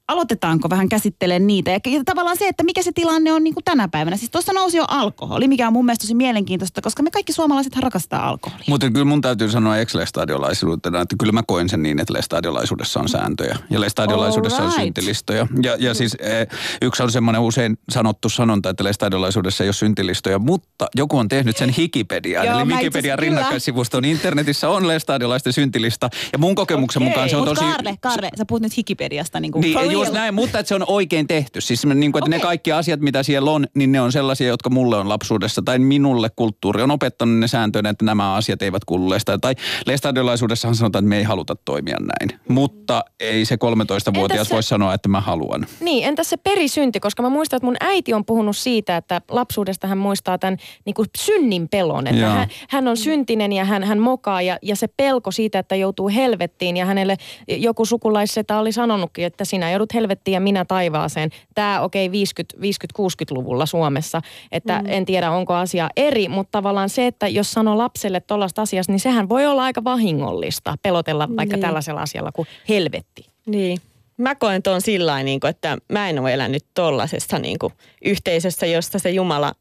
Aloitetaanko 0.10 0.70
vähän 0.70 0.90
käsittelemään 0.90 1.48
niitä? 1.48 1.72
Ja 1.72 1.80
tavallaan 2.06 2.38
se, 2.38 2.48
että 2.48 2.64
mikä 2.64 2.84
se 2.84 2.92
tilanne 2.96 3.34
on 3.34 3.44
niin 3.44 3.54
kuin 3.54 3.64
tänä 3.64 3.88
päivänä. 3.88 4.18
Siis 4.18 4.32
tuossa 4.32 4.54
nousi 4.54 4.78
jo 4.78 4.86
alkoholi, 4.88 5.48
mikä 5.48 5.68
on 5.68 5.74
mun 5.74 5.86
mielestä 5.86 6.04
tosi 6.04 6.14
mielenkiintoista, 6.16 6.82
koska 6.82 7.04
me 7.04 7.12
kaikki 7.12 7.34
suomalaiset 7.34 7.76
rakastaa 7.78 8.30
alkoholia. 8.30 8.66
Mutta 8.68 8.90
kyllä 8.92 9.06
mun 9.06 9.22
täytyy 9.22 9.50
sanoa 9.50 9.78
ex-lestadiolaisuutena, 9.78 11.02
että 11.02 11.16
kyllä 11.20 11.34
mä 11.34 11.44
koen 11.48 11.70
sen 11.70 11.84
niin, 11.84 12.00
että 12.00 12.14
lestadiolaisuudessa 12.14 13.00
on 13.00 13.10
sääntöjä. 13.10 13.58
Ja 13.70 13.82
lestadiolaisuudessa 13.82 14.58
on 14.58 14.64
Alright. 14.64 14.84
syntilistoja. 14.84 15.48
Ja, 15.64 15.76
ja 15.80 15.94
siis 15.94 16.18
eh, 16.20 16.48
yksi 16.82 17.04
on 17.04 17.12
semmoinen 17.12 17.42
usein 17.42 17.78
sanottu 17.92 18.30
sanonta, 18.30 18.70
että 18.70 18.84
lestadiolaisuudessa 18.84 19.64
ei 19.64 19.68
ole 19.68 19.74
syntilistoja, 19.74 20.40
mutta 20.40 20.88
joku 20.96 21.18
on 21.18 21.28
tehnyt 21.28 21.58
sen 21.58 21.74
Wikipediaan. 21.78 22.48
Joo, 22.48 22.60
Eli 22.60 22.70
Wikipedian 22.70 23.14
asiassa- 23.14 23.22
rinnakkaissivusto 23.22 24.02
niin 24.02 24.16
internetissä 24.16 24.70
on 24.70 24.88
lestadiolaisten 24.88 25.54
syntilista. 25.54 26.10
Ja 26.34 26.38
mun 26.38 26.56
kokemuksen 26.56 27.02
Okei. 27.02 27.10
mukaan 27.10 27.30
se 27.30 27.36
on 27.36 27.42
Mutta 27.42 27.56
tosi... 27.62 27.72
Kaarle, 27.72 27.96
Kaarle, 28.02 28.30
sä 28.38 28.46
puhut 28.46 28.62
nyt 28.62 28.78
Wikipediasta 28.78 29.40
niin 29.40 29.52
kuin 29.52 29.62
Niin, 29.62 29.74
just 30.00 30.14
näin, 30.14 30.34
mutta 30.34 30.60
että 30.60 30.68
se 30.68 30.76
on 30.76 30.84
oikein 30.88 31.28
tehty. 31.28 31.62
Siis 31.62 31.86
niin 31.86 32.12
kuin, 32.12 32.20
että 32.20 32.30
ne 32.30 32.36
Okei. 32.36 32.48
kaikki 32.48 32.72
asiat, 32.72 33.00
mitä 33.00 33.24
siellä 33.24 33.52
on, 33.52 33.68
niin 33.76 33.92
ne 33.92 34.02
on 34.02 34.12
sellaisia, 34.12 34.48
jotka 34.48 34.70
mulle 34.70 34.98
on 34.98 35.10
lapsuudessa 35.10 35.62
tai 35.66 35.80
minulle 35.80 36.30
kulttuuri 36.36 36.82
on 36.82 36.92
opettanut 36.92 37.40
ne 37.40 37.48
sääntöjä, 37.48 37.90
että 37.90 38.06
nämä 38.06 38.34
asiat 38.34 38.62
eivät 38.62 38.86
kuulu 38.86 39.10
lestadiolaisuudessa. 39.10 39.40
Tai 39.40 39.56
lestadiolaisuudessahan 39.94 40.76
sanotaan, 40.76 41.04
että 41.04 41.10
me 41.10 41.18
ei 41.18 41.24
haluta 41.24 41.56
toimia 41.56 41.98
näin. 42.00 42.40
Mutta 42.48 43.04
ei 43.20 43.46
se 43.46 43.56
13-vuotias 43.56 44.32
Entäs 44.32 44.48
se- 44.48 44.54
voi 44.54 44.64
sanoa, 44.64 44.94
että 44.94 45.10
mä 45.10 45.22
haluan. 45.22 45.68
Niin, 45.80 46.08
entäs 46.08 46.30
se 46.30 46.38
perisynti, 46.38 47.00
koska 47.00 47.24
mä 47.24 47.30
muistan, 47.30 47.58
että 47.58 47.66
mun 47.66 47.78
äiti 47.80 48.14
on 48.14 48.26
puhunut 48.26 48.58
siitä, 48.58 48.98
että 48.98 49.22
lapsuudesta 49.30 49.88
hän 49.88 49.98
muistaa 49.98 50.38
tämän 50.38 50.58
niin 50.86 50.94
kuin 50.94 51.08
synnin 51.18 51.70
pelon. 51.70 52.08
Että 52.08 52.22
Joo. 52.22 52.32
hän, 52.32 52.48
hän 52.70 52.88
on 52.88 52.98
syntinen 52.98 53.54
ja 53.54 53.66
hän, 53.66 53.84
hän 53.84 54.00
mokaa 54.00 54.42
ja, 54.42 54.58
ja 54.62 54.76
se 54.76 54.88
pelko 54.88 55.32
siitä, 55.32 55.60
että 55.60 55.76
joutuu 55.76 56.10
helvettiin 56.10 56.78
ja 56.78 56.86
hänelle 56.86 57.18
joku 57.48 57.86
sukulaissetä 57.86 58.60
oli 58.60 58.72
sanonutkin, 58.72 59.26
että 59.26 59.46
sinä 59.46 59.72
joudut 59.72 59.89
helvettiin 59.94 60.34
ja 60.34 60.40
minä 60.40 60.66
taivaaseen. 60.66 61.30
Tämä 61.56 61.82
okei 61.82 62.06
okay, 62.06 62.12
50, 62.12 62.58
50-60-luvulla 62.58 63.66
Suomessa, 63.66 64.22
että 64.52 64.80
mm. 64.80 64.86
en 64.88 65.06
tiedä 65.06 65.32
onko 65.32 65.54
asia 65.54 65.90
eri, 65.98 66.28
mutta 66.28 66.52
tavallaan 66.52 66.90
se, 66.90 67.08
että 67.08 67.28
jos 67.28 67.52
sanoo 67.52 67.78
lapselle 67.78 68.20
tuollaista 68.20 68.62
asiasta, 68.62 68.92
niin 68.92 69.00
sehän 69.00 69.30
voi 69.30 69.46
olla 69.46 69.64
aika 69.64 69.84
vahingollista 69.84 70.76
pelotella 70.82 71.28
vaikka 71.38 71.56
Niin. 71.56 71.66
tällaisella 71.66 72.02
asialla 72.02 72.32
kuin 72.32 72.48
helvetti. 72.70 73.26
Niin. 73.46 73.78
Mä 74.18 74.36
koen 74.36 74.64
tuon 74.64 74.82
sillä 74.82 75.12
lailla, 75.12 75.24
niin 75.24 75.40
että 75.50 75.78
mä 75.92 76.10
en 76.10 76.20
ole 76.20 76.34
elänyt 76.34 76.66
tollasessa 76.74 77.40
niin 77.40 77.58
yhteisössä, 78.06 78.66
josta 78.66 79.00
se 79.00 79.10
Jumala 79.10 79.54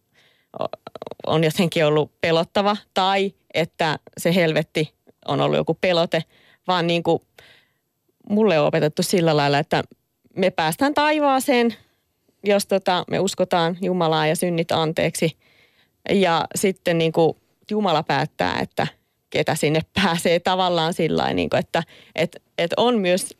on 1.26 1.45
jotenkin 1.45 1.87
ollut 1.87 2.12
pelottava 2.20 2.76
tai 2.95 3.35
että 3.55 3.99
se 4.18 4.35
helvetti 4.35 4.95
on 5.29 5.41
ollut 5.41 5.57
joku 5.57 5.74
pelote, 5.81 6.24
vaan 6.66 6.87
niin 6.87 7.03
kuin, 7.03 7.22
mulle 8.31 8.59
on 8.61 8.66
opetettu 8.66 9.03
sillä 9.03 9.37
lailla, 9.37 9.59
että 9.59 9.83
me 10.39 10.51
päästään 10.51 10.95
taivaaseen, 10.95 11.74
jos 12.45 12.66
tota, 12.66 13.05
me 13.11 13.18
uskotaan 13.20 13.76
Jumalaa 13.80 14.26
ja 14.26 14.36
synnit 14.36 14.72
anteeksi. 14.72 15.36
Ja 16.11 16.45
sitten 16.55 16.99
niin 16.99 17.12
kuin 17.12 17.36
Jumala 17.70 18.03
päättää, 18.03 18.59
että 18.61 18.86
ketä 19.30 19.55
sinne 19.55 19.80
pääsee 20.03 20.41
tavallaan 20.41 20.95
sillä 20.95 21.32
niin 21.32 21.51
että 21.59 21.82
et, 22.14 22.43
et 22.59 22.70
on 22.76 22.99
myös 22.99 23.36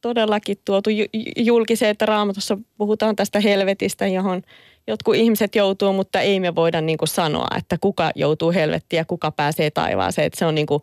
todellakin 0.00 0.56
tuotu 0.64 0.90
ju- 0.90 1.06
julkiseen, 1.36 1.90
että 1.90 2.06
raamatussa 2.06 2.58
puhutaan 2.78 3.16
tästä 3.16 3.40
helvetistä, 3.40 4.06
johon 4.06 4.42
jotkut 4.86 5.14
ihmiset 5.14 5.54
joutuu, 5.54 5.92
mutta 5.92 6.20
ei 6.20 6.40
me 6.40 6.54
voida 6.54 6.80
niin 6.80 6.98
kuin 6.98 7.08
sanoa, 7.08 7.46
että 7.58 7.76
kuka 7.80 8.10
joutuu 8.14 8.52
helvettiin 8.52 8.98
ja 8.98 9.04
kuka 9.04 9.30
pääsee 9.30 9.70
taivaaseen. 9.70 10.26
Että 10.26 10.38
se 10.38 10.46
on 10.46 10.54
niin 10.54 10.66
kuin 10.66 10.82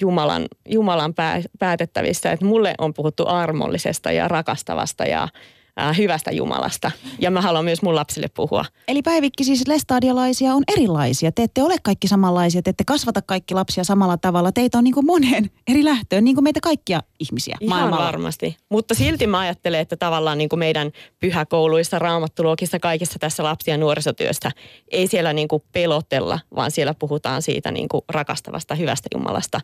Jumalan, 0.00 0.46
Jumalan 0.68 1.14
pää, 1.14 1.40
päätettävissä. 1.58 2.32
Että 2.32 2.44
mulle 2.44 2.74
on 2.78 2.94
puhuttu 2.94 3.24
armollisesta 3.26 4.12
ja 4.12 4.28
rakastavasta 4.28 5.04
ja 5.04 5.28
ää, 5.76 5.92
hyvästä 5.92 6.30
Jumalasta. 6.30 6.90
Ja 7.18 7.30
mä 7.30 7.40
haluan 7.40 7.64
myös 7.64 7.82
mun 7.82 7.94
lapsille 7.94 8.26
puhua. 8.36 8.64
Eli 8.88 9.02
Päivikki, 9.02 9.44
siis 9.44 9.68
lestadiolaisia 9.68 10.54
on 10.54 10.62
erilaisia. 10.72 11.32
Te 11.32 11.42
ette 11.42 11.62
ole 11.62 11.76
kaikki 11.82 12.08
samanlaisia, 12.08 12.62
te 12.62 12.70
ette 12.70 12.84
kasvata 12.84 13.22
kaikki 13.22 13.54
lapsia 13.54 13.84
samalla 13.84 14.16
tavalla. 14.16 14.52
Teitä 14.52 14.78
on 14.78 14.84
niin 14.84 14.94
kuin 14.94 15.06
moneen 15.06 15.50
eri 15.68 15.84
lähtöön, 15.84 16.24
niin 16.24 16.36
kuin 16.36 16.44
meitä 16.44 16.60
kaikkia 16.60 17.02
ihmisiä 17.18 17.56
Ihan 17.60 17.78
maailmalla. 17.78 18.04
varmasti. 18.06 18.56
Mutta 18.68 18.94
silti 18.94 19.26
mä 19.26 19.38
ajattelen, 19.38 19.80
että 19.80 19.96
tavallaan 19.96 20.38
niin 20.38 20.48
kuin 20.48 20.58
meidän 20.58 20.92
pyhäkouluissa, 21.20 21.98
raamattuluokissa, 21.98 22.78
kaikissa 22.78 23.18
tässä 23.18 23.42
lapsi- 23.42 23.70
ja 23.70 23.76
nuorisotyössä 23.76 24.50
ei 24.90 25.06
siellä 25.06 25.32
niin 25.32 25.48
kuin 25.48 25.62
pelotella, 25.72 26.40
vaan 26.56 26.70
siellä 26.70 26.94
puhutaan 26.94 27.42
siitä 27.42 27.70
niin 27.70 27.88
kuin 27.88 28.02
rakastavasta, 28.08 28.74
hyvästä 28.74 29.08
Jumalasta, 29.14 29.60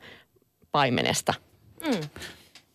paimenesta. 0.72 1.34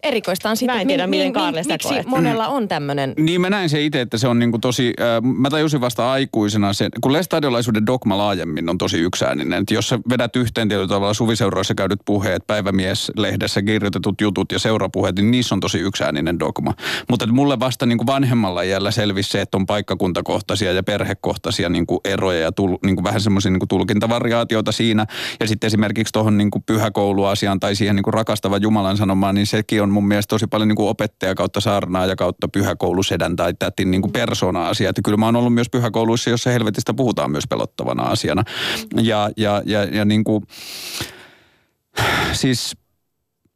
Erikoista 0.06 0.49
on 0.49 0.58
sitten, 0.58 0.80
en 0.80 0.88
tiedä, 0.88 1.08
miten 1.08 1.34
Kaarle 1.34 1.64
sitä 1.64 1.74
miksi 1.74 1.88
koet. 1.88 2.06
monella 2.06 2.47
on 2.47 2.68
tämmöinen 2.68 3.14
Niin 3.18 3.41
mä 3.41 3.49
näin 3.49 3.70
se 3.70 3.82
itse, 3.82 4.01
että 4.01 4.18
se 4.18 4.28
on 4.28 4.39
niinku 4.39 4.60
tosi, 4.60 4.93
äh, 4.99 5.22
mä 5.22 5.49
tajusin 5.49 5.82
vasta 5.82 6.12
aikuisena 6.12 6.74
sen, 6.74 6.89
kun 7.01 7.14
lestadiolaisuuden 7.14 7.86
dogma 7.86 8.18
laajemmin 8.18 8.70
on 8.70 8.78
tosi 8.78 8.99
yksääninen. 8.99 9.62
Että 9.62 9.74
jos 9.74 9.89
sä 9.89 9.99
vedät 10.10 10.36
yhteen 10.36 10.70
tietyllä 10.70 10.88
tavalla 10.88 11.14
suviseuroissa 11.14 11.76
käydyt 11.76 11.99
puheet, 12.06 12.47
päivämies-lehdessä 12.47 13.62
kirjoitetut 13.62 14.22
jutut 14.22 14.51
ja 14.51 14.60
seurapuheet, 14.60 15.16
niin 15.16 15.32
niissä 15.32 15.56
on 15.56 15.60
tosi 15.60 15.80
yksääninen 15.80 16.39
dogma. 16.39 16.74
Mutta 17.10 17.26
että 17.26 17.36
mulle 17.36 17.60
vasta 17.60 17.86
niinku 17.86 18.06
vanhemmalla 18.06 18.62
iällä 18.62 18.91
selvisi 18.91 19.30
se, 19.30 19.41
että 19.41 19.58
on 19.58 19.66
paikkakuntakohtaisia 19.66 20.72
ja 20.72 20.84
perhekohtaisia 20.84 21.70
niinku 21.70 22.01
eroja 22.06 22.39
ja 22.39 22.51
tul, 22.51 22.78
niinku 22.84 23.03
vähän 23.03 23.22
semmoisia 23.22 23.51
niinku 23.51 23.68
tulkintavariaatioita 23.68 24.72
siinä. 24.72 25.06
Ja 25.39 25.47
sitten 25.47 25.68
esimerkiksi 25.68 26.14
tuohon 26.14 26.38
niinku 26.38 26.64
pyhäkouluasiaan 26.66 27.60
tai 27.60 27.76
siihen 27.76 27.95
niinku 27.95 28.12
rakastavan 28.12 28.62
Jumalan 28.62 28.97
sanomaan, 28.97 29.36
niin 29.36 29.47
sekin 29.47 29.82
on 29.82 29.95
mun 29.96 30.08
mielestä 30.08 30.30
tosi 30.30 30.48
paljon 30.48 30.68
niinku 30.68 30.88
opettaja 30.88 31.36
kautta 31.36 31.62
saarnaa 31.62 32.06
ja 32.06 32.16
kautta 32.16 32.48
pyhäkoulusedän 32.48 33.36
tai 33.36 33.54
tätin 33.60 33.91
niinku 33.91 34.08
persona-asia. 34.08 34.89
Että 34.89 35.02
kyllä 35.06 35.18
mä 35.18 35.26
oon 35.26 35.36
ollut 35.36 35.54
myös 35.54 35.70
pyhäkouluissa, 35.70 36.30
jossa 36.30 36.50
helvetistä 36.50 36.93
puhutaan 36.93 37.32
myös 37.32 37.43
pelottavana 37.50 38.04
asiana. 38.04 38.43
Ja, 39.02 39.30
ja, 39.38 39.62
ja, 39.66 39.84
ja 39.84 40.06
niinku, 40.06 40.43
siis 42.32 42.76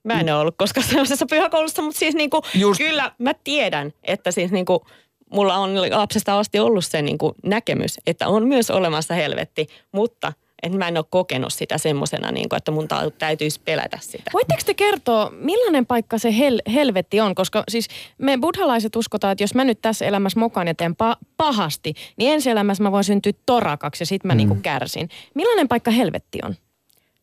Mä 0.04 0.20
en 0.20 0.30
ole 0.30 0.42
ollut 0.42 0.56
koskaan 0.58 0.88
sellaisessa 0.88 1.26
pyhäkoulussa, 1.30 1.82
mutta 1.82 2.00
siis 2.00 2.16
niinku, 2.16 2.42
Just- 2.54 2.78
kyllä 2.78 3.12
mä 3.18 3.34
tiedän, 3.44 3.94
että 4.04 4.32
siis 4.32 4.52
niinku, 4.52 4.86
mulla 5.34 5.58
on 5.58 5.76
lapsesta 5.92 6.40
asti 6.40 6.60
ollut 6.60 6.86
se 6.86 7.02
niinku 7.02 7.36
näkemys, 7.44 7.98
että 8.08 8.28
on 8.28 8.48
myös 8.48 8.72
olemassa 8.72 9.14
helvetti, 9.14 9.68
mutta 9.92 10.34
että 10.64 10.78
mä 10.78 10.88
en 10.88 10.98
ole 10.98 11.06
kokenut 11.10 11.54
sitä 11.54 11.78
semmoisena, 11.78 12.32
niinku, 12.32 12.56
että 12.56 12.72
mun 12.72 12.88
täytyisi 13.18 13.62
pelätä 13.66 13.98
sitä. 14.02 14.32
Voitteko 14.34 14.62
te 14.66 14.74
kertoa, 14.74 15.32
millainen 15.36 15.86
paikka 15.86 16.18
se 16.18 16.30
hel- 16.30 16.72
helvetti 16.74 17.22
on? 17.22 17.36
Koska 17.36 17.64
siis 17.70 17.88
me 18.18 18.38
buddhalaiset 18.42 18.96
uskotaan, 18.96 19.32
että 19.32 19.44
jos 19.44 19.56
mä 19.56 19.64
nyt 19.64 19.82
tässä 19.82 20.06
elämässä 20.06 20.40
mokaan 20.40 20.68
ja 20.68 20.76
teen 20.76 20.92
pa- 20.92 21.26
pahasti, 21.38 21.94
niin 22.18 22.34
ensi 22.34 22.50
elämässä 22.50 22.84
mä 22.84 22.92
voin 22.92 23.04
syntyä 23.04 23.34
torakaksi 23.46 24.02
ja 24.02 24.06
sit 24.06 24.24
mä 24.24 24.34
mm. 24.34 24.38
niinku 24.38 24.58
kärsin. 24.62 25.10
Millainen 25.34 25.68
paikka 25.68 25.92
helvetti 25.92 26.40
on? 26.44 26.56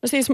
No 0.03 0.09
siis 0.09 0.33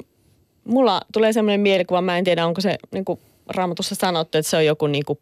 mulla 0.65 1.01
tulee 1.13 1.33
semmoinen 1.33 1.61
mielikuva, 1.61 2.01
mä 2.01 2.19
en 2.19 2.25
tiedä 2.25 2.47
onko 2.47 2.61
se 2.61 2.79
niinku 2.91 3.21
raamatussa 3.49 3.95
sanottu, 3.95 4.39
että 4.39 4.51
se 4.51 4.57
on 4.57 4.67
joku 4.67 4.87
niinku 4.87 5.21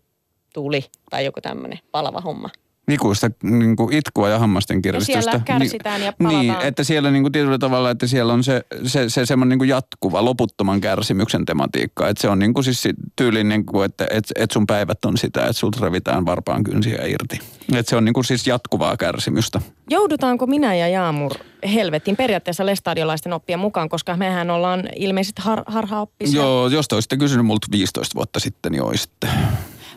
tuli 0.54 0.84
tai 1.10 1.24
joku 1.24 1.40
tämmöinen 1.40 1.78
palava 1.92 2.20
homma. 2.20 2.48
Ikuista 2.90 3.30
niin 3.42 3.76
kuin 3.76 3.92
itkua 3.94 4.28
ja 4.28 4.38
hammasten 4.38 4.82
kiristystä. 4.82 5.20
siellä 5.22 5.40
kärsitään 5.44 6.02
ja 6.02 6.12
palataan. 6.12 6.40
Niin, 6.46 6.56
että 6.60 6.84
siellä 6.84 7.10
niin 7.10 7.22
kuin 7.22 7.32
tietyllä 7.32 7.58
tavalla, 7.58 7.90
että 7.90 8.06
siellä 8.06 8.32
on 8.32 8.44
se, 8.44 8.62
se, 8.86 9.08
se 9.08 9.26
semmoinen 9.26 9.48
niin 9.48 9.58
kuin 9.58 9.68
jatkuva, 9.68 10.24
loputtoman 10.24 10.80
kärsimyksen 10.80 11.44
tematiikka. 11.44 12.08
Että 12.08 12.20
se 12.22 12.28
on 12.28 12.38
niin 12.38 12.54
kuin 12.54 12.64
siis 12.64 12.82
si- 12.82 12.94
tyyliin, 13.16 13.48
niin 13.48 13.66
kuin, 13.66 13.84
että 13.84 14.06
et, 14.10 14.24
et 14.36 14.50
sun 14.50 14.66
päivät 14.66 15.04
on 15.04 15.18
sitä, 15.18 15.40
että 15.40 15.52
sulta 15.52 15.78
revitään 15.80 16.26
varpaan 16.26 16.64
kynsiä 16.64 17.06
irti. 17.06 17.38
Että 17.74 17.90
se 17.90 17.96
on 17.96 18.04
niin 18.04 18.12
kuin 18.12 18.24
siis 18.24 18.46
jatkuvaa 18.46 18.96
kärsimystä. 18.96 19.60
Joudutaanko 19.90 20.46
minä 20.46 20.74
ja 20.74 20.88
Jaamur 20.88 21.34
helvettiin 21.74 22.16
periaatteessa 22.16 22.66
lestadiolaisten 22.66 23.32
oppien 23.32 23.58
mukaan, 23.58 23.88
koska 23.88 24.16
mehän 24.16 24.50
ollaan 24.50 24.88
ilmeisesti 24.96 25.42
har- 25.42 25.64
harhaoppisia. 25.66 26.40
Joo, 26.40 26.68
jos 26.68 26.88
te 26.88 26.94
olisitte 26.94 27.16
kysynyt 27.16 27.46
multa 27.46 27.66
15 27.70 28.14
vuotta 28.14 28.40
sitten, 28.40 28.72
niin 28.72 28.82
olisitte. 28.82 29.28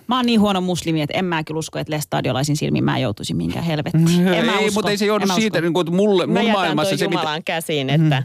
Mä 0.07 0.15
oon 0.15 0.25
niin 0.25 0.39
huono 0.39 0.61
muslimi, 0.61 1.01
että 1.01 1.17
en 1.17 1.25
mä 1.25 1.43
kyllä 1.43 1.59
usko, 1.59 1.79
että 1.79 1.91
lestadiolaisin 1.91 2.57
silmin 2.57 2.83
mä 2.83 2.99
joutuisin 2.99 3.37
mihinkään 3.37 3.65
helvettiin. 3.65 4.27
En 4.27 4.45
mä 4.45 4.51
ei, 4.51 4.67
usko. 4.67 4.73
mutta 4.73 4.91
ei 4.91 4.97
se 4.97 5.05
joudu 5.05 5.25
En 5.29 5.35
siitä, 5.35 5.61
niin 5.61 5.73
kuin, 5.73 5.87
että 5.87 5.95
mulle, 5.95 6.25
mun 6.25 6.35
jätän 6.35 6.51
maailmassa 6.51 6.97
se, 6.97 7.07
mitä... 7.07 7.41
Käsiin, 7.45 7.89
että 7.89 8.23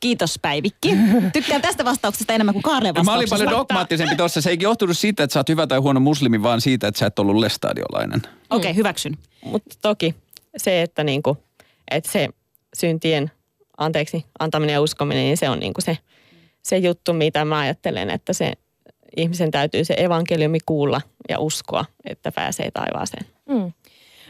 Kiitos 0.00 0.38
Päivikki. 0.42 0.90
Tykkään 1.32 1.62
tästä 1.62 1.84
vastauksesta 1.84 2.32
enemmän 2.32 2.52
kuin 2.52 2.62
Kaarleen 2.62 2.94
Mä 2.94 3.00
olin 3.00 3.06
vastauksesta. 3.06 3.36
paljon 3.36 3.58
dogmaattisempi 3.58 4.16
tuossa. 4.16 4.40
Se 4.40 4.50
ei 4.50 4.56
johtunut 4.60 4.98
siitä, 4.98 5.24
että 5.24 5.34
sä 5.34 5.40
oot 5.40 5.48
hyvä 5.48 5.66
tai 5.66 5.78
huono 5.78 6.00
muslimi, 6.00 6.42
vaan 6.42 6.60
siitä, 6.60 6.88
että 6.88 6.98
sä 6.98 7.06
et 7.06 7.18
ollut 7.18 7.36
lestadiolainen. 7.36 8.22
Okei, 8.50 8.70
okay, 8.70 8.76
hyväksyn. 8.76 9.18
Mutta 9.44 9.76
toki 9.82 10.14
se, 10.56 10.82
että, 10.82 11.04
niinku, 11.04 11.38
että 11.90 12.12
se 12.12 12.28
syntien 12.76 13.30
anteeksi 13.78 14.24
antaminen 14.38 14.72
ja 14.72 14.80
uskominen, 14.80 15.22
niin 15.22 15.36
se 15.36 15.50
on 15.50 15.60
niinku 15.60 15.80
se, 15.80 15.98
se 16.62 16.76
juttu, 16.76 17.12
mitä 17.12 17.44
mä 17.44 17.58
ajattelen, 17.58 18.10
että 18.10 18.32
se 18.32 18.52
ihmisen 19.16 19.50
täytyy 19.50 19.84
se 19.84 19.94
evankeliumi 19.98 20.58
kuulla 20.66 21.00
ja 21.28 21.38
uskoa, 21.38 21.84
että 22.04 22.32
pääsee 22.32 22.70
taivaaseen. 22.70 23.26
Mm. 23.48 23.72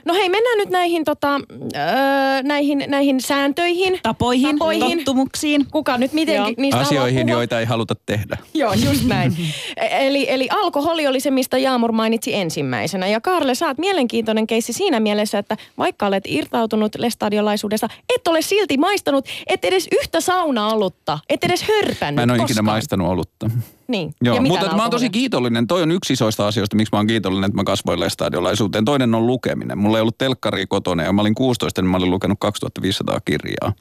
No 0.05 0.14
hei, 0.14 0.28
mennään 0.28 0.59
nyt 0.59 0.68
näihin, 0.70 1.05
tota, 1.05 1.41
öö, 1.76 2.43
näihin, 2.43 2.84
näihin 2.89 3.20
sääntöihin. 3.20 3.99
Tapoihin, 4.03 4.59
Tapoihin. 4.59 4.97
tottumuksiin. 4.99 5.66
Kuka 5.70 5.99
nyt 5.99 6.12
miten 6.12 6.34
Joo. 6.37 6.53
niistä 6.57 6.80
Asioihin, 6.80 7.28
joita 7.28 7.61
ei 7.61 7.66
haluta 7.66 7.95
tehdä. 8.07 8.37
Joo, 8.55 8.72
just 8.72 9.05
näin. 9.05 9.37
E- 9.76 10.07
eli, 10.07 10.26
eli 10.30 10.49
alkoholi 10.51 11.07
oli 11.07 11.20
se, 11.20 11.30
mistä 11.30 11.59
Jaamur 11.59 11.93
mainitsi 11.93 12.34
ensimmäisenä. 12.34 13.07
Ja 13.07 13.20
Karle, 13.20 13.55
sä 13.55 13.66
oot 13.66 13.78
mielenkiintoinen 13.78 14.47
keissi 14.47 14.72
siinä 14.72 15.01
mielessä, 15.01 15.39
että 15.39 15.57
vaikka 15.78 16.07
olet 16.07 16.24
irtautunut 16.26 16.95
lestadiolaisuudesta, 16.99 17.89
et 18.16 18.28
ole 18.28 18.43
silti 18.43 18.76
maistanut, 18.78 19.28
et 19.47 19.64
edes 19.64 19.89
yhtä 20.01 20.20
saunaolutta, 20.20 21.18
et 21.28 21.45
edes 21.45 21.62
hörpännyt 21.62 22.14
Mä 22.16 22.22
en 22.22 22.30
ole 22.30 22.39
koskaan. 22.39 22.51
ikinä 22.51 22.62
maistanut 22.62 23.09
olutta. 23.09 23.51
Niin. 23.89 24.14
Joo, 24.22 24.37
ja 24.37 24.43
mutta 24.43 24.76
mä 24.76 24.82
oon 24.82 24.91
tosi 24.91 25.11
kiitollinen. 25.11 25.66
Toi 25.66 25.82
on 25.82 25.91
yksi 25.91 26.12
isoista 26.12 26.47
asioista, 26.47 26.76
miksi 26.76 26.91
mä 26.93 26.99
oon 26.99 27.07
kiitollinen, 27.07 27.49
että 27.49 27.57
mä 27.57 27.64
kasvoin 27.64 28.01
lestadiolaisuuteen. 28.01 28.84
Toinen 28.84 29.14
on 29.14 29.26
lukeminen. 29.26 29.78
Mulla 29.78 29.99
ei 29.99 30.01
ollut 30.01 30.18
telkkaria 30.18 30.66
kotona 30.68 31.03
ja 31.03 31.12
mä 31.12 31.20
olin 31.20 31.34
16, 31.34 31.82
niin 31.82 31.91
mä 31.91 31.97
olin 31.97 32.11
lukenut 32.11 32.39
2500 32.41 33.20
kirjaa. 33.24 33.72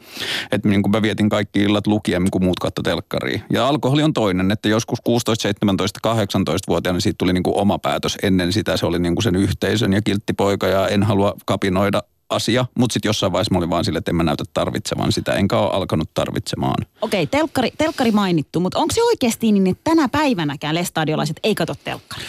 Että 0.52 0.70
niin 0.70 0.82
kun 0.82 0.92
mä 0.92 1.02
vietin 1.02 1.30
kaikki 1.30 1.60
illat 1.60 1.88
lukien, 1.88 2.28
kun 2.32 2.44
muut 2.44 2.60
katto 2.60 2.82
telkkaria. 2.82 3.42
Ja 3.52 3.68
alkoholi 3.68 4.04
on 4.04 4.14
toinen, 4.14 4.52
että 4.52 4.70
joskus 4.70 5.00
16, 5.04 5.42
17, 5.42 6.00
18-vuotiaana 6.08 7.00
siitä 7.00 7.16
tuli 7.18 7.34
niin 7.34 7.44
kuin 7.44 7.58
oma 7.58 7.80
päätös. 7.80 8.18
Ennen 8.24 8.54
sitä 8.54 8.78
se 8.78 8.86
oli 8.86 9.00
niin 9.00 9.16
kuin 9.16 9.24
sen 9.24 9.36
yhteisön 9.36 9.94
ja 9.94 10.02
kilttipoika 10.02 10.68
ja 10.68 10.88
en 10.88 11.04
halua 11.04 11.34
kapinoida 11.46 12.04
asia. 12.30 12.66
Mutta 12.80 12.94
sitten 12.94 13.10
jossain 13.10 13.32
vaiheessa 13.32 13.54
mä 13.54 13.58
olin 13.58 13.70
vaan 13.70 13.86
sille, 13.86 13.98
että 14.00 14.12
en 14.12 14.16
mä 14.16 14.24
näytä 14.24 14.44
tarvitsevan 14.54 15.12
sitä, 15.12 15.34
enkä 15.34 15.58
ole 15.60 15.72
alkanut 15.72 16.10
tarvitsemaan. 16.14 16.86
Okei, 17.02 17.28
telkkari, 17.28 17.72
telkkari 17.78 18.12
mainittu, 18.12 18.60
mutta 18.60 18.80
onko 18.80 18.94
se 18.94 19.04
oikeasti 19.04 19.52
niin, 19.52 19.68
että 19.68 19.82
tänä 19.84 20.10
päivänäkään 20.10 20.76
lestadiolaiset 20.76 21.40
ei 21.44 21.56
katso 21.56 21.74
telkkaria? 21.84 22.28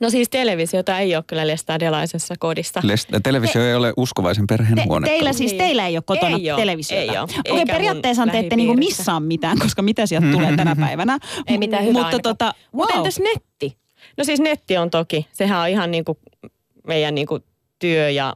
No 0.00 0.10
siis 0.10 0.28
televisiota 0.28 0.98
ei 0.98 1.16
ole 1.16 1.24
kyllä 1.26 1.46
lestadiolaisessa 1.46 2.34
kodissa. 2.38 2.80
Lest- 2.80 3.20
televisio 3.22 3.62
ei 3.68 3.74
ole 3.74 3.92
uskovaisen 3.96 4.46
perheen 4.46 4.74
Te, 4.76 4.84
huone. 4.84 5.06
teillä 5.08 5.32
siis, 5.32 5.50
Niin. 5.52 5.58
teillä 5.58 5.86
ei 5.86 5.96
ole 5.96 6.02
kotona 6.06 6.36
Ei 6.36 6.56
televisiota? 6.56 7.02
ei 7.12 7.18
oo. 7.18 7.24
Okei, 7.24 7.58
Eikä 7.58 7.72
periaatteessa 7.72 8.26
te 8.26 8.38
ette 8.38 8.56
niinku 8.56 8.74
missaa 8.74 9.20
mitään, 9.20 9.58
koska 9.58 9.82
mitä 9.82 10.06
sieltä 10.06 10.26
tulee 10.32 10.56
tänä 10.56 10.76
päivänä. 10.86 11.18
Ei 11.46 11.58
mitään 11.58 11.82
hyvää 11.84 11.92
Mutta 12.02 12.06
ainakaan. 12.06 12.36
tota, 12.36 12.54
Mutta 12.72 12.94
wow. 12.94 13.06
entäs 13.06 13.18
netti? 13.20 13.76
No 14.16 14.24
siis 14.24 14.40
netti 14.40 14.76
on 14.76 14.90
toki, 14.90 15.26
sehän 15.32 15.60
on 15.60 15.68
ihan 15.68 15.90
niin 15.90 16.04
kuin 16.04 16.18
meidän 16.86 17.14
niin 17.14 17.26
kuin 17.26 17.44
työ 17.78 18.10
ja 18.10 18.34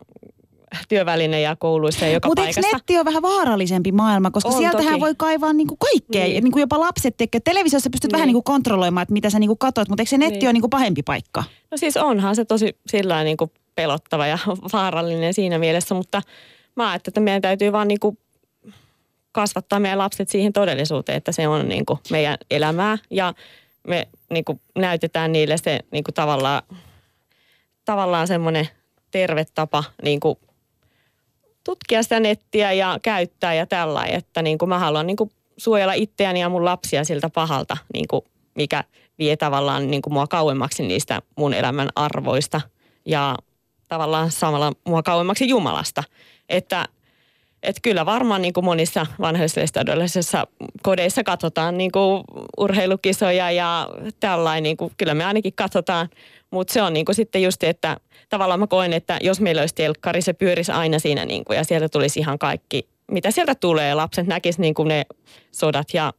työväline 0.88 1.40
ja 1.40 1.56
kouluissa 1.56 2.04
ja 2.06 2.12
joka 2.12 2.28
Mutta 2.28 2.42
eikö 2.42 2.54
paikassa. 2.54 2.76
netti 2.76 2.98
on 2.98 3.04
vähän 3.04 3.22
vaarallisempi 3.22 3.92
maailma, 3.92 4.30
koska 4.30 4.48
On 4.48 4.56
sieltähän 4.58 4.86
toki. 4.92 5.00
voi 5.00 5.14
kaivaa 5.16 5.52
niinku 5.52 5.76
kaikkea. 5.76 6.22
Niin. 6.24 6.32
Niin. 6.32 6.44
Niinku 6.44 6.58
jopa 6.58 6.80
lapset 6.80 7.16
tekee. 7.16 7.40
Televisiossa 7.44 7.90
pystyt 7.90 8.08
Niin. 8.08 8.12
vähän 8.12 8.26
niinku 8.26 8.42
kontrolloimaan, 8.42 9.02
että 9.02 9.12
mitä 9.12 9.30
sä 9.30 9.38
niinku 9.38 9.56
katot, 9.56 9.88
mutta 9.88 10.02
eikö 10.02 10.10
se 10.10 10.18
netti 10.18 10.38
Niin. 10.38 10.46
ole 10.46 10.52
niinku 10.52 10.68
pahempi 10.68 11.02
paikka? 11.02 11.44
No 11.70 11.76
siis 11.76 11.96
onhan 11.96 12.36
se 12.36 12.44
tosi 12.44 12.76
sillä 12.86 13.24
niin 13.24 13.36
kuin 13.36 13.50
pelottava 13.74 14.26
ja 14.26 14.38
vaarallinen 14.72 15.34
siinä 15.34 15.58
mielessä, 15.58 15.94
mutta 15.94 16.22
mä 16.76 16.90
ajattelen, 16.90 17.10
että 17.12 17.20
meidän 17.20 17.42
täytyy 17.42 17.72
vaan 17.72 17.88
niin 17.88 18.00
kuin 18.00 18.18
kasvattaa 19.32 19.80
meidän 19.80 19.98
lapset 19.98 20.28
siihen 20.28 20.52
todellisuuteen, 20.52 21.16
että 21.16 21.32
se 21.32 21.48
on 21.48 21.68
niin 21.68 21.86
kuin 21.86 21.98
meidän 22.10 22.36
elämää 22.50 22.98
ja 23.10 23.34
me 23.86 24.08
niin 24.30 24.44
kuin 24.44 24.60
näytetään 24.78 25.32
niille 25.32 25.56
se 25.56 25.80
niin 25.92 26.04
kuin 26.04 26.14
tavallaan, 26.14 26.62
tavallaan 27.84 28.26
semmoinen 28.26 28.68
terve 29.10 29.46
tapa 29.54 29.84
niin 30.02 30.20
kuin 30.20 30.38
tutkia 31.70 32.02
sitä 32.02 32.20
nettiä 32.20 32.72
ja 32.72 32.98
käyttää 33.02 33.54
ja 33.54 33.66
tällä, 33.66 34.04
että 34.04 34.42
niin 34.42 34.58
kuin 34.58 34.68
mä 34.68 34.78
haluan 34.78 35.06
niin 35.06 35.16
kuin 35.16 35.30
suojella 35.56 35.92
itseäni 35.92 36.40
ja 36.40 36.48
mun 36.48 36.64
lapsia 36.64 37.04
siltä 37.04 37.30
pahalta, 37.30 37.76
niin 37.94 38.08
kuin 38.08 38.22
mikä 38.54 38.84
vie 39.18 39.36
tavallaan 39.36 39.90
niin 39.90 40.02
kuin 40.02 40.12
mua 40.14 40.26
kauemmaksi 40.26 40.82
niistä 40.82 41.22
mun 41.36 41.54
elämän 41.54 41.88
arvoista 41.94 42.60
ja 43.06 43.36
tavallaan 43.88 44.30
samalla 44.30 44.72
mua 44.86 45.02
kauemmaksi 45.02 45.48
Jumalasta. 45.48 46.04
Että 46.48 46.88
että 47.62 47.80
kyllä 47.82 48.06
varmaan 48.06 48.42
niin 48.42 48.52
kuin 48.52 48.64
monissa 48.64 49.06
vanhemmistodellisissa 49.20 50.46
kodeissa 50.82 51.24
katsotaan 51.24 51.78
niin 51.78 51.92
kuin 51.92 52.24
urheilukisoja 52.58 53.50
ja 53.50 53.88
tällainen, 54.20 54.62
niin 54.62 54.76
kuin, 54.76 54.92
kyllä 54.96 55.14
me 55.14 55.24
ainakin 55.24 55.52
katsotaan. 55.56 56.08
Mutta 56.51 56.72
se 56.72 56.82
on 56.82 56.92
niin 56.92 57.05
kuin 57.05 57.16
sitten 57.16 57.42
just, 57.42 57.62
että 57.62 57.96
tavallaan 58.28 58.61
mä 58.61 58.66
koen, 58.66 58.92
että 58.92 59.18
jos 59.22 59.40
meillä 59.40 59.61
olisi 59.61 59.74
telkkari, 59.74 60.22
se 60.22 60.32
pyörisi 60.32 60.72
aina 60.72 60.98
siinä 60.98 61.24
niin 61.24 61.44
kuin, 61.44 61.57
ja 61.57 61.64
sieltä 61.64 61.88
tulisi 61.88 62.20
ihan 62.20 62.38
kaikki, 62.38 62.88
mitä 63.11 63.30
sieltä 63.30 63.55
tulee. 63.55 63.94
Lapset 63.94 64.26
näkisivät 64.26 64.61
niin 64.61 64.74
kuin 64.74 64.88
ne 64.88 65.07
sodat 65.53 65.86
ja 65.94 66.12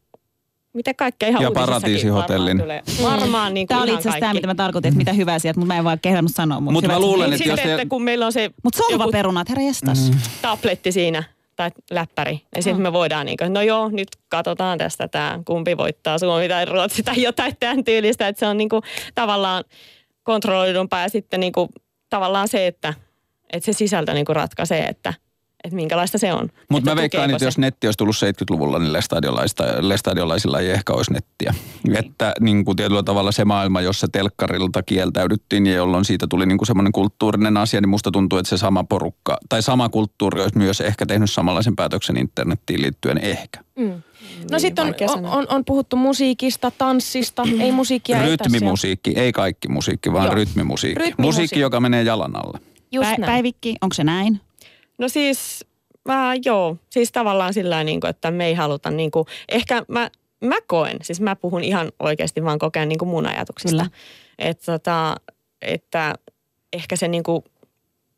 mitä 0.74 0.94
kaikkea 0.94 1.30
ihan 1.30 1.44
Ja 1.44 1.52
Paratiisihotellin. 1.52 2.58
Varmaan, 2.58 2.82
tulee. 2.84 3.10
varmaan 3.12 3.54
niin 3.54 3.68
kuin 3.68 3.76
Tämä 3.76 3.84
oli 3.84 3.94
itse 3.94 4.10
asiassa 4.10 4.20
tämä, 4.20 4.34
mitä 4.34 4.48
mä 4.48 4.56
tarkoitin, 4.56 4.90
että 4.90 4.98
mitä 4.98 5.14
hyvää 5.14 5.40
sieltä, 5.40 5.60
mutta 5.60 5.74
mä 5.74 5.78
en 5.78 5.84
vaan 5.84 6.00
kehdannut 6.00 6.32
sanoa. 6.36 6.60
Mutta 6.60 6.72
Mut 6.74 6.88
mä 6.88 7.00
luulen, 7.00 7.34
että 7.34 7.50
jos 7.50 7.56
sitten, 7.56 7.78
te- 7.78 7.82
että 7.82 7.90
kun 7.90 8.04
meillä 8.04 8.26
on 8.26 8.34
se 8.34 8.52
Mutta 8.64 8.78
solvaperunat, 8.78 9.50
herra 9.50 9.64
jestas. 9.64 10.10
Mm. 10.10 10.20
tabletti 10.42 10.92
siinä 10.92 11.24
tai 11.56 11.72
läppäri, 11.92 12.42
niin 12.56 12.64
sitten 12.64 12.82
me 12.82 12.94
voidaan 12.94 13.26
niin 13.26 13.38
kuin, 13.38 13.54
no 13.54 13.62
joo, 13.62 13.90
nyt 13.90 14.08
katsotaan 14.30 14.78
tästä 14.78 15.08
tämä, 15.08 15.40
kumpi 15.46 15.78
voittaa 15.78 16.18
Suomi 16.18 16.50
tai 16.50 16.66
Ruotsi 16.66 17.04
tai 17.04 17.22
jotain 17.22 17.58
tämän 17.60 17.84
tyylistä, 17.84 18.28
että 18.28 18.40
se 18.40 18.48
on 18.48 18.58
niin 18.58 18.70
kuin 18.70 18.82
tavallaan 19.16 19.64
kontrolloidumpaa 20.24 21.02
ja 21.02 21.10
sitten 21.10 21.40
niin 21.40 21.54
kuin, 21.54 21.70
tavallaan 22.10 22.48
se, 22.48 22.68
että, 22.68 22.94
että 23.54 23.66
se 23.66 23.74
sisältö 23.74 24.14
niin 24.14 24.26
kuin 24.26 24.36
ratkaisee, 24.36 24.86
että, 24.86 25.14
että 25.64 25.76
minkälaista 25.76 26.18
se 26.18 26.34
on. 26.34 26.50
Mutta 26.70 26.90
mä 26.90 26.96
veikkaan, 26.96 27.32
että 27.32 27.46
jos 27.46 27.58
netti 27.58 27.88
olisi 27.88 27.98
tullut 27.98 28.16
70-luvulla, 28.16 28.80
niin 28.80 28.94
lestadiolaisilla, 28.94 29.66
lestadiolaisilla 29.80 30.60
ei 30.60 30.70
ehkä 30.70 30.94
olisi 30.94 31.14
nettiä. 31.14 31.54
Että 31.96 32.34
niin 32.40 32.66
kuin 32.66 32.76
tietyllä 32.76 33.04
tavalla 33.04 33.32
se 33.32 33.46
maailma, 33.46 33.82
jossa 33.82 34.08
telkkarilta 34.12 34.84
kieltäydyttiin 34.84 35.68
ja 35.68 35.74
jolloin 35.74 36.06
siitä 36.06 36.28
tuli 36.30 36.46
niin 36.46 36.58
kuin 36.58 36.68
semmoinen 36.68 36.92
kulttuurinen 36.92 37.58
asia, 37.58 37.82
niin 37.82 37.90
musta 37.90 38.12
tuntuu, 38.12 38.40
että 38.40 38.50
se 38.50 38.58
sama 38.58 38.84
porukka 38.84 39.38
tai 39.50 39.62
sama 39.62 39.90
kulttuuri 39.90 40.42
olisi 40.42 40.58
myös 40.58 40.82
ehkä 40.82 41.06
tehnyt 41.06 41.32
samanlaisen 41.32 41.76
päätöksen 41.76 42.18
internettiin 42.18 42.82
liittyen 42.82 43.18
ehkä. 43.18 43.60
Mm. 43.76 44.02
No 44.52 44.58
Niin, 44.58 44.60
sitten 44.60 44.86
on, 44.86 44.96
on, 45.10 45.26
on, 45.26 45.46
on 45.50 45.66
puhuttu 45.66 45.96
musiikista, 45.96 46.72
tanssista, 46.78 47.44
ei 47.60 47.72
musiikkia 47.72 48.18
etäisiä. 48.18 48.38
Rytmimusiikki, 48.44 49.14
ei 49.16 49.32
kaikki 49.32 49.68
musiikki, 49.68 50.14
vaan 50.14 50.26
Joo. 50.26 50.36
rytmimusiikki. 50.36 51.00
Rytmimusiikki. 51.00 51.22
Musiikki, 51.22 51.60
joka 51.60 51.80
menee 51.80 52.04
jalan 52.04 52.36
alle. 52.36 52.60
Just 52.92 53.10
Pä- 53.10 53.20
näin. 53.20 53.32
Päivikki, 53.32 53.76
onko 53.82 53.94
se 53.94 54.04
näin? 54.04 54.42
No 55.02 55.10
siis, 55.10 55.66
mä, 56.08 56.34
joo, 56.46 56.78
siis 56.90 57.12
tavallaan 57.12 57.54
sillä 57.54 57.84
niin 57.84 58.02
kuin, 58.02 58.10
että 58.10 58.32
me 58.32 58.46
ei 58.46 58.54
haluta, 58.54 58.92
niin 58.92 59.12
kuin, 59.12 59.26
ehkä 59.50 59.86
mä, 59.88 60.10
mä 60.42 60.56
koen, 60.68 60.98
siis 61.02 61.22
mä 61.22 61.36
puhun 61.36 61.64
ihan 61.64 61.92
oikeasti 62.00 62.44
vaan 62.44 62.60
kokeen 62.60 62.90
niin 62.90 63.00
kuin 63.00 63.10
mun 63.10 63.26
ajatuksista. 63.26 63.84
Kyllä. 63.84 63.90
Et, 64.40 64.62
tota, 64.66 65.16
että 65.62 66.16
ehkä 66.74 66.96
se 66.96 67.08
niin 67.08 67.24
kuin, 67.24 67.44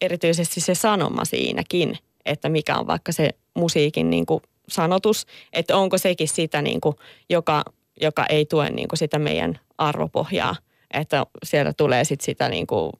erityisesti 0.01 0.61
se 0.61 0.75
sanoma 0.75 1.25
siinäkin, 1.25 1.97
että 2.25 2.49
mikä 2.49 2.77
on 2.77 2.87
vaikka 2.87 3.11
se 3.11 3.29
musiikin 3.55 4.09
niin 4.09 4.25
kuin 4.25 4.41
sanotus, 4.69 5.25
että 5.53 5.77
onko 5.77 5.97
sekin 5.97 6.27
sitä, 6.27 6.61
niin 6.61 6.81
kuin, 6.81 6.95
joka, 7.29 7.63
joka 8.01 8.25
ei 8.25 8.45
tue 8.45 8.69
niin 8.69 8.87
kuin 8.87 8.99
sitä 8.99 9.19
meidän 9.19 9.59
arvopohjaa, 9.77 10.55
että 10.93 11.25
sieltä 11.43 11.73
tulee 11.73 12.03
sit 12.03 12.21
sitä 12.21 12.49
niin 12.49 12.67
kuin, 12.67 12.91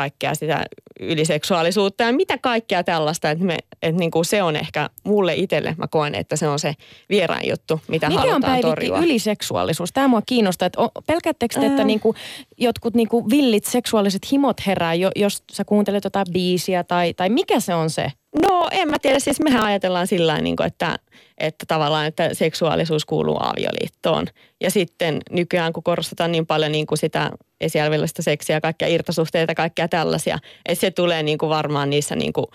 kaikkea 0.00 0.34
sitä 0.34 0.64
yliseksuaalisuutta 1.00 2.04
ja 2.04 2.12
mitä 2.12 2.38
kaikkea 2.38 2.84
tällaista, 2.84 3.30
että, 3.30 3.44
me, 3.44 3.58
että 3.82 3.98
niin 3.98 4.10
kuin 4.10 4.24
se 4.24 4.42
on 4.42 4.56
ehkä 4.56 4.90
mulle 5.04 5.34
itselle, 5.34 5.74
mä 5.78 5.88
koen, 5.88 6.14
että 6.14 6.36
se 6.36 6.48
on 6.48 6.58
se 6.58 6.74
vieraan 7.10 7.48
juttu, 7.48 7.80
mitä 7.88 8.08
Mikä 8.08 8.20
on 8.20 8.28
halutaan 8.28 8.52
päivikki 8.52 8.86
torjua. 8.86 8.98
yliseksuaalisuus? 8.98 9.92
Tämä 9.92 10.08
mua 10.08 10.22
kiinnostaa. 10.26 10.66
Että 10.66 10.80
pelkäättekö 11.06 11.60
te, 11.60 11.66
että 11.66 11.82
Ää. 11.82 11.86
niinku, 11.86 12.14
jotkut 12.58 12.94
niinku 12.94 13.30
villit 13.30 13.64
seksuaaliset 13.64 14.32
himot 14.32 14.66
herää, 14.66 14.94
jo, 14.94 15.10
jos 15.16 15.42
sä 15.52 15.64
kuuntelet 15.64 16.04
jotain 16.04 16.26
biisiä 16.32 16.84
tai, 16.84 17.14
tai 17.14 17.28
mikä 17.28 17.60
se 17.60 17.74
on 17.74 17.90
se? 17.90 18.12
No 18.42 18.68
en 18.70 18.88
mä 18.88 18.96
tiedä, 19.02 19.18
siis 19.18 19.40
mehän 19.40 19.64
ajatellaan 19.64 20.06
sillä 20.06 20.32
tavalla, 20.32 20.42
niin 20.42 20.66
että, 20.66 20.98
että 21.38 21.64
tavallaan, 21.68 22.06
että 22.06 22.34
seksuaalisuus 22.34 23.04
kuuluu 23.04 23.36
avioliittoon. 23.40 24.26
Ja 24.60 24.70
sitten 24.70 25.20
nykyään, 25.30 25.72
kun 25.72 25.82
korostetaan 25.82 26.32
niin 26.32 26.46
paljon 26.46 26.72
niin 26.72 26.86
kuin 26.86 26.98
sitä 26.98 27.30
esialvillista 27.60 28.22
seksiä, 28.22 28.60
kaikkia 28.60 28.88
irtosuhteita, 28.88 29.54
kaikkia 29.54 29.88
tällaisia, 29.88 30.38
että 30.66 30.80
se 30.80 30.90
tulee 30.90 31.22
niin 31.22 31.38
kuin 31.38 31.50
varmaan 31.50 31.90
niissä 31.90 32.16
niin 32.16 32.32
kuin 32.32 32.46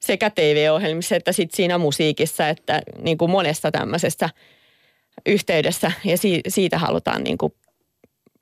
sekä 0.00 0.30
TV-ohjelmissa 0.30 1.16
että 1.16 1.32
sit 1.32 1.54
siinä 1.54 1.78
musiikissa, 1.78 2.48
että 2.48 2.82
niin 3.02 3.18
kuin 3.18 3.30
monesta 3.30 3.70
tämmöisestä 3.70 4.30
yhteydessä 5.26 5.92
ja 6.04 6.18
si- 6.18 6.40
siitä 6.48 6.78
halutaan 6.78 7.24
niin 7.24 7.38
kuin 7.38 7.52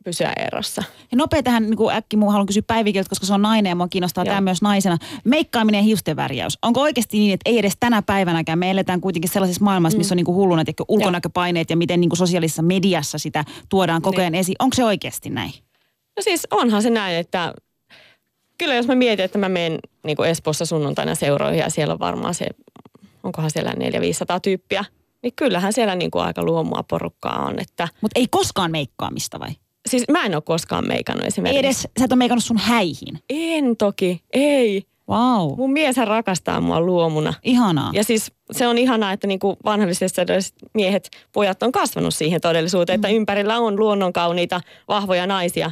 pysyä 0.02 0.32
erossa. 0.36 0.82
Ja 1.12 1.16
nopea 1.16 1.42
tähän 1.42 1.70
niin 1.70 1.90
äkki, 1.90 2.16
mun 2.16 2.32
haluan 2.32 2.46
kysyä 2.46 2.62
Päivikiltä, 2.66 3.08
koska 3.08 3.26
se 3.26 3.34
on 3.34 3.42
nainen 3.42 3.70
ja 3.70 3.76
mua 3.76 3.88
kiinnostaa 3.88 4.24
Joo. 4.24 4.30
tämä 4.30 4.40
myös 4.40 4.62
naisena. 4.62 4.98
Meikkaaminen 5.24 5.78
ja 5.78 5.82
hiusten 5.82 6.16
värjäys. 6.16 6.58
Onko 6.62 6.80
oikeasti 6.80 7.18
niin, 7.18 7.34
että 7.34 7.50
ei 7.50 7.58
edes 7.58 7.76
tänä 7.80 8.02
päivänäkään, 8.02 8.58
me 8.58 8.70
eletään 8.70 9.00
kuitenkin 9.00 9.30
sellaisessa 9.30 9.64
maailmassa, 9.64 9.98
missä 9.98 10.14
on 10.14 10.16
niin 10.16 10.24
kuin 10.24 10.36
hulluna 10.36 10.64
tiedätkö, 10.64 10.84
ulkonäköpaineet 10.88 11.70
ja 11.70 11.76
miten 11.76 12.00
niin 12.00 12.10
kuin 12.10 12.18
sosiaalisessa 12.18 12.62
mediassa 12.62 13.18
sitä 13.18 13.44
tuodaan 13.68 14.02
koko 14.02 14.20
ajan 14.20 14.34
esiin. 14.34 14.56
Onko 14.58 14.74
se 14.74 14.84
oikeasti 14.84 15.30
näin? 15.30 15.52
No 16.16 16.22
siis 16.22 16.46
onhan 16.50 16.82
se 16.82 16.90
näin, 16.90 17.16
että 17.16 17.54
kyllä 18.58 18.74
jos 18.74 18.86
mä 18.86 18.94
mietin, 18.94 19.24
että 19.24 19.38
mä 19.38 19.48
menen 19.48 19.78
niin 20.04 20.16
kuin 20.16 20.28
Espoossa 20.28 20.66
sunnuntaina 20.66 21.14
seuroihin 21.14 21.58
ja 21.58 21.70
siellä 21.70 21.92
on 21.92 21.98
varmaan 21.98 22.34
se, 22.34 22.46
onkohan 23.22 23.50
siellä 23.50 23.70
400-500 23.70 23.74
tyyppiä, 24.42 24.84
niin 25.22 25.32
kyllähän 25.36 25.72
siellä 25.72 25.94
niin 25.94 26.10
kuin 26.10 26.24
aika 26.24 26.44
luomua 26.44 26.82
porukkaa 26.82 27.46
on. 27.46 27.58
Että, 27.58 27.88
Mutta 28.00 28.20
ei 28.20 28.26
koskaan 28.30 28.70
meikkaamista 28.70 29.40
vai? 29.40 29.50
Siis 29.88 30.04
mä 30.10 30.24
en 30.24 30.34
ole 30.34 30.42
koskaan 30.42 30.88
meikannut 30.88 31.22
Ei 31.22 31.28
esimerkiksi. 31.28 31.58
edes, 31.58 31.82
sä 31.82 32.04
et 32.04 32.12
ole 32.12 32.18
meikannut 32.18 32.44
sun 32.44 32.58
häihin. 32.58 33.18
En 33.30 33.76
toki, 33.76 34.22
ei. 34.32 34.82
Wow. 35.10 35.56
Mun 35.56 35.72
mieshän 35.72 36.08
rakastaa 36.08 36.60
mua 36.60 36.80
luomuna. 36.80 37.34
Ihanaa. 37.42 37.90
Ja 37.94 38.04
siis 38.04 38.32
se 38.50 38.66
on 38.66 38.78
ihanaa, 38.78 39.12
että 39.12 39.26
niinku 39.26 39.56
vanhallisessa 39.64 40.22
miehet, 40.74 41.10
pojat 41.32 41.62
on 41.62 41.72
kasvanut 41.72 42.14
siihen 42.14 42.40
todellisuuteen, 42.40 42.94
että 42.94 43.08
ympärillä 43.08 43.58
on 43.58 43.78
luonnonkauniita, 43.78 44.60
vahvoja 44.88 45.26
naisia. 45.26 45.70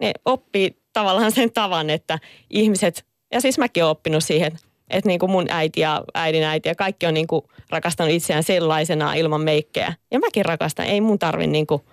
Ne 0.00 0.12
oppii 0.24 0.76
tavallaan 0.92 1.32
sen 1.32 1.52
tavan, 1.52 1.90
että 1.90 2.18
ihmiset, 2.50 3.06
ja 3.32 3.40
siis 3.40 3.58
mäkin 3.58 3.84
olen 3.84 3.90
oppinut 3.90 4.24
siihen, 4.24 4.52
että 4.90 5.08
niinku 5.08 5.28
mun 5.28 5.46
äiti 5.48 5.80
ja 5.80 6.04
äidin 6.14 6.44
äiti 6.44 6.68
ja 6.68 6.74
kaikki 6.74 7.06
on 7.06 7.14
niinku 7.14 7.50
rakastanut 7.70 8.12
itseään 8.12 8.42
sellaisena 8.42 9.14
ilman 9.14 9.40
meikkejä. 9.40 9.94
Ja 10.10 10.18
mäkin 10.18 10.44
rakastan, 10.44 10.86
ei 10.86 11.00
mun 11.00 11.18
tarvi 11.18 11.46
niinku 11.46 11.84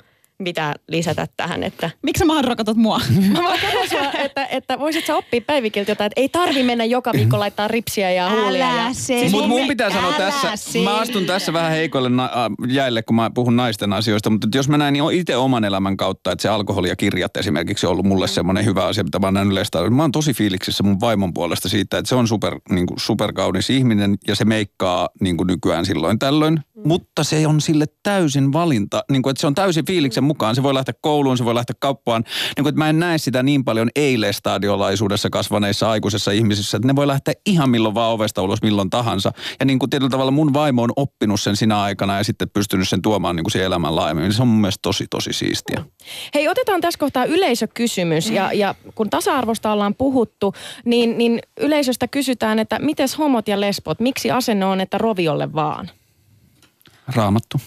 mitään 0.44 0.76
lisätä 0.88 1.28
tähän, 1.38 1.64
että 1.64 1.90
Miksi 2.02 2.26
Mahdra 2.26 2.56
katot 2.56 2.78
mua? 2.78 3.02
Mä 3.34 3.44
voin 3.44 3.60
kertoa 3.60 3.88
sua, 3.88 4.12
että, 4.12 4.46
että 4.46 4.80
voisit 4.80 5.06
sä 5.06 5.16
oppia 5.16 5.42
päivikiltä 5.42 5.92
jotain, 5.92 6.06
että 6.06 6.22
ei 6.22 6.30
tarvi 6.30 6.64
mennä 6.64 6.86
joka 6.86 7.12
viikko 7.14 7.40
laittaa 7.40 7.68
ripsiä 7.68 8.12
ja 8.12 8.30
huulia. 8.30 8.72
Älä 8.72 8.82
ja. 8.82 8.94
Siis 8.94 9.32
Mutta 9.32 9.48
mun 9.48 9.68
pitää 9.68 9.90
sanoa 9.90 10.10
älä 10.10 10.18
tässä, 10.18 10.56
sen. 10.56 10.84
mä 10.84 10.98
astun 10.98 11.26
tässä 11.26 11.54
vähän 11.54 11.72
heikoille 11.72 12.10
na- 12.10 12.24
äh, 12.26 12.32
jäille, 12.68 13.04
kun 13.04 13.16
mä 13.16 13.32
puhun 13.36 13.56
naisten 13.56 13.94
asioista, 13.94 14.30
mutta 14.30 14.48
jos 14.56 14.70
mä 14.70 14.78
näin 14.78 14.94
niin 14.94 15.12
itse 15.12 15.36
oman 15.36 15.66
elämän 15.66 15.98
kautta, 15.98 16.32
että 16.32 16.42
se 16.42 16.50
alkoholi 16.50 16.90
ja 16.90 16.96
kirjat 16.96 17.38
esimerkiksi 17.38 17.86
on 17.86 17.92
ollut 17.92 18.06
mulle 18.06 18.28
semmoinen 18.28 18.66
hyvä 18.66 18.86
asia, 18.86 19.04
mitä 19.04 19.20
mä 19.20 19.28
oon 19.28 19.34
nähnyt 19.34 19.52
yleistä. 19.52 19.90
Mä 19.90 20.04
oon 20.04 20.12
tosi 20.12 20.34
fiiliksissä 20.34 20.84
mun 20.84 21.00
vaimon 21.00 21.34
puolesta 21.34 21.70
siitä, 21.70 21.98
että 21.98 22.10
se 22.10 22.16
on 22.16 22.28
super, 22.28 22.60
niin 22.70 22.86
kuin 22.86 23.00
superkaunis 23.00 23.70
ihminen 23.70 24.18
ja 24.28 24.36
se 24.36 24.46
meikkaa 24.46 25.10
niin 25.20 25.38
kuin 25.38 25.48
nykyään 25.48 25.86
silloin 25.86 26.20
tällöin, 26.20 26.60
mutta 26.86 27.24
se 27.24 27.48
on 27.48 27.62
sille 27.62 27.86
täysin 28.04 28.54
valinta, 28.54 29.04
niin 29.12 29.22
kuin, 29.22 29.32
että 29.32 29.42
se 29.42 29.48
on 29.48 29.56
täysin 29.56 29.86
fiiliksen 29.86 30.24
mukaan. 30.34 30.56
Se 30.56 30.64
voi 30.64 30.74
lähteä 30.74 30.94
kouluun, 31.02 31.38
se 31.38 31.46
voi 31.46 31.56
lähteä 31.56 31.76
kauppaan. 31.80 32.24
Niin 32.24 32.64
kuin, 32.64 32.68
että 32.68 32.80
mä 32.80 32.90
en 32.90 33.00
näe 33.00 33.18
sitä 33.18 33.44
niin 33.44 33.64
paljon 33.64 33.90
ei-lestadiolaisuudessa 33.96 35.30
kasvaneissa 35.30 35.90
aikuisissa 35.90 36.32
ihmisissä, 36.32 36.78
että 36.78 36.88
ne 36.88 36.96
voi 36.96 37.08
lähteä 37.08 37.34
ihan 37.46 37.70
milloin 37.70 37.96
vaan 37.96 38.12
ovesta 38.12 38.42
ulos 38.42 38.62
milloin 38.62 38.90
tahansa. 38.90 39.32
Ja 39.60 39.66
niin 39.66 39.80
kuin 39.80 39.90
tietyllä 39.90 40.10
tavalla 40.10 40.32
mun 40.32 40.54
vaimo 40.54 40.84
on 40.84 40.94
oppinut 40.96 41.42
sen 41.42 41.56
sinä 41.56 41.82
aikana 41.82 42.18
ja 42.18 42.24
sitten 42.24 42.50
pystynyt 42.50 42.90
sen 42.90 43.02
tuomaan 43.02 43.36
niin 43.36 43.44
kuin 43.44 43.52
siihen 43.52 43.66
elämän 43.66 43.96
laajemmin. 43.96 44.34
Se 44.34 44.42
on 44.42 44.48
mun 44.48 44.62
mielestä 44.62 44.82
tosi, 44.82 45.06
tosi 45.10 45.34
siistiä. 45.34 45.86
Hei, 46.34 46.48
otetaan 46.48 46.82
tässä 46.82 47.00
kohtaa 47.00 47.26
yleisökysymys. 47.26 48.30
Ja, 48.30 48.54
ja 48.54 48.76
kun 48.96 49.10
tasa-arvosta 49.10 49.72
ollaan 49.72 49.96
puhuttu, 49.96 50.54
niin, 50.86 51.18
niin 51.18 51.40
yleisöstä 51.60 52.08
kysytään, 52.08 52.60
että 52.60 52.80
mites 52.80 53.18
homot 53.18 53.48
ja 53.48 53.62
lesbot, 53.62 54.00
miksi 54.00 54.32
asenne 54.32 54.66
on, 54.66 54.82
että 54.82 54.98
roviolle 54.98 55.54
vaan? 55.54 55.90
Raamattu. 57.08 57.58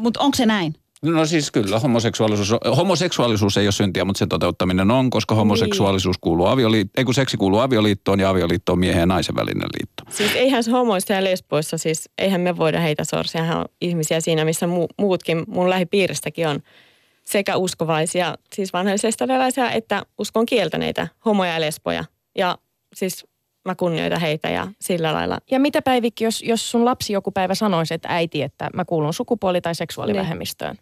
Mutta 0.00 0.20
onko 0.20 0.36
se 0.36 0.46
näin? 0.46 0.74
No 1.02 1.26
siis 1.26 1.50
kyllä, 1.50 1.78
homoseksuaalisuus, 1.78 2.52
on- 2.52 2.76
homoseksuaalisuus 2.76 3.56
ei 3.56 3.66
ole 3.66 3.72
syntiä, 3.72 4.04
mutta 4.04 4.18
sen 4.18 4.28
toteuttaminen 4.28 4.90
on, 4.90 5.10
koska 5.10 5.34
homoseksuaalisuus 5.34 6.16
kuuluu 6.20 6.46
avioliittoon, 6.46 7.00
ei 7.00 7.04
kun 7.04 7.14
seksi 7.14 7.36
kuuluu 7.36 7.58
avioliittoon 7.60 8.20
ja 8.20 8.30
avioliitto 8.30 8.72
on 8.72 8.78
miehen 8.78 9.00
ja 9.00 9.06
naisen 9.06 9.36
välinen 9.36 9.68
liitto. 9.80 10.04
Siis 10.08 10.34
eihän 10.36 10.64
se 10.64 10.70
homoissa 10.70 11.12
ja 11.12 11.24
lesboissa, 11.24 11.78
siis 11.78 12.10
eihän 12.18 12.40
me 12.40 12.56
voida 12.56 12.80
heitä 12.80 13.04
sorsia. 13.04 13.42
Hän 13.42 13.58
on 13.58 13.64
ihmisiä 13.80 14.20
siinä, 14.20 14.44
missä 14.44 14.66
mu- 14.66 14.94
muutkin 14.98 15.42
mun 15.46 15.70
lähipiiristäkin 15.70 16.48
on 16.48 16.60
sekä 17.24 17.56
uskovaisia, 17.56 18.34
siis 18.54 18.72
vanhallisestadialaisia, 18.72 19.70
että 19.70 20.02
uskon 20.18 20.46
kieltäneitä 20.46 21.08
homoja 21.24 21.52
ja 21.52 21.60
lesboja. 21.60 22.04
Ja 22.38 22.58
siis 22.94 23.26
mä 23.64 23.74
kunnioitan 23.74 24.20
heitä 24.20 24.50
ja 24.50 24.66
sillä 24.80 25.12
lailla. 25.12 25.38
Ja 25.50 25.60
mitä 25.60 25.82
Päivikki, 25.82 26.24
jos, 26.24 26.42
jos 26.42 26.70
sun 26.70 26.84
lapsi 26.84 27.12
joku 27.12 27.30
päivä 27.30 27.54
sanoisi, 27.54 27.94
että 27.94 28.08
äiti, 28.10 28.42
että 28.42 28.70
mä 28.74 28.84
kuulun 28.84 29.12
sukupuoli- 29.14 29.60
tai 29.60 29.74
seksuaalivähemmistöön? 29.74 30.76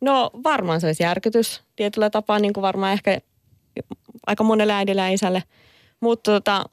No 0.00 0.30
varmaan 0.44 0.80
se 0.80 0.86
olisi 0.86 1.02
järkytys 1.02 1.62
tietyllä 1.76 2.10
tapaa, 2.10 2.38
niin 2.38 2.52
kuin 2.52 2.62
varmaan 2.62 2.92
ehkä 2.92 3.20
aika 4.26 4.44
monelle 4.44 4.72
äidille 4.72 5.00
ja 5.00 5.08
isälle. 5.08 5.42
Mutta 6.00 6.30
tota, 6.30 6.64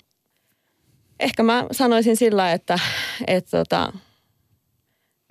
ehkä 1.20 1.44
mä 1.44 1.66
sanoisin 1.72 2.18
sillä, 2.18 2.52
että, 2.52 2.80
että, 3.28 3.58
tota, 3.58 3.94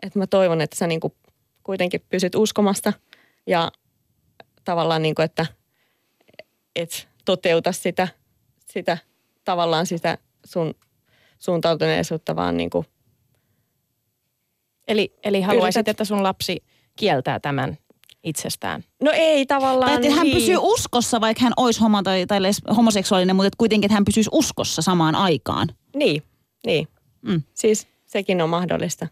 että 0.02 0.18
mä 0.18 0.26
toivon, 0.26 0.60
että 0.60 0.76
sä 0.76 0.86
niin 0.86 1.00
kuin 1.00 1.14
kuitenkin 1.62 2.04
pysyt 2.10 2.34
uskomasta 2.34 2.92
ja 3.46 3.72
tavallaan 4.64 5.02
niin 5.02 5.14
kuin, 5.14 5.24
että 5.24 5.46
et 6.76 7.08
toteuta 7.24 7.72
sitä, 7.72 8.08
sitä 8.66 8.98
tavallaan 9.44 9.86
sitä 9.86 10.18
sun 10.46 10.74
suuntautuneisuutta, 11.38 12.36
vaan 12.36 12.56
niin 12.56 12.70
kuin, 12.70 12.86
Eli, 14.88 15.14
eli 15.24 15.40
haluaisit, 15.40 15.80
Yrität- 15.80 15.90
että 15.90 16.04
sun 16.04 16.22
lapsi 16.22 16.64
kieltää 16.96 17.40
tämän 17.40 17.78
itsestään? 18.24 18.84
no 19.02 19.10
ei 19.14 19.46
tavallaan. 19.46 19.92
Tai 19.92 20.00
että 20.06 20.16
hän 20.16 20.26
niin. 20.26 20.36
pysyy 20.36 20.56
uskossa, 20.60 21.20
vaikka 21.20 21.42
hän 21.42 21.52
olisi 21.56 21.80
homo 21.80 22.02
tai, 22.02 22.26
tai 22.26 22.38
les- 22.42 22.76
homoseksuaalinen, 22.76 23.36
mutta 23.36 23.46
että 23.46 23.56
kuitenkin 23.58 23.86
että 23.86 23.94
hän 23.94 24.04
pysyisi 24.04 24.30
uskossa 24.32 24.82
samaan 24.82 25.14
aikaan. 25.14 25.68
Niin, 25.96 26.22
niin. 26.66 26.88
Mm. 27.22 27.42
Siis 27.54 27.86
sekin 28.06 28.42
on 28.42 28.50
mahdollista. 28.50 29.06